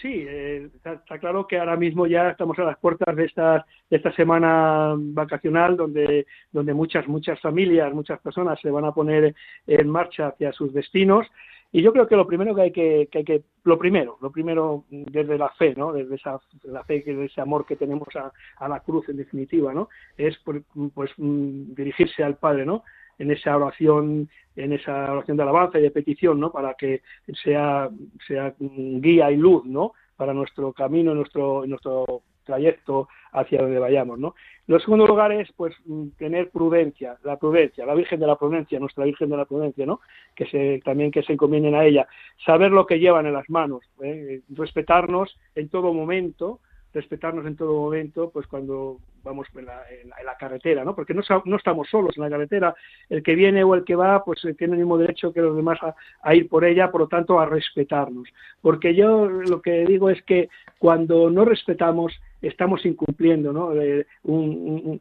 Sí, 0.00 0.24
eh, 0.28 0.70
está, 0.76 1.18
claro 1.18 1.46
que 1.48 1.58
ahora 1.58 1.76
mismo 1.76 2.06
ya 2.06 2.30
estamos 2.30 2.56
a 2.60 2.62
las 2.62 2.78
puertas 2.78 3.16
de 3.16 3.24
esta, 3.24 3.66
de 3.90 3.96
esta 3.96 4.12
semana 4.12 4.94
vacacional 4.96 5.76
donde, 5.76 6.26
donde 6.52 6.72
muchas, 6.72 7.08
muchas 7.08 7.40
familias, 7.40 7.92
muchas 7.92 8.20
personas 8.20 8.60
se 8.60 8.70
van 8.70 8.84
a 8.84 8.92
poner 8.92 9.34
en 9.66 9.88
marcha 9.88 10.28
hacia 10.28 10.52
sus 10.52 10.72
destinos. 10.72 11.26
Y 11.72 11.82
yo 11.82 11.92
creo 11.92 12.06
que 12.06 12.16
lo 12.16 12.28
primero 12.28 12.54
que 12.54 12.62
hay 12.62 12.72
que, 12.72 13.08
que, 13.10 13.18
hay 13.18 13.24
que 13.24 13.42
lo 13.64 13.76
primero, 13.76 14.18
lo 14.22 14.30
primero 14.30 14.84
desde 14.88 15.36
la 15.36 15.50
fe, 15.50 15.74
¿no? 15.76 15.92
Desde 15.92 16.14
esa 16.14 16.38
la 16.62 16.84
fe, 16.84 17.02
desde 17.04 17.26
ese 17.26 17.40
amor 17.40 17.66
que 17.66 17.76
tenemos 17.76 18.08
a, 18.14 18.32
a 18.56 18.68
la 18.68 18.80
cruz 18.80 19.08
en 19.08 19.16
definitiva, 19.16 19.74
¿no? 19.74 19.88
Es 20.16 20.38
pues, 20.44 20.62
pues 20.94 21.10
dirigirse 21.16 22.22
al 22.22 22.36
Padre, 22.36 22.64
¿no? 22.64 22.84
En 23.18 23.30
esa 23.30 23.56
oración, 23.56 24.28
en 24.56 24.72
esa 24.72 25.12
oración 25.12 25.36
de 25.36 25.42
alabanza 25.42 25.78
y 25.78 25.82
de 25.82 25.90
petición, 25.90 26.40
¿no? 26.40 26.52
Para 26.52 26.74
que 26.74 27.02
sea, 27.42 27.88
sea 28.26 28.54
guía 28.58 29.30
y 29.30 29.36
luz, 29.36 29.64
¿no? 29.64 29.92
Para 30.16 30.34
nuestro 30.34 30.72
camino, 30.72 31.14
nuestro, 31.14 31.66
nuestro 31.66 32.22
trayecto 32.44 33.08
hacia 33.32 33.60
donde 33.60 33.78
vayamos, 33.78 34.18
¿no? 34.18 34.34
Lo 34.66 34.80
segundo 34.80 35.06
lugar 35.06 35.32
es, 35.32 35.50
pues, 35.52 35.74
tener 36.16 36.50
prudencia, 36.50 37.16
la 37.22 37.36
prudencia, 37.36 37.86
la 37.86 37.94
Virgen 37.94 38.20
de 38.20 38.26
la 38.26 38.36
Prudencia, 38.36 38.80
nuestra 38.80 39.04
Virgen 39.04 39.30
de 39.30 39.36
la 39.36 39.44
Prudencia, 39.44 39.86
¿no? 39.86 40.00
Que 40.34 40.46
se, 40.46 40.80
también 40.84 41.10
que 41.10 41.22
se 41.22 41.34
encomienden 41.34 41.74
a 41.74 41.84
ella, 41.84 42.08
saber 42.44 42.70
lo 42.70 42.86
que 42.86 42.98
llevan 42.98 43.26
en 43.26 43.34
las 43.34 43.48
manos, 43.48 43.82
¿eh? 44.02 44.40
respetarnos 44.48 45.38
en 45.54 45.68
todo 45.68 45.92
momento, 45.92 46.60
respetarnos 46.92 47.46
en 47.46 47.56
todo 47.56 47.80
momento, 47.80 48.30
pues 48.30 48.46
cuando 48.46 48.98
vamos 49.22 49.46
en 49.54 49.66
la, 49.66 49.82
en 49.90 50.08
la, 50.24 50.36
carretera, 50.36 50.84
¿no? 50.84 50.94
Porque 50.94 51.12
no, 51.12 51.22
no, 51.44 51.56
estamos 51.56 51.88
solos 51.88 52.16
en 52.16 52.22
la 52.22 52.30
carretera. 52.30 52.74
El 53.10 53.22
que 53.22 53.34
viene 53.34 53.62
o 53.62 53.74
el 53.74 53.84
que 53.84 53.94
va, 53.94 54.24
pues 54.24 54.44
eh, 54.44 54.54
tiene 54.54 54.74
el 54.74 54.80
mismo 54.80 54.96
derecho 54.96 55.32
que 55.32 55.42
los 55.42 55.54
demás 55.54 55.78
a, 56.22 56.34
ir 56.34 56.48
por 56.48 56.64
ella, 56.64 56.90
por 56.90 57.02
lo 57.02 57.08
tanto, 57.08 57.38
a 57.38 57.46
respetarnos. 57.46 58.28
Porque 58.62 58.94
yo 58.94 59.28
lo 59.28 59.60
que 59.60 59.84
digo 59.84 60.08
es 60.10 60.22
que 60.22 60.48
cuando 60.78 61.30
no 61.30 61.44
respetamos, 61.44 62.12
estamos 62.40 62.86
incumpliendo, 62.86 63.52
¿no? 63.52 63.74
Eh, 63.74 64.06
un, 64.22 64.94
eh, 64.94 65.00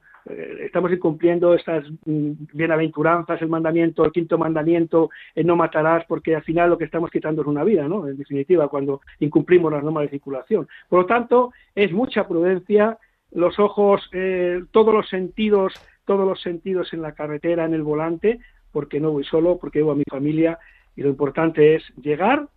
estamos 0.59 0.91
incumpliendo 0.91 1.53
estas 1.53 1.86
mm, 2.05 2.32
bienaventuranzas, 2.53 3.41
el 3.41 3.49
mandamiento, 3.49 4.05
el 4.05 4.11
quinto 4.11 4.38
mandamiento, 4.38 5.09
no 5.36 5.55
matarás, 5.55 6.05
porque 6.05 6.36
al 6.36 6.43
final 6.43 6.69
lo 6.69 6.78
que 6.78 6.86
estamos 6.86 7.09
quitando 7.09 7.41
es 7.41 7.47
una 7.47 7.63
vida, 7.63 7.88
¿no? 7.88 8.07
En 8.07 8.17
definitiva, 8.17 8.67
cuando 8.67 9.01
incumplimos 9.19 9.71
las 9.71 9.84
normas 9.84 10.03
de 10.03 10.09
circulación. 10.09 10.67
Por 10.89 11.01
lo 11.01 11.05
tanto, 11.05 11.53
es 11.75 11.91
mucha 11.91 12.28
prudencia, 12.28 12.97
los 13.32 13.59
ojos, 13.59 14.09
eh, 14.13 14.63
todos 14.71 14.93
los 14.93 15.09
sentidos, 15.09 15.73
todos 16.05 16.28
los 16.28 16.41
sentidos 16.41 16.93
en 16.93 17.01
la 17.01 17.13
carretera, 17.13 17.65
en 17.65 17.73
el 17.73 17.84
volante, 17.84 18.39
porque 18.71 18.99
no 18.99 19.11
voy 19.11 19.23
solo, 19.23 19.57
porque 19.57 19.82
voy 19.82 19.93
a 19.93 19.97
mi 19.97 20.03
familia, 20.09 20.59
y 20.95 21.03
lo 21.03 21.09
importante 21.09 21.75
es 21.75 21.84
llegar 22.01 22.47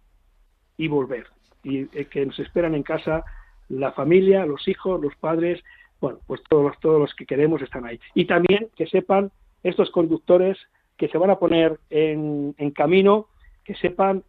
y 0.76 0.88
volver, 0.88 1.26
y 1.62 1.80
eh, 1.98 2.06
que 2.10 2.24
nos 2.26 2.38
esperan 2.38 2.74
en 2.74 2.82
casa 2.82 3.24
la 3.68 3.92
familia, 3.92 4.46
los 4.46 4.66
hijos, 4.68 5.00
los 5.00 5.14
padres, 5.16 5.62
bueno, 6.00 6.20
pues 6.26 6.42
todos 6.48 6.64
los, 6.64 6.80
todos 6.80 7.00
los 7.00 7.14
que 7.14 7.26
queremos 7.26 7.60
están 7.62 7.84
ahí. 7.84 8.00
Y 8.14 8.24
también 8.24 8.68
que 8.76 8.86
sepan 8.86 9.30
estos 9.62 9.90
conductores 9.90 10.58
que 10.96 11.08
se 11.08 11.18
van 11.18 11.30
a 11.30 11.38
poner 11.38 11.78
en, 11.90 12.54
camino, 12.74 13.28
que 13.64 13.74
sepan 13.76 14.22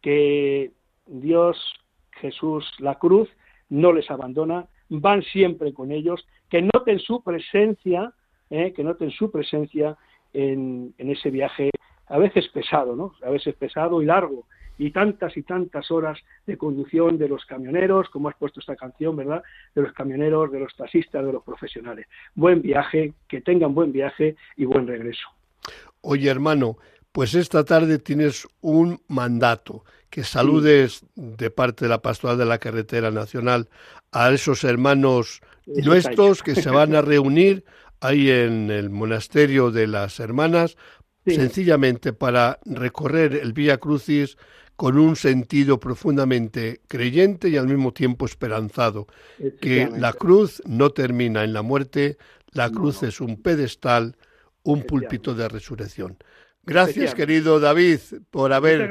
que 0.00 0.72
Dios, 1.06 1.58
Jesús, 2.12 2.66
la 2.78 2.98
cruz, 2.98 3.28
no 3.68 3.92
les 3.92 4.10
abandona, 4.10 4.66
van 4.88 5.22
siempre 5.22 5.72
con 5.72 5.92
ellos, 5.92 6.26
que 6.48 6.62
noten 6.62 6.98
su 6.98 7.22
presencia, 7.22 8.12
eh, 8.50 8.72
que 8.72 8.84
noten 8.84 9.10
su 9.10 9.30
presencia 9.30 9.96
en, 10.32 10.94
en, 10.98 11.10
ese 11.10 11.30
viaje 11.30 11.70
a 12.06 12.18
veces 12.18 12.48
pesado, 12.48 12.96
¿no? 12.96 13.14
A 13.22 13.30
veces 13.30 13.54
pesado 13.56 14.02
y 14.02 14.06
largo, 14.06 14.46
y 14.78 14.90
tantas 14.90 15.36
y 15.36 15.42
tantas 15.42 15.90
horas 15.90 16.18
de 16.46 16.56
conducción 16.56 17.18
de 17.18 17.28
los 17.28 17.44
camioneros, 17.44 18.08
como 18.10 18.28
has 18.28 18.36
puesto 18.36 18.60
esta 18.60 18.76
canción, 18.76 19.16
¿verdad? 19.16 19.42
De 19.74 19.82
los 19.82 19.92
camioneros, 19.92 20.50
de 20.50 20.60
los 20.60 20.74
taxistas, 20.76 21.24
de 21.24 21.32
los 21.32 21.42
profesionales. 21.42 22.06
Buen 22.34 22.62
viaje, 22.62 23.12
que 23.28 23.40
tengan 23.40 23.74
buen 23.74 23.92
viaje 23.92 24.36
y 24.56 24.64
buen 24.64 24.86
regreso. 24.86 25.26
Oye, 26.00 26.28
hermano, 26.28 26.76
pues 27.12 27.34
esta 27.34 27.64
tarde 27.64 27.98
tienes 27.98 28.46
un 28.60 29.00
mandato, 29.08 29.84
que 30.10 30.24
saludes 30.24 31.04
de 31.14 31.50
parte 31.50 31.84
de 31.84 31.88
la 31.88 32.02
Pastoral 32.02 32.38
de 32.38 32.44
la 32.44 32.58
Carretera 32.58 33.10
Nacional 33.10 33.68
a 34.12 34.30
esos 34.32 34.64
hermanos 34.64 35.40
nuestros 35.66 36.42
que 36.42 36.54
se 36.54 36.70
van 36.70 36.94
a 36.94 37.02
reunir 37.02 37.64
ahí 38.00 38.30
en 38.30 38.70
el 38.70 38.90
monasterio 38.90 39.70
de 39.70 39.86
las 39.86 40.20
hermanas, 40.20 40.76
sencillamente 41.26 42.12
para 42.12 42.58
recorrer 42.64 43.34
el 43.34 43.52
Vía 43.52 43.78
Crucis 43.78 44.36
con 44.76 44.98
un 44.98 45.16
sentido 45.16 45.78
profundamente 45.78 46.80
creyente 46.88 47.48
y 47.48 47.56
al 47.56 47.68
mismo 47.68 47.92
tiempo 47.92 48.26
esperanzado, 48.26 49.06
que 49.60 49.88
la 49.96 50.12
cruz 50.12 50.62
no 50.66 50.90
termina 50.90 51.44
en 51.44 51.52
la 51.52 51.62
muerte, 51.62 52.18
la 52.52 52.70
cruz 52.70 53.02
es 53.02 53.20
un 53.20 53.40
pedestal, 53.40 54.16
un 54.62 54.82
púlpito 54.82 55.34
de 55.34 55.48
resurrección. 55.48 56.16
Gracias, 56.64 57.14
querido 57.14 57.60
David, 57.60 58.00
por 58.30 58.52
haber 58.52 58.90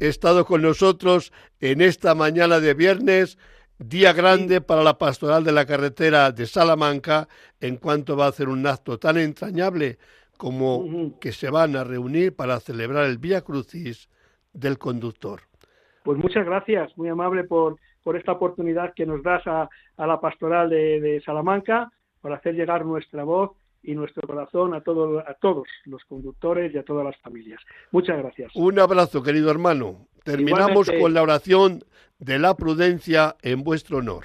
estado 0.00 0.44
con 0.44 0.62
nosotros 0.62 1.32
en 1.60 1.80
esta 1.80 2.14
mañana 2.14 2.60
de 2.60 2.74
viernes, 2.74 3.38
día 3.78 4.12
grande 4.12 4.60
para 4.60 4.82
la 4.82 4.98
pastoral 4.98 5.44
de 5.44 5.52
la 5.52 5.64
carretera 5.64 6.32
de 6.32 6.46
Salamanca, 6.46 7.28
en 7.60 7.76
cuanto 7.76 8.16
va 8.16 8.26
a 8.26 8.30
hacer 8.30 8.48
un 8.48 8.66
acto 8.66 8.98
tan 8.98 9.16
entrañable 9.16 9.98
como 10.36 11.18
que 11.20 11.32
se 11.32 11.50
van 11.50 11.76
a 11.76 11.84
reunir 11.84 12.34
para 12.34 12.60
celebrar 12.60 13.06
el 13.06 13.18
Vía 13.18 13.42
Crucis 13.42 14.08
del 14.52 14.78
conductor. 14.78 15.40
Pues 16.02 16.18
muchas 16.18 16.44
gracias, 16.44 16.96
muy 16.96 17.08
amable 17.08 17.44
por, 17.44 17.76
por 18.02 18.16
esta 18.16 18.32
oportunidad 18.32 18.94
que 18.94 19.06
nos 19.06 19.22
das 19.22 19.42
a, 19.46 19.68
la 19.96 20.20
pastoral 20.20 20.70
de, 20.70 21.22
Salamanca 21.24 21.90
para 22.20 22.36
hacer 22.36 22.54
llegar 22.54 22.84
nuestra 22.84 23.24
voz 23.24 23.52
y 23.82 23.94
nuestro 23.94 24.26
corazón 24.26 24.74
a, 24.74 24.80
todo, 24.80 25.20
a 25.20 25.34
todos 25.34 25.68
los 25.84 26.04
conductores 26.04 26.74
y 26.74 26.78
a 26.78 26.84
todas 26.84 27.04
las 27.04 27.16
familias. 27.18 27.60
Muchas 27.90 28.18
gracias. 28.18 28.52
Un 28.54 28.78
abrazo, 28.78 29.22
querido 29.22 29.50
hermano. 29.50 30.06
Terminamos 30.24 30.90
con 31.00 31.12
la 31.12 31.22
oración 31.22 31.80
de 32.18 32.38
la 32.38 32.54
prudencia 32.54 33.36
en 33.42 33.62
vuestro 33.62 33.98
honor. 33.98 34.24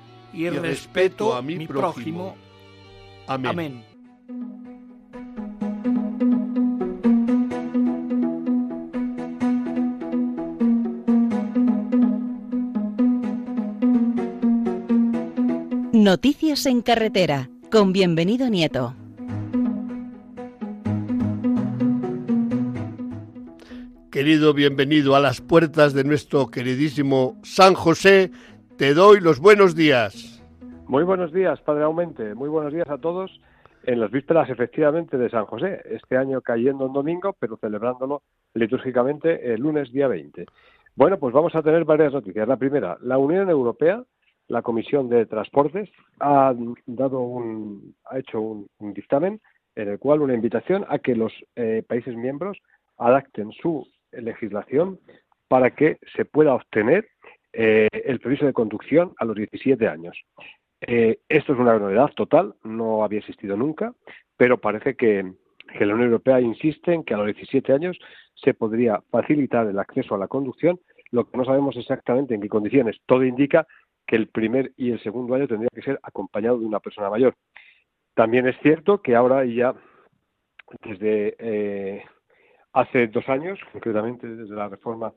y 0.33 0.49
respeto 0.49 1.33
a 1.33 1.41
mi 1.41 1.67
prójimo. 1.67 2.35
Amén. 3.27 3.83
Noticias 15.93 16.65
en 16.65 16.81
carretera, 16.81 17.49
con 17.69 17.93
bienvenido 17.93 18.49
Nieto. 18.49 18.95
Querido 24.09 24.53
bienvenido 24.53 25.15
a 25.15 25.19
las 25.19 25.41
puertas 25.41 25.93
de 25.93 26.03
nuestro 26.03 26.47
queridísimo 26.47 27.39
San 27.43 27.75
José, 27.75 28.31
te 28.81 28.95
doy 28.95 29.19
los 29.19 29.39
buenos 29.39 29.75
días. 29.75 30.43
Muy 30.87 31.03
buenos 31.03 31.31
días, 31.31 31.61
Padre 31.61 31.83
Aumente. 31.83 32.33
Muy 32.33 32.49
buenos 32.49 32.73
días 32.73 32.89
a 32.89 32.97
todos 32.97 33.29
en 33.83 33.99
las 33.99 34.09
vísperas 34.09 34.49
efectivamente 34.49 35.19
de 35.19 35.29
San 35.29 35.45
José, 35.45 35.83
este 35.85 36.17
año 36.17 36.41
cayendo 36.41 36.87
en 36.87 36.93
domingo, 36.93 37.35
pero 37.37 37.57
celebrándolo 37.57 38.23
litúrgicamente 38.55 39.53
el 39.53 39.61
lunes 39.61 39.91
día 39.91 40.07
20. 40.07 40.47
Bueno, 40.95 41.19
pues 41.19 41.31
vamos 41.31 41.53
a 41.53 41.61
tener 41.61 41.85
varias 41.85 42.11
noticias. 42.11 42.47
La 42.47 42.57
primera, 42.57 42.97
la 43.03 43.19
Unión 43.19 43.51
Europea 43.51 44.03
la 44.47 44.63
Comisión 44.63 45.09
de 45.09 45.27
Transportes 45.27 45.87
ha 46.19 46.51
dado 46.87 47.19
un, 47.19 47.93
ha 48.05 48.17
hecho 48.17 48.41
un, 48.41 48.67
dictamen 48.79 49.41
en 49.75 49.89
el 49.89 49.99
cual 49.99 50.23
una 50.23 50.33
invitación 50.33 50.87
a 50.89 50.97
que 50.97 51.15
los 51.15 51.31
eh, 51.55 51.83
países 51.87 52.15
miembros 52.15 52.57
adapten 52.97 53.51
su 53.51 53.87
legislación 54.11 54.97
para 55.47 55.69
que 55.69 55.99
se 56.15 56.25
pueda 56.25 56.55
obtener 56.55 57.07
eh, 57.53 57.87
el 57.91 58.19
permiso 58.19 58.45
de 58.45 58.53
conducción 58.53 59.13
a 59.17 59.25
los 59.25 59.35
17 59.35 59.87
años. 59.87 60.17
Eh, 60.81 61.19
esto 61.29 61.53
es 61.53 61.59
una 61.59 61.77
novedad 61.77 62.09
total, 62.15 62.55
no 62.63 63.03
había 63.03 63.19
existido 63.19 63.55
nunca, 63.55 63.93
pero 64.35 64.59
parece 64.59 64.95
que, 64.95 65.33
la 65.79 65.93
Unión 65.93 66.09
Europea 66.09 66.41
insiste 66.41 66.93
en 66.93 67.03
que 67.03 67.13
a 67.13 67.17
los 67.17 67.27
17 67.27 67.71
años 67.71 67.97
se 68.35 68.53
podría 68.53 69.01
facilitar 69.09 69.67
el 69.67 69.79
acceso 69.79 70.15
a 70.15 70.17
la 70.17 70.27
conducción, 70.27 70.79
lo 71.11 71.29
que 71.29 71.37
no 71.37 71.45
sabemos 71.45 71.77
exactamente 71.77 72.35
en 72.35 72.41
qué 72.41 72.49
condiciones. 72.49 72.97
Todo 73.05 73.23
indica 73.23 73.67
que 74.05 74.15
el 74.15 74.27
primer 74.27 74.73
y 74.75 74.91
el 74.91 75.01
segundo 75.01 75.35
año 75.35 75.47
tendría 75.47 75.69
que 75.73 75.81
ser 75.81 75.99
acompañado 76.03 76.59
de 76.59 76.65
una 76.65 76.79
persona 76.79 77.09
mayor. 77.09 77.35
También 78.15 78.47
es 78.47 78.57
cierto 78.61 79.01
que 79.01 79.15
ahora 79.15 79.45
ya, 79.45 79.73
desde 80.83 81.35
eh, 81.39 82.03
hace 82.73 83.07
dos 83.07 83.27
años, 83.29 83.59
concretamente 83.71 84.27
desde 84.27 84.55
la 84.55 84.67
reforma 84.67 85.13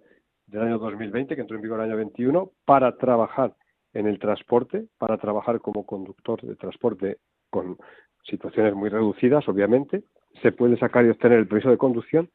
del 0.46 0.62
año 0.62 0.78
2020, 0.78 1.34
que 1.34 1.40
entró 1.40 1.56
en 1.56 1.62
vigor 1.62 1.80
el 1.80 1.86
año 1.86 1.96
21, 1.96 2.50
para 2.64 2.96
trabajar 2.96 3.54
en 3.92 4.06
el 4.06 4.18
transporte, 4.18 4.86
para 4.98 5.18
trabajar 5.18 5.60
como 5.60 5.86
conductor 5.86 6.40
de 6.42 6.56
transporte 6.56 7.18
con 7.50 7.78
situaciones 8.24 8.74
muy 8.74 8.88
reducidas, 8.88 9.48
obviamente, 9.48 10.02
se 10.42 10.52
puede 10.52 10.76
sacar 10.76 11.04
y 11.04 11.10
obtener 11.10 11.38
el 11.38 11.46
permiso 11.46 11.70
de 11.70 11.78
conducción 11.78 12.28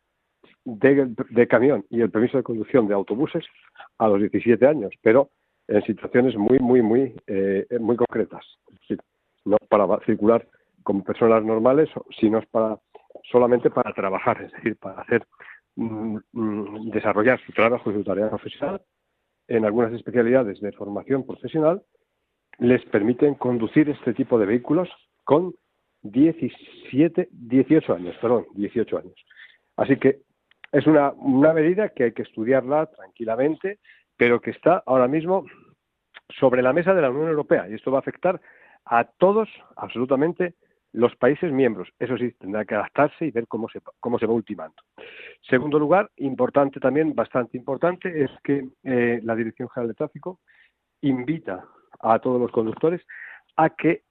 de, 0.66 1.48
camión 1.48 1.86
y 1.90 2.02
el 2.02 2.12
permiso 2.12 2.38
de 2.38 2.44
conducción 2.44 2.88
de 2.88 2.94
autobuses 2.94 3.44
a 3.98 4.08
los 4.08 4.20
17 4.20 4.66
años, 4.66 4.92
pero 5.02 5.30
en 5.68 5.82
situaciones 5.84 6.36
muy, 6.36 6.60
muy, 6.60 6.82
muy, 6.82 7.16
eh, 7.28 7.66
muy 7.80 7.96
concretas. 7.96 8.46
no 9.46 9.58
para 9.70 10.00
circular 10.06 10.48
como 10.84 11.04
personas 11.04 11.44
normales, 11.44 11.90
sino 12.20 12.42
para 12.52 12.78
solamente 13.32 13.70
para 13.70 13.94
trabajar, 13.94 14.42
es 14.42 14.52
decir, 14.54 14.78
para 14.78 15.02
hacer 15.02 15.26
desarrollar 16.92 17.40
su 17.46 17.52
trabajo 17.54 17.92
y 17.92 17.96
su 17.96 18.04
tarea 18.04 18.30
profesional 18.30 18.82
en 19.48 19.66
algunas 19.66 19.94
especialidades 19.94 20.60
de 20.62 20.72
formación 20.74 21.26
profesional 21.26 21.82
les 22.60 22.84
permiten 22.86 23.36
conducir 23.36 23.90
este 23.90 24.14
tipo 24.14 24.38
de 24.38 24.46
vehículos 24.46 24.90
con 25.24 25.54
17, 26.04 27.30
18 27.32 27.94
años, 27.94 28.16
perdón, 28.22 28.46
18 28.56 28.98
años. 28.98 29.16
Así 29.78 29.98
que 29.98 30.22
es 30.72 30.86
una, 30.86 31.12
una 31.14 31.54
medida 31.54 31.90
que 31.90 32.06
hay 32.06 32.12
que 32.14 32.24
estudiarla 32.24 32.86
tranquilamente, 32.88 33.80
pero 34.18 34.40
que 34.40 34.52
está 34.52 34.84
ahora 34.86 35.08
mismo 35.08 35.46
sobre 36.40 36.62
la 36.62 36.74
mesa 36.74 36.94
de 36.94 37.02
la 37.02 37.10
Unión 37.10 37.30
Europea 37.30 37.68
y 37.68 37.74
esto 37.74 37.92
va 37.92 38.00
a 38.00 38.02
afectar 38.02 38.40
a 38.86 39.06
todos, 39.06 39.50
absolutamente, 39.76 40.56
los 40.92 41.16
países 41.16 41.52
miembros. 41.52 41.90
Eso 42.00 42.18
sí, 42.18 42.32
tendrá 42.40 42.66
que 42.66 42.76
adaptarse 42.76 43.26
y 43.26 43.32
ver 43.32 43.48
cómo 43.48 43.70
se, 43.70 43.80
cómo 44.00 44.18
se 44.18 44.26
va 44.26 44.34
ultimando. 44.34 44.76
Segundo 45.42 45.80
lugar, 45.80 46.10
importante 46.18 46.80
también, 46.80 47.14
bastante 47.14 47.58
importante, 47.58 48.24
es 48.24 48.32
que 48.44 48.68
eh, 48.84 49.20
la 49.24 49.36
Dirección 49.36 49.70
General 49.70 49.90
de 49.90 49.96
Tráfico 49.96 50.40
invita 51.02 51.66
a 52.00 52.20
todos 52.20 52.40
los 52.40 52.52
conductores 52.52 53.02
a 53.56 53.70
que 53.70 54.04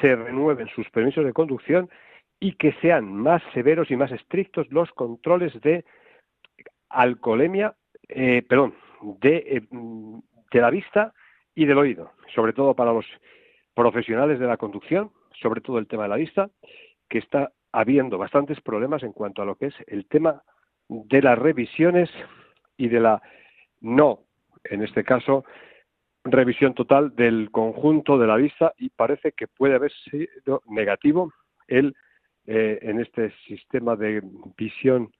se 0.00 0.14
renueven 0.14 0.68
sus 0.68 0.88
permisos 0.90 1.24
de 1.24 1.32
conducción 1.32 1.88
y 2.40 2.54
que 2.54 2.72
sean 2.80 3.12
más 3.12 3.42
severos 3.54 3.90
y 3.90 3.96
más 3.96 4.10
estrictos 4.12 4.66
los 4.70 4.90
controles 4.92 5.58
de 5.60 5.84
alcoholemia, 6.88 7.74
eh, 8.08 8.42
perdón, 8.48 8.74
de 9.20 9.36
eh, 9.36 9.62
de 10.52 10.60
la 10.60 10.70
vista 10.70 11.12
y 11.54 11.64
del 11.64 11.78
oído, 11.78 12.12
sobre 12.34 12.52
todo 12.52 12.74
para 12.74 12.92
los 12.92 13.06
profesionales 13.74 14.38
de 14.38 14.46
la 14.46 14.56
conducción, 14.56 15.10
sobre 15.40 15.60
todo 15.60 15.78
el 15.78 15.86
tema 15.86 16.04
de 16.04 16.08
la 16.08 16.16
vista, 16.16 16.50
que 17.08 17.18
está 17.18 17.52
habiendo 17.72 18.18
bastantes 18.18 18.60
problemas 18.60 19.02
en 19.02 19.12
cuanto 19.12 19.42
a 19.42 19.44
lo 19.44 19.56
que 19.56 19.66
es 19.66 19.74
el 19.86 20.06
tema 20.06 20.42
de 20.88 21.22
las 21.22 21.38
revisiones 21.38 22.10
y 22.76 22.88
de 22.88 23.00
la 23.00 23.22
no, 23.80 24.20
en 24.64 24.82
este 24.82 25.04
caso, 25.04 25.44
revisión 26.24 26.74
total 26.74 27.14
del 27.16 27.50
conjunto 27.50 28.18
de 28.18 28.26
la 28.26 28.36
vista 28.36 28.72
y 28.78 28.90
parece 28.90 29.32
que 29.32 29.48
puede 29.48 29.74
haber 29.74 29.92
sido 30.10 30.62
negativo 30.66 31.32
el 31.66 31.96
eh, 32.46 32.78
en 32.82 33.00
este 33.00 33.32
sistema 33.46 33.96
de 33.96 34.22
visión 34.56 35.12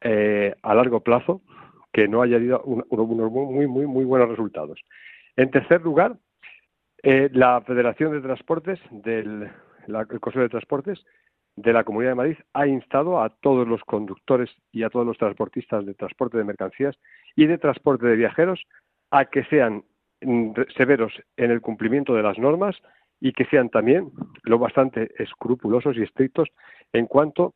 eh, 0.00 0.54
a 0.62 0.74
largo 0.74 1.00
plazo 1.00 1.42
que 1.92 2.06
no 2.06 2.22
haya 2.22 2.38
dado 2.38 2.62
unos 2.62 3.32
muy, 3.32 3.66
muy, 3.66 3.86
muy 3.86 4.04
buenos 4.04 4.28
resultados. 4.28 4.80
En 5.36 5.50
tercer 5.50 5.82
lugar, 5.82 6.16
eh, 7.10 7.30
la 7.32 7.62
Federación 7.62 8.12
de 8.12 8.20
Transportes, 8.20 8.78
del 8.90 9.50
el 9.86 10.20
Consejo 10.20 10.42
de 10.42 10.50
Transportes 10.50 11.02
de 11.56 11.72
la 11.72 11.82
Comunidad 11.82 12.10
de 12.10 12.16
Madrid 12.16 12.36
ha 12.52 12.66
instado 12.66 13.22
a 13.22 13.30
todos 13.30 13.66
los 13.66 13.80
conductores 13.84 14.50
y 14.72 14.82
a 14.82 14.90
todos 14.90 15.06
los 15.06 15.16
transportistas 15.16 15.86
de 15.86 15.94
transporte 15.94 16.36
de 16.36 16.44
mercancías 16.44 16.98
y 17.34 17.46
de 17.46 17.56
transporte 17.56 18.06
de 18.06 18.14
viajeros 18.14 18.62
a 19.10 19.24
que 19.24 19.42
sean 19.44 19.84
mm, 20.20 20.50
severos 20.76 21.14
en 21.38 21.50
el 21.50 21.62
cumplimiento 21.62 22.12
de 22.12 22.22
las 22.22 22.38
normas 22.38 22.76
y 23.20 23.32
que 23.32 23.46
sean 23.46 23.70
también 23.70 24.10
lo 24.42 24.58
bastante 24.58 25.10
escrupulosos 25.16 25.96
y 25.96 26.02
estrictos 26.02 26.50
en 26.92 27.06
cuanto 27.06 27.54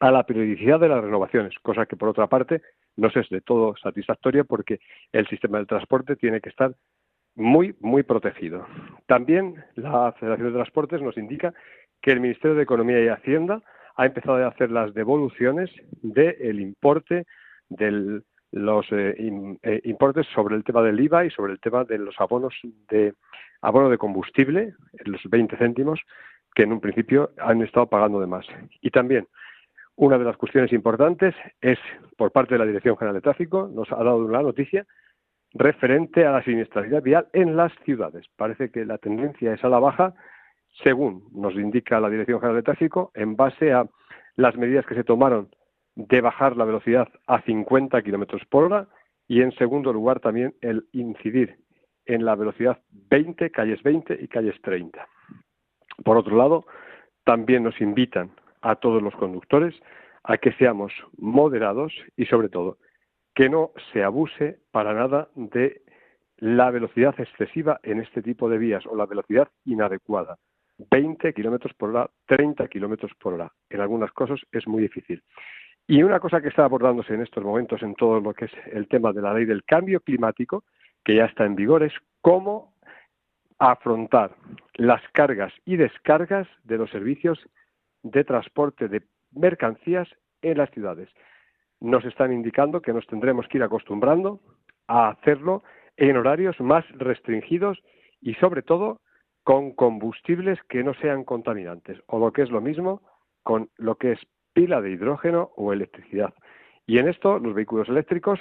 a 0.00 0.10
la 0.10 0.24
periodicidad 0.24 0.80
de 0.80 0.88
las 0.88 1.04
renovaciones, 1.04 1.54
cosa 1.62 1.86
que 1.86 1.94
por 1.94 2.08
otra 2.08 2.26
parte 2.26 2.60
no 2.96 3.06
es 3.06 3.28
de 3.28 3.40
todo 3.40 3.76
satisfactoria 3.76 4.42
porque 4.42 4.80
el 5.12 5.28
sistema 5.28 5.58
del 5.58 5.68
transporte 5.68 6.16
tiene 6.16 6.40
que 6.40 6.48
estar 6.48 6.74
muy, 7.36 7.74
muy 7.80 8.02
protegido. 8.02 8.66
También 9.06 9.64
la 9.74 10.12
Federación 10.12 10.48
de 10.48 10.54
Transportes 10.54 11.02
nos 11.02 11.16
indica 11.16 11.52
que 12.00 12.12
el 12.12 12.20
Ministerio 12.20 12.56
de 12.56 12.62
Economía 12.62 13.02
y 13.02 13.08
Hacienda 13.08 13.62
ha 13.96 14.06
empezado 14.06 14.36
a 14.36 14.48
hacer 14.48 14.70
las 14.70 14.92
devoluciones 14.94 15.70
del 16.02 16.60
importe 16.60 17.26
de 17.68 18.22
los 18.52 18.86
eh, 18.92 19.16
eh, 19.62 19.80
importes 19.84 20.26
sobre 20.34 20.54
el 20.54 20.64
tema 20.64 20.82
del 20.82 21.00
IVA 21.00 21.24
y 21.24 21.30
sobre 21.30 21.52
el 21.52 21.60
tema 21.60 21.84
de 21.84 21.98
los 21.98 22.14
abonos 22.20 22.54
de 22.88 23.14
abono 23.62 23.88
de 23.88 23.98
combustible, 23.98 24.74
los 25.04 25.22
20 25.24 25.56
céntimos, 25.56 26.00
que 26.54 26.62
en 26.62 26.72
un 26.72 26.80
principio 26.80 27.30
han 27.38 27.62
estado 27.62 27.86
pagando 27.86 28.20
de 28.20 28.26
más. 28.26 28.46
Y 28.80 28.90
también 28.90 29.26
una 29.96 30.18
de 30.18 30.24
las 30.24 30.36
cuestiones 30.36 30.72
importantes 30.72 31.34
es, 31.60 31.78
por 32.16 32.30
parte 32.30 32.54
de 32.54 32.58
la 32.58 32.66
Dirección 32.66 32.96
General 32.96 33.14
de 33.14 33.22
Tráfico, 33.22 33.68
nos 33.72 33.90
ha 33.92 33.96
dado 33.96 34.18
una 34.18 34.42
noticia, 34.42 34.86
referente 35.54 36.26
a 36.26 36.32
la 36.32 36.42
siniestralidad 36.42 37.02
vial 37.02 37.28
en 37.32 37.56
las 37.56 37.72
ciudades. 37.84 38.26
Parece 38.36 38.70
que 38.70 38.84
la 38.84 38.98
tendencia 38.98 39.54
es 39.54 39.64
a 39.64 39.68
la 39.68 39.78
baja, 39.78 40.14
según 40.82 41.28
nos 41.32 41.54
indica 41.54 42.00
la 42.00 42.10
Dirección 42.10 42.40
General 42.40 42.56
de 42.56 42.64
Tráfico, 42.64 43.12
en 43.14 43.36
base 43.36 43.72
a 43.72 43.86
las 44.36 44.56
medidas 44.56 44.84
que 44.84 44.96
se 44.96 45.04
tomaron 45.04 45.48
de 45.94 46.20
bajar 46.20 46.56
la 46.56 46.64
velocidad 46.64 47.08
a 47.28 47.40
50 47.42 48.02
kilómetros 48.02 48.42
por 48.46 48.64
hora 48.64 48.88
y, 49.28 49.42
en 49.42 49.52
segundo 49.52 49.92
lugar, 49.92 50.18
también 50.18 50.54
el 50.60 50.86
incidir 50.92 51.56
en 52.06 52.24
la 52.24 52.34
velocidad 52.34 52.82
20, 53.10 53.50
calles 53.50 53.82
20 53.82 54.18
y 54.20 54.28
calles 54.28 54.60
30. 54.62 55.06
Por 56.04 56.16
otro 56.16 56.36
lado, 56.36 56.66
también 57.24 57.62
nos 57.62 57.80
invitan 57.80 58.32
a 58.60 58.74
todos 58.74 59.00
los 59.00 59.14
conductores 59.14 59.74
a 60.24 60.36
que 60.36 60.52
seamos 60.54 60.92
moderados 61.16 61.92
y, 62.16 62.26
sobre 62.26 62.48
todo, 62.48 62.78
que 63.34 63.48
no 63.48 63.72
se 63.92 64.02
abuse 64.02 64.60
para 64.70 64.94
nada 64.94 65.28
de 65.34 65.82
la 66.38 66.70
velocidad 66.70 67.14
excesiva 67.18 67.80
en 67.82 68.00
este 68.00 68.22
tipo 68.22 68.48
de 68.48 68.58
vías 68.58 68.84
o 68.86 68.96
la 68.96 69.06
velocidad 69.06 69.48
inadecuada. 69.64 70.38
20 70.90 71.32
kilómetros 71.32 71.72
por 71.74 71.90
hora, 71.90 72.10
30 72.26 72.66
kilómetros 72.68 73.12
por 73.20 73.34
hora. 73.34 73.52
En 73.70 73.80
algunas 73.80 74.12
cosas 74.12 74.40
es 74.50 74.66
muy 74.66 74.82
difícil. 74.82 75.22
Y 75.86 76.02
una 76.02 76.18
cosa 76.18 76.40
que 76.40 76.48
está 76.48 76.64
abordándose 76.64 77.14
en 77.14 77.22
estos 77.22 77.44
momentos 77.44 77.82
en 77.82 77.94
todo 77.94 78.20
lo 78.20 78.32
que 78.32 78.46
es 78.46 78.52
el 78.72 78.88
tema 78.88 79.12
de 79.12 79.22
la 79.22 79.34
ley 79.34 79.44
del 79.44 79.64
cambio 79.64 80.00
climático, 80.00 80.64
que 81.04 81.16
ya 81.16 81.26
está 81.26 81.44
en 81.44 81.54
vigor, 81.54 81.82
es 81.82 81.92
cómo 82.22 82.74
afrontar 83.58 84.34
las 84.74 85.02
cargas 85.12 85.52
y 85.64 85.76
descargas 85.76 86.48
de 86.64 86.78
los 86.78 86.90
servicios 86.90 87.38
de 88.02 88.24
transporte 88.24 88.88
de 88.88 89.02
mercancías 89.32 90.08
en 90.42 90.58
las 90.58 90.70
ciudades. 90.70 91.08
Nos 91.84 92.02
están 92.06 92.32
indicando 92.32 92.80
que 92.80 92.94
nos 92.94 93.06
tendremos 93.06 93.46
que 93.46 93.58
ir 93.58 93.62
acostumbrando 93.62 94.40
a 94.88 95.10
hacerlo 95.10 95.62
en 95.98 96.16
horarios 96.16 96.58
más 96.58 96.82
restringidos 96.92 97.78
y 98.22 98.32
sobre 98.36 98.62
todo 98.62 99.02
con 99.42 99.72
combustibles 99.72 100.58
que 100.70 100.82
no 100.82 100.94
sean 100.94 101.24
contaminantes 101.24 102.00
o 102.06 102.18
lo 102.18 102.32
que 102.32 102.40
es 102.40 102.50
lo 102.50 102.62
mismo 102.62 103.02
con 103.42 103.68
lo 103.76 103.96
que 103.96 104.12
es 104.12 104.20
pila 104.54 104.80
de 104.80 104.92
hidrógeno 104.92 105.50
o 105.56 105.74
electricidad. 105.74 106.32
Y 106.86 106.96
en 106.96 107.06
esto, 107.06 107.38
los 107.38 107.52
vehículos 107.52 107.90
eléctricos, 107.90 108.40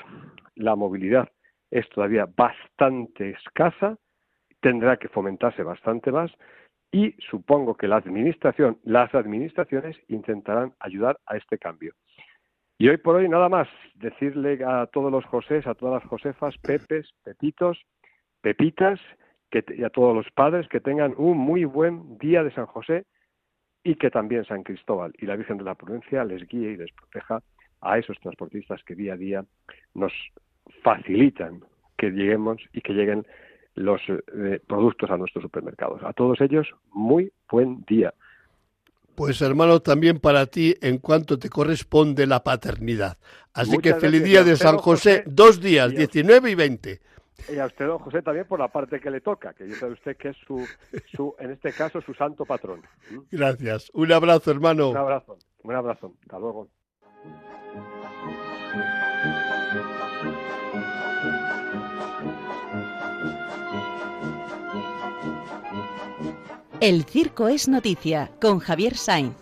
la 0.56 0.78
movilidad 0.78 1.28
es 1.70 1.89
todavía 1.89 2.26
bastante 2.34 3.32
escasa, 3.32 3.98
tendrá 4.62 4.96
que 4.96 5.10
fomentarse 5.10 5.64
bastante 5.64 6.14
más 6.14 6.32
y 6.94 7.12
supongo 7.30 7.76
que 7.76 7.89
la 7.89 7.98
administración, 7.98 8.80
las 8.84 9.14
administraciones 9.14 9.98
intentarán 10.08 10.76
ayudar 10.80 11.20
a 11.26 11.36
este 11.36 11.58
cambio. 11.58 11.94
Y 12.78 12.89
hoy 12.89 12.97
por 12.97 13.15
hoy 13.15 13.30
nada 13.30 13.49
más, 13.49 13.67
decirle 13.95 14.59
a 14.65 14.88
todos 14.88 15.11
los 15.11 15.26
Josés, 15.26 15.67
a 15.67 15.76
todas 15.76 16.01
las 16.01 16.09
Josefas, 16.09 16.55
Pepes, 16.57 17.09
Pepitos, 17.24 17.80
Pepitas, 18.41 18.99
que, 19.51 19.63
y 19.78 19.84
a 19.84 19.89
todos 19.89 20.15
los 20.15 20.30
padres 20.32 20.67
que 20.67 20.80
tengan 20.80 21.13
un 21.17 21.38
muy 21.38 21.65
buen 21.65 22.17
día 22.17 22.43
de 22.43 22.51
San 22.51 22.65
José 22.65 23.05
y 23.84 23.95
que 23.95 24.09
también 24.09 24.45
San 24.45 24.63
Cristóbal 24.63 25.13
y 25.17 25.26
la 25.26 25.36
Virgen 25.36 25.57
de 25.57 25.65
la 25.65 25.76
Prudencia 25.76 26.24
les 26.24 26.47
guíe 26.47 26.71
y 26.71 26.78
les 26.78 26.91
proteja 26.93 27.41
a 27.82 27.97
esos 27.97 28.17
transportistas 28.19 28.84
que 28.84 28.95
día 28.95 29.13
a 29.13 29.17
día 29.17 29.45
nos 29.93 30.13
facilitan 30.82 31.61
que 31.97 32.09
lleguemos 32.09 32.61
y 32.74 32.82
que 32.82 32.93
lleguen 32.93 33.26
los 33.76 34.01
eh, 34.09 34.59
productos 34.67 35.09
a 35.11 35.17
nuestros 35.17 35.43
supermercados. 35.43 36.01
A 36.03 36.13
todos 36.13 36.39
ellos, 36.41 36.67
muy 36.91 37.32
buen 37.49 37.84
día. 37.88 38.13
Pues 39.16 39.41
hermano, 39.41 39.80
también 39.82 40.20
para 40.20 40.45
ti 40.47 40.76
en 40.82 40.97
cuanto 40.97 41.38
te 41.38 41.49
corresponde 41.49 42.26
la 42.26 42.43
paternidad. 42.43 43.18
Así 43.53 43.78
que 43.78 43.93
feliz 43.95 44.24
día 44.24 44.43
de 44.43 44.55
San 44.55 44.78
José, 44.78 45.24
dos 45.28 45.61
días, 45.61 45.91
19 45.91 46.51
y 46.51 46.55
20. 46.55 47.01
Y 47.49 47.59
a 47.59 47.66
usted, 47.66 47.86
don 47.88 47.99
José, 47.99 48.22
también 48.22 48.45
por 48.47 48.59
la 48.59 48.70
parte 48.70 48.99
que 48.99 49.11
le 49.11 49.22
toca, 49.22 49.53
que 49.53 49.68
yo 49.68 49.76
sé 49.76 49.86
usted 49.88 50.18
que 50.18 50.30
es 50.30 50.38
su, 50.47 50.66
su, 51.14 51.36
en 51.39 51.51
este 51.51 51.72
caso, 51.74 52.01
su 52.01 52.14
santo 52.14 52.45
patrón. 52.45 52.82
¿Mm? 53.11 53.20
Gracias. 53.32 53.91
Un 53.93 54.11
abrazo, 54.11 54.51
hermano. 54.51 54.89
Un 54.89 54.97
abrazo. 54.97 55.38
Un 55.64 55.76
abrazo. 55.76 56.14
Hasta 56.22 56.39
luego. 56.39 56.70
El 66.86 67.05
circo 67.05 67.47
es 67.47 67.69
noticia 67.69 68.29
con 68.41 68.59
Javier 68.59 68.95
Sainz. 68.95 69.38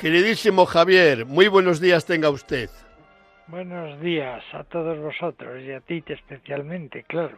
Queridísimo 0.00 0.64
Javier, 0.64 1.26
muy 1.26 1.48
buenos 1.48 1.80
días 1.80 2.06
tenga 2.06 2.30
usted. 2.30 2.70
Buenos 3.48 4.00
días 4.00 4.44
a 4.52 4.62
todos 4.62 4.96
vosotros 5.00 5.60
y 5.60 5.72
a 5.72 5.80
ti 5.80 6.04
especialmente, 6.06 7.02
claro. 7.02 7.36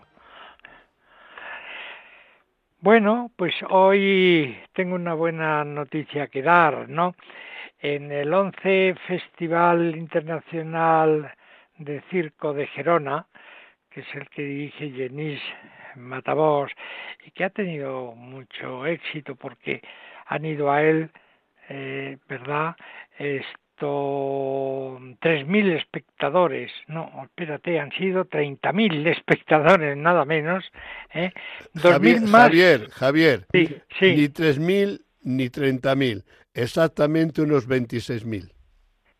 Bueno, 2.81 3.31
pues 3.35 3.55
hoy 3.71 4.55
tengo 4.75 4.95
una 4.95 5.15
buena 5.15 5.65
noticia 5.65 6.27
que 6.27 6.43
dar, 6.43 6.87
¿no? 6.91 7.15
En 7.79 8.13
el 8.13 8.35
11 8.35 8.95
Festival 9.07 9.97
Internacional 9.97 11.33
de 11.79 12.03
Circo 12.11 12.53
de 12.53 12.67
Gerona, 12.67 13.27
que 13.93 14.01
es 14.01 14.07
el 14.15 14.29
que 14.31 14.43
dirige 14.43 14.91
Jenis 14.91 15.41
Matavos 15.97 16.71
y 17.25 17.31
que 17.31 17.45
ha 17.45 17.51
tenido 17.51 18.13
mucho 18.13 18.87
éxito 18.87 19.35
porque 19.37 19.83
han 20.27 20.45
ido 20.45 20.71
a 20.71 20.83
él, 20.83 21.11
eh, 21.69 22.17
¿verdad? 22.29 22.75
Esto, 23.19 24.99
3.000 25.21 25.77
espectadores, 25.77 26.73
no, 26.87 27.11
espérate, 27.25 27.79
han 27.79 27.93
sido 27.93 28.25
30.000 28.25 29.07
espectadores, 29.09 29.97
nada 29.97 30.25
menos. 30.25 30.65
¿eh? 31.13 31.33
Javier, 31.75 32.21
más... 32.23 32.45
Javier, 32.45 32.89
Javier, 32.91 33.47
sí, 33.53 33.67
sí. 33.99 34.17
ni 34.17 34.29
3.000 34.29 35.01
ni 35.25 35.49
30.000, 35.49 36.25
exactamente 36.55 37.43
unos 37.43 37.69
26.000. 37.69 38.53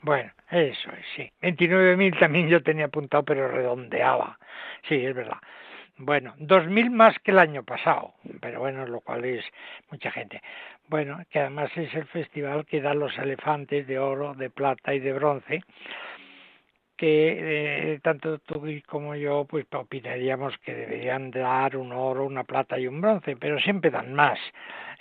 Bueno, 0.01 0.33
eso 0.53 0.91
es, 0.93 1.07
sí. 1.17 1.33
29.000 1.41 2.19
también 2.19 2.49
yo 2.49 2.63
tenía 2.63 2.87
apuntado, 2.87 3.25
pero 3.25 3.49
redondeaba. 3.49 4.39
Sí, 4.89 4.97
es 4.97 5.15
verdad. 5.15 5.39
Bueno, 5.97 6.35
2.000 6.39 6.91
más 6.91 7.19
que 7.21 7.31
el 7.31 7.39
año 7.39 7.65
pasado, 7.65 8.15
pero 8.41 8.61
bueno, 8.61 8.87
lo 8.87 9.01
cual 9.01 9.25
es 9.25 9.45
mucha 9.91 10.11
gente. 10.11 10.43
Bueno, 10.89 11.21
que 11.31 11.41
además 11.41 11.71
es 11.77 11.95
el 11.95 12.07
festival 12.07 12.67
que 12.67 12.81
da 12.81 12.95
los 12.95 13.17
elefantes 13.19 13.87
de 13.87 13.99
oro, 13.99 14.35
de 14.35 14.51
plata 14.51 14.95
y 14.95 15.01
de 15.01 15.13
bronce, 15.13 15.63
que 16.97 17.95
eh, 17.95 18.01
tanto 18.01 18.39
tú 18.39 18.63
como 18.87 19.15
yo 19.17 19.45
pues 19.49 19.67
opinaríamos 19.73 20.57
que 20.59 20.75
deberían 20.75 21.31
dar 21.31 21.77
un 21.77 21.93
oro, 21.93 22.25
una 22.25 22.45
plata 22.45 22.79
y 22.79 22.87
un 22.87 23.01
bronce, 23.01 23.37
pero 23.37 23.59
siempre 23.59 23.91
dan 23.91 24.15
más. 24.15 24.39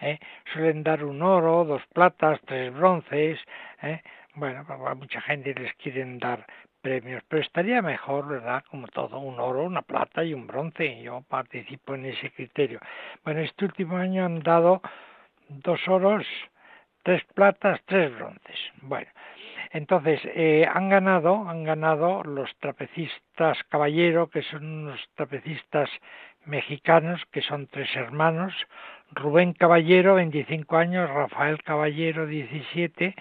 ¿eh? 0.01 0.19
Suelen 0.53 0.83
dar 0.83 1.03
un 1.03 1.21
oro, 1.21 1.63
dos 1.63 1.83
platas, 1.93 2.39
tres 2.45 2.73
bronces. 2.73 3.39
¿eh? 3.83 4.01
Bueno, 4.35 4.63
pues 4.65 4.79
a 4.79 4.95
mucha 4.95 5.21
gente 5.21 5.53
les 5.53 5.73
quieren 5.75 6.17
dar 6.17 6.45
premios, 6.81 7.21
pero 7.27 7.41
estaría 7.41 7.81
mejor, 7.81 8.27
¿verdad? 8.27 8.63
Como 8.69 8.87
todo, 8.87 9.19
un 9.19 9.39
oro, 9.39 9.63
una 9.63 9.81
plata 9.81 10.23
y 10.23 10.33
un 10.33 10.47
bronce. 10.47 11.01
Yo 11.01 11.21
participo 11.27 11.95
en 11.95 12.05
ese 12.05 12.31
criterio. 12.31 12.79
Bueno, 13.25 13.41
este 13.41 13.65
último 13.65 13.97
año 13.97 14.25
han 14.25 14.39
dado 14.39 14.81
dos 15.49 15.85
oros, 15.87 16.25
tres 17.03 17.23
platas, 17.35 17.81
tres 17.85 18.15
bronces. 18.15 18.59
Bueno, 18.81 19.07
entonces 19.71 20.21
eh, 20.23 20.65
han 20.71 20.87
ganado, 20.89 21.49
han 21.49 21.65
ganado 21.65 22.23
los 22.23 22.55
trapecistas 22.57 23.57
Caballero, 23.69 24.29
que 24.29 24.43
son 24.43 24.65
unos 24.65 24.99
trapecistas 25.15 25.89
mexicanos, 26.45 27.21
que 27.31 27.41
son 27.41 27.67
tres 27.67 27.93
hermanos, 27.95 28.53
Rubén 29.13 29.53
Caballero, 29.53 30.15
25 30.15 30.77
años, 30.77 31.09
Rafael 31.09 31.61
Caballero, 31.63 32.25
17, 32.25 33.15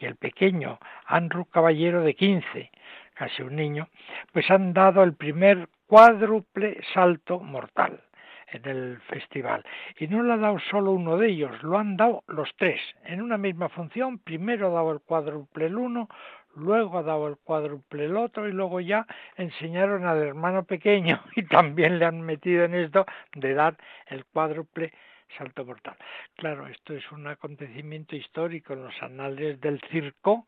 y 0.00 0.06
el 0.06 0.16
pequeño 0.16 0.78
Andrew 1.06 1.44
Caballero, 1.46 2.02
de 2.02 2.14
15 2.14 2.70
casi 3.14 3.42
un 3.42 3.56
niño, 3.56 3.88
pues 4.32 4.50
han 4.50 4.72
dado 4.72 5.02
el 5.02 5.14
primer 5.14 5.68
cuádruple 5.86 6.80
salto 6.94 7.38
mortal 7.40 8.00
en 8.48 8.68
el 8.68 9.00
festival. 9.02 9.64
Y 9.98 10.08
no 10.08 10.22
lo 10.22 10.32
ha 10.32 10.36
dado 10.36 10.58
solo 10.70 10.92
uno 10.92 11.16
de 11.16 11.28
ellos, 11.28 11.62
lo 11.62 11.78
han 11.78 11.96
dado 11.96 12.24
los 12.28 12.50
tres, 12.56 12.80
en 13.04 13.22
una 13.22 13.38
misma 13.38 13.68
función. 13.68 14.18
Primero 14.18 14.68
ha 14.68 14.70
dado 14.70 14.92
el 14.92 15.00
cuádruple 15.00 15.66
el 15.66 15.76
uno, 15.76 16.08
luego 16.54 16.98
ha 16.98 17.02
dado 17.02 17.28
el 17.28 17.36
cuádruple 17.36 18.04
el 18.06 18.16
otro 18.16 18.48
y 18.48 18.52
luego 18.52 18.80
ya 18.80 19.06
enseñaron 19.36 20.04
al 20.04 20.22
hermano 20.22 20.64
pequeño 20.64 21.20
y 21.36 21.44
también 21.44 21.98
le 21.98 22.04
han 22.04 22.20
metido 22.20 22.64
en 22.64 22.74
esto 22.74 23.06
de 23.34 23.54
dar 23.54 23.76
el 24.08 24.24
cuádruple 24.26 24.92
salto 25.36 25.64
mortal. 25.64 25.96
Claro, 26.36 26.66
esto 26.66 26.94
es 26.94 27.10
un 27.12 27.26
acontecimiento 27.26 28.16
histórico 28.16 28.72
en 28.72 28.84
los 28.84 29.02
anales 29.02 29.60
del 29.60 29.80
circo. 29.90 30.46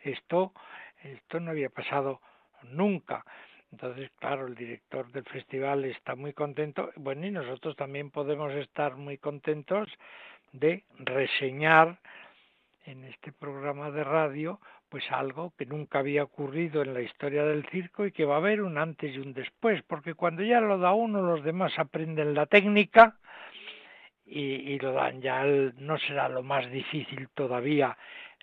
Esto 0.00 0.52
esto 1.12 1.40
no 1.40 1.50
había 1.50 1.70
pasado 1.70 2.20
nunca. 2.62 3.24
Entonces, 3.72 4.10
claro, 4.18 4.46
el 4.46 4.54
director 4.54 5.10
del 5.12 5.24
festival 5.24 5.84
está 5.84 6.14
muy 6.14 6.32
contento. 6.32 6.90
Bueno, 6.96 7.26
y 7.26 7.30
nosotros 7.30 7.76
también 7.76 8.10
podemos 8.10 8.52
estar 8.54 8.96
muy 8.96 9.18
contentos 9.18 9.88
de 10.52 10.84
reseñar 10.98 11.98
en 12.84 13.04
este 13.04 13.32
programa 13.32 13.90
de 13.90 14.04
radio 14.04 14.60
pues 14.88 15.10
algo 15.10 15.52
que 15.58 15.66
nunca 15.66 15.98
había 15.98 16.22
ocurrido 16.22 16.80
en 16.80 16.94
la 16.94 17.00
historia 17.00 17.44
del 17.44 17.66
circo 17.70 18.06
y 18.06 18.12
que 18.12 18.24
va 18.24 18.34
a 18.34 18.38
haber 18.38 18.62
un 18.62 18.78
antes 18.78 19.12
y 19.12 19.18
un 19.18 19.34
después, 19.34 19.82
porque 19.82 20.14
cuando 20.14 20.44
ya 20.44 20.60
lo 20.60 20.78
da 20.78 20.92
uno, 20.92 21.22
los 21.22 21.42
demás 21.42 21.76
aprenden 21.76 22.34
la 22.34 22.46
técnica 22.46 23.16
y, 24.26 24.78
lo 24.80 24.92
dan 24.92 25.22
ya, 25.22 25.44
no 25.44 25.98
será 25.98 26.28
lo 26.28 26.42
más 26.42 26.70
difícil 26.70 27.28
todavía 27.34 27.96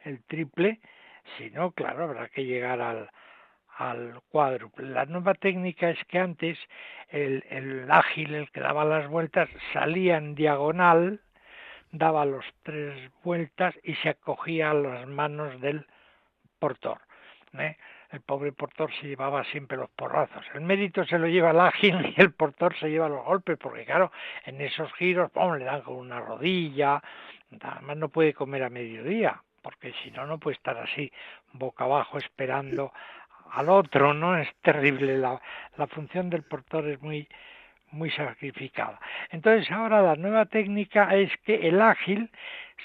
el 0.04 0.24
triple, 0.24 0.80
sino, 1.38 1.72
claro, 1.72 2.06
habrá 2.06 2.30
que 2.30 2.46
llegar 2.46 2.82
al, 2.82 3.10
al 3.78 4.22
cuádruple. 4.30 4.90
La 4.90 5.06
nueva 5.06 5.34
técnica 5.34 5.90
es 5.90 6.04
que 6.06 6.20
antes 6.20 6.58
el, 7.10 7.44
el 7.50 7.92
ágil, 7.92 8.34
el 8.34 8.52
que 8.52 8.62
daba 8.62 8.86
las 8.86 9.08
vueltas, 9.08 9.50
salía 9.72 10.18
en 10.18 10.36
diagonal, 10.36 11.22
daba 11.92 12.26
los 12.26 12.46
tres 12.64 13.12
vueltas 13.24 13.76
y 13.84 13.96
se 13.96 14.10
acogía 14.10 14.72
a 14.72 14.74
las 14.74 15.08
manos 15.08 15.60
del 15.62 15.86
portor. 16.60 17.00
¿eh? 17.58 17.78
El 18.14 18.22
pobre 18.22 18.52
portor 18.52 18.94
se 18.94 19.08
llevaba 19.08 19.44
siempre 19.46 19.76
los 19.76 19.90
porrazos. 19.90 20.46
El 20.54 20.62
mérito 20.62 21.04
se 21.04 21.18
lo 21.18 21.28
lleva 21.28 21.50
el 21.50 21.60
ágil 21.60 22.14
y 22.16 22.22
el 22.22 22.32
portor 22.32 22.78
se 22.78 22.92
lleva 22.92 23.10
los 23.10 23.26
golpes, 23.26 23.58
porque 23.58 23.86
claro, 23.86 24.12
en 24.46 24.62
esos 24.62 24.94
giros 24.94 25.32
le 25.58 25.66
dan 25.66 25.82
con 25.82 25.96
una 25.96 26.20
rodilla, 26.20 27.02
además 27.60 27.98
no 27.98 28.10
puede 28.10 28.36
comer 28.36 28.62
a 28.62 28.70
mediodía, 28.70 29.42
porque 29.64 29.94
si 30.04 30.12
no, 30.12 30.28
no 30.28 30.38
puede 30.38 30.58
estar 30.58 30.78
así 30.78 31.12
boca 31.54 31.86
abajo 31.86 32.20
esperando 32.20 32.94
al 33.52 33.70
otro, 33.70 34.14
¿no? 34.14 34.38
Es 34.38 34.50
terrible, 34.62 35.18
la, 35.18 35.42
la 35.78 35.88
función 35.88 36.30
del 36.30 36.44
portor 36.44 36.88
es 36.90 37.02
muy, 37.02 37.28
muy 37.90 38.12
sacrificada. 38.12 39.00
Entonces 39.32 39.72
ahora 39.72 40.04
la 40.04 40.16
nueva 40.18 40.46
técnica 40.46 41.16
es 41.16 41.32
que 41.46 41.68
el 41.68 41.82
ágil 41.82 42.30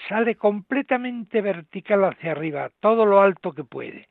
sale 0.08 0.36
completamente 0.36 1.42
vertical 1.42 2.04
hacia 2.04 2.32
arriba, 2.32 2.70
todo 2.80 3.04
lo 3.04 3.20
alto 3.20 3.52
que 3.52 3.64
puede. 3.64 4.08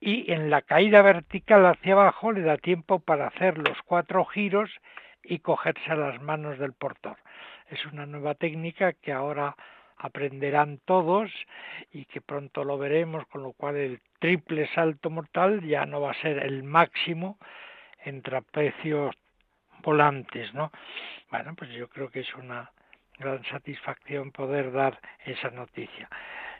Y 0.00 0.32
en 0.32 0.50
la 0.50 0.62
caída 0.62 1.02
vertical 1.02 1.66
hacia 1.66 1.94
abajo 1.94 2.32
le 2.32 2.42
da 2.42 2.56
tiempo 2.56 3.00
para 3.00 3.26
hacer 3.28 3.58
los 3.58 3.80
cuatro 3.82 4.24
giros 4.24 4.70
y 5.22 5.40
cogerse 5.40 5.90
a 5.90 5.96
las 5.96 6.22
manos 6.22 6.58
del 6.58 6.72
portor. 6.72 7.16
Es 7.68 7.84
una 7.86 8.06
nueva 8.06 8.34
técnica 8.34 8.92
que 8.92 9.12
ahora 9.12 9.56
aprenderán 9.98 10.78
todos 10.84 11.30
y 11.92 12.04
que 12.06 12.20
pronto 12.20 12.64
lo 12.64 12.78
veremos, 12.78 13.26
con 13.26 13.42
lo 13.42 13.52
cual 13.52 13.76
el 13.76 14.00
triple 14.20 14.68
salto 14.74 15.10
mortal 15.10 15.62
ya 15.62 15.84
no 15.84 16.00
va 16.00 16.12
a 16.12 16.20
ser 16.22 16.38
el 16.38 16.62
máximo 16.62 17.38
en 18.04 18.22
trapecios 18.22 19.14
volantes, 19.82 20.54
¿no? 20.54 20.70
Bueno, 21.30 21.54
pues 21.56 21.70
yo 21.70 21.88
creo 21.88 22.10
que 22.10 22.20
es 22.20 22.34
una 22.34 22.70
gran 23.18 23.44
satisfacción 23.44 24.30
poder 24.30 24.72
dar 24.72 25.00
esa 25.24 25.50
noticia. 25.50 26.08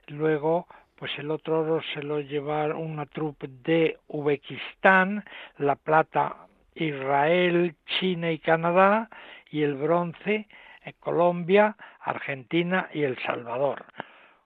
Luego, 0.08 0.66
pues 0.98 1.16
el 1.18 1.30
otro 1.30 1.60
oro 1.60 1.80
se 1.94 2.02
lo 2.02 2.20
lleva 2.20 2.66
una 2.74 3.06
troupe 3.06 3.48
de 3.48 3.98
Uzbekistán, 4.08 5.24
la 5.58 5.76
plata 5.76 6.48
Israel, 6.74 7.76
China 7.98 8.32
y 8.32 8.38
Canadá 8.38 9.08
y 9.50 9.62
el 9.62 9.74
bronce 9.74 10.48
en 10.84 10.92
Colombia, 10.98 11.76
Argentina 12.00 12.88
y 12.92 13.02
El 13.02 13.16
Salvador. 13.22 13.84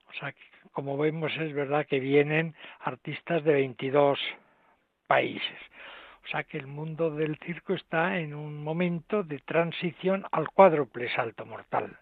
O 0.08 0.12
sea, 0.14 0.34
como 0.72 0.98
vemos 0.98 1.32
es 1.38 1.54
verdad 1.54 1.86
que 1.86 2.00
vienen 2.00 2.54
artistas 2.80 3.42
de 3.44 3.52
22 3.54 4.18
países. 5.06 5.58
O 6.24 6.28
sea 6.28 6.44
que 6.44 6.58
el 6.58 6.66
mundo 6.66 7.10
del 7.10 7.38
circo 7.38 7.74
está 7.74 8.18
en 8.18 8.34
un 8.34 8.62
momento 8.62 9.22
de 9.22 9.38
transición 9.40 10.24
al 10.30 10.48
cuádruple 10.50 11.12
salto 11.14 11.44
mortal. 11.46 11.98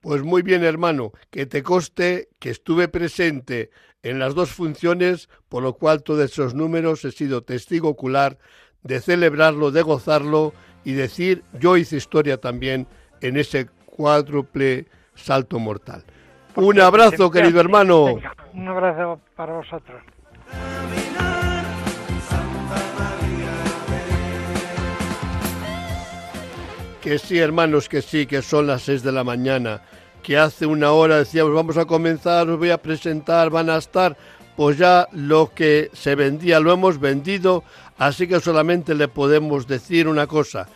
Pues 0.00 0.22
muy 0.22 0.42
bien, 0.42 0.64
hermano, 0.64 1.12
que 1.30 1.46
te 1.46 1.62
coste 1.62 2.28
que 2.38 2.50
estuve 2.50 2.88
presente 2.88 3.70
en 4.02 4.18
las 4.18 4.34
dos 4.34 4.50
funciones, 4.50 5.28
por 5.48 5.62
lo 5.62 5.74
cual 5.74 6.02
todos 6.02 6.24
esos 6.24 6.54
números 6.54 7.04
he 7.04 7.12
sido 7.12 7.42
testigo 7.42 7.90
ocular 7.90 8.38
de 8.82 9.00
celebrarlo, 9.00 9.70
de 9.70 9.82
gozarlo 9.82 10.54
y 10.84 10.92
decir, 10.92 11.44
yo 11.58 11.76
hice 11.76 11.96
historia 11.96 12.38
también 12.38 12.86
en 13.20 13.36
ese 13.36 13.68
cuádruple 13.84 14.86
salto 15.14 15.58
mortal. 15.58 16.02
un 16.54 16.80
abrazo, 16.80 17.30
querido 17.30 17.60
hermano. 17.60 18.14
un 18.54 18.68
abrazo 18.68 19.20
para 19.36 19.54
vosotros. 19.54 20.02
Que 27.02 27.18
sí, 27.18 27.38
hermanos, 27.38 27.88
que 27.88 28.02
sí, 28.02 28.26
que 28.26 28.42
son 28.42 28.66
las 28.66 28.82
seis 28.82 29.02
de 29.02 29.10
la 29.10 29.24
mañana, 29.24 29.80
que 30.22 30.36
hace 30.36 30.66
una 30.66 30.92
hora 30.92 31.16
decíamos 31.16 31.54
vamos 31.54 31.78
a 31.78 31.86
comenzar, 31.86 32.48
os 32.50 32.58
voy 32.58 32.68
a 32.68 32.82
presentar, 32.82 33.48
van 33.48 33.70
a 33.70 33.78
estar, 33.78 34.18
pues 34.54 34.76
ya 34.76 35.08
lo 35.12 35.50
que 35.54 35.90
se 35.94 36.14
vendía 36.14 36.60
lo 36.60 36.72
hemos 36.72 37.00
vendido, 37.00 37.64
así 37.96 38.28
que 38.28 38.38
solamente 38.38 38.94
le 38.94 39.08
podemos 39.08 39.66
decir 39.66 40.08
una 40.08 40.26
cosa, 40.26 40.68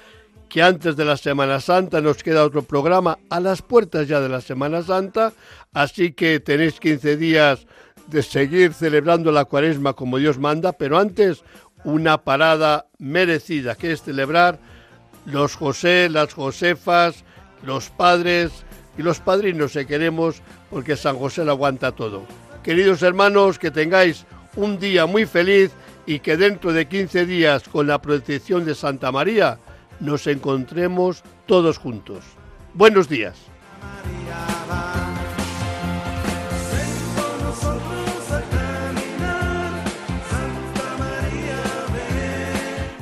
que 0.48 0.62
antes 0.62 0.96
de 0.96 1.04
la 1.04 1.18
Semana 1.18 1.60
Santa 1.60 2.00
nos 2.00 2.22
queda 2.22 2.42
otro 2.44 2.62
programa 2.62 3.18
a 3.28 3.38
las 3.38 3.60
puertas 3.60 4.08
ya 4.08 4.20
de 4.20 4.30
la 4.30 4.40
Semana 4.40 4.82
Santa, 4.82 5.34
así 5.74 6.12
que 6.12 6.40
tenéis 6.40 6.80
15 6.80 7.18
días 7.18 7.66
de 8.06 8.22
seguir 8.22 8.72
celebrando 8.72 9.30
la 9.30 9.44
cuaresma 9.44 9.92
como 9.92 10.16
Dios 10.16 10.38
manda, 10.38 10.72
pero 10.72 10.98
antes 10.98 11.44
una 11.84 12.16
parada 12.16 12.86
merecida, 12.98 13.74
que 13.74 13.92
es 13.92 14.02
celebrar 14.02 14.58
los 15.26 15.56
José, 15.56 16.08
las 16.08 16.34
Josefas, 16.34 17.24
los 17.62 17.90
padres 17.90 18.50
y 18.96 19.02
los 19.02 19.20
padrinos 19.20 19.72
se 19.72 19.86
queremos 19.86 20.42
porque 20.70 20.96
San 20.96 21.16
José 21.16 21.44
lo 21.44 21.52
aguanta 21.52 21.92
todo. 21.92 22.24
Queridos 22.62 23.02
hermanos, 23.02 23.58
que 23.58 23.70
tengáis 23.70 24.24
un 24.56 24.78
día 24.78 25.06
muy 25.06 25.26
feliz 25.26 25.72
y 26.06 26.20
que 26.20 26.36
dentro 26.36 26.72
de 26.72 26.86
15 26.86 27.26
días 27.26 27.68
con 27.68 27.86
la 27.86 28.00
protección 28.00 28.64
de 28.64 28.74
Santa 28.74 29.10
María 29.10 29.58
nos 30.00 30.26
encontremos 30.26 31.22
todos 31.46 31.78
juntos. 31.78 32.24
Buenos 32.74 33.08
días. 33.08 33.36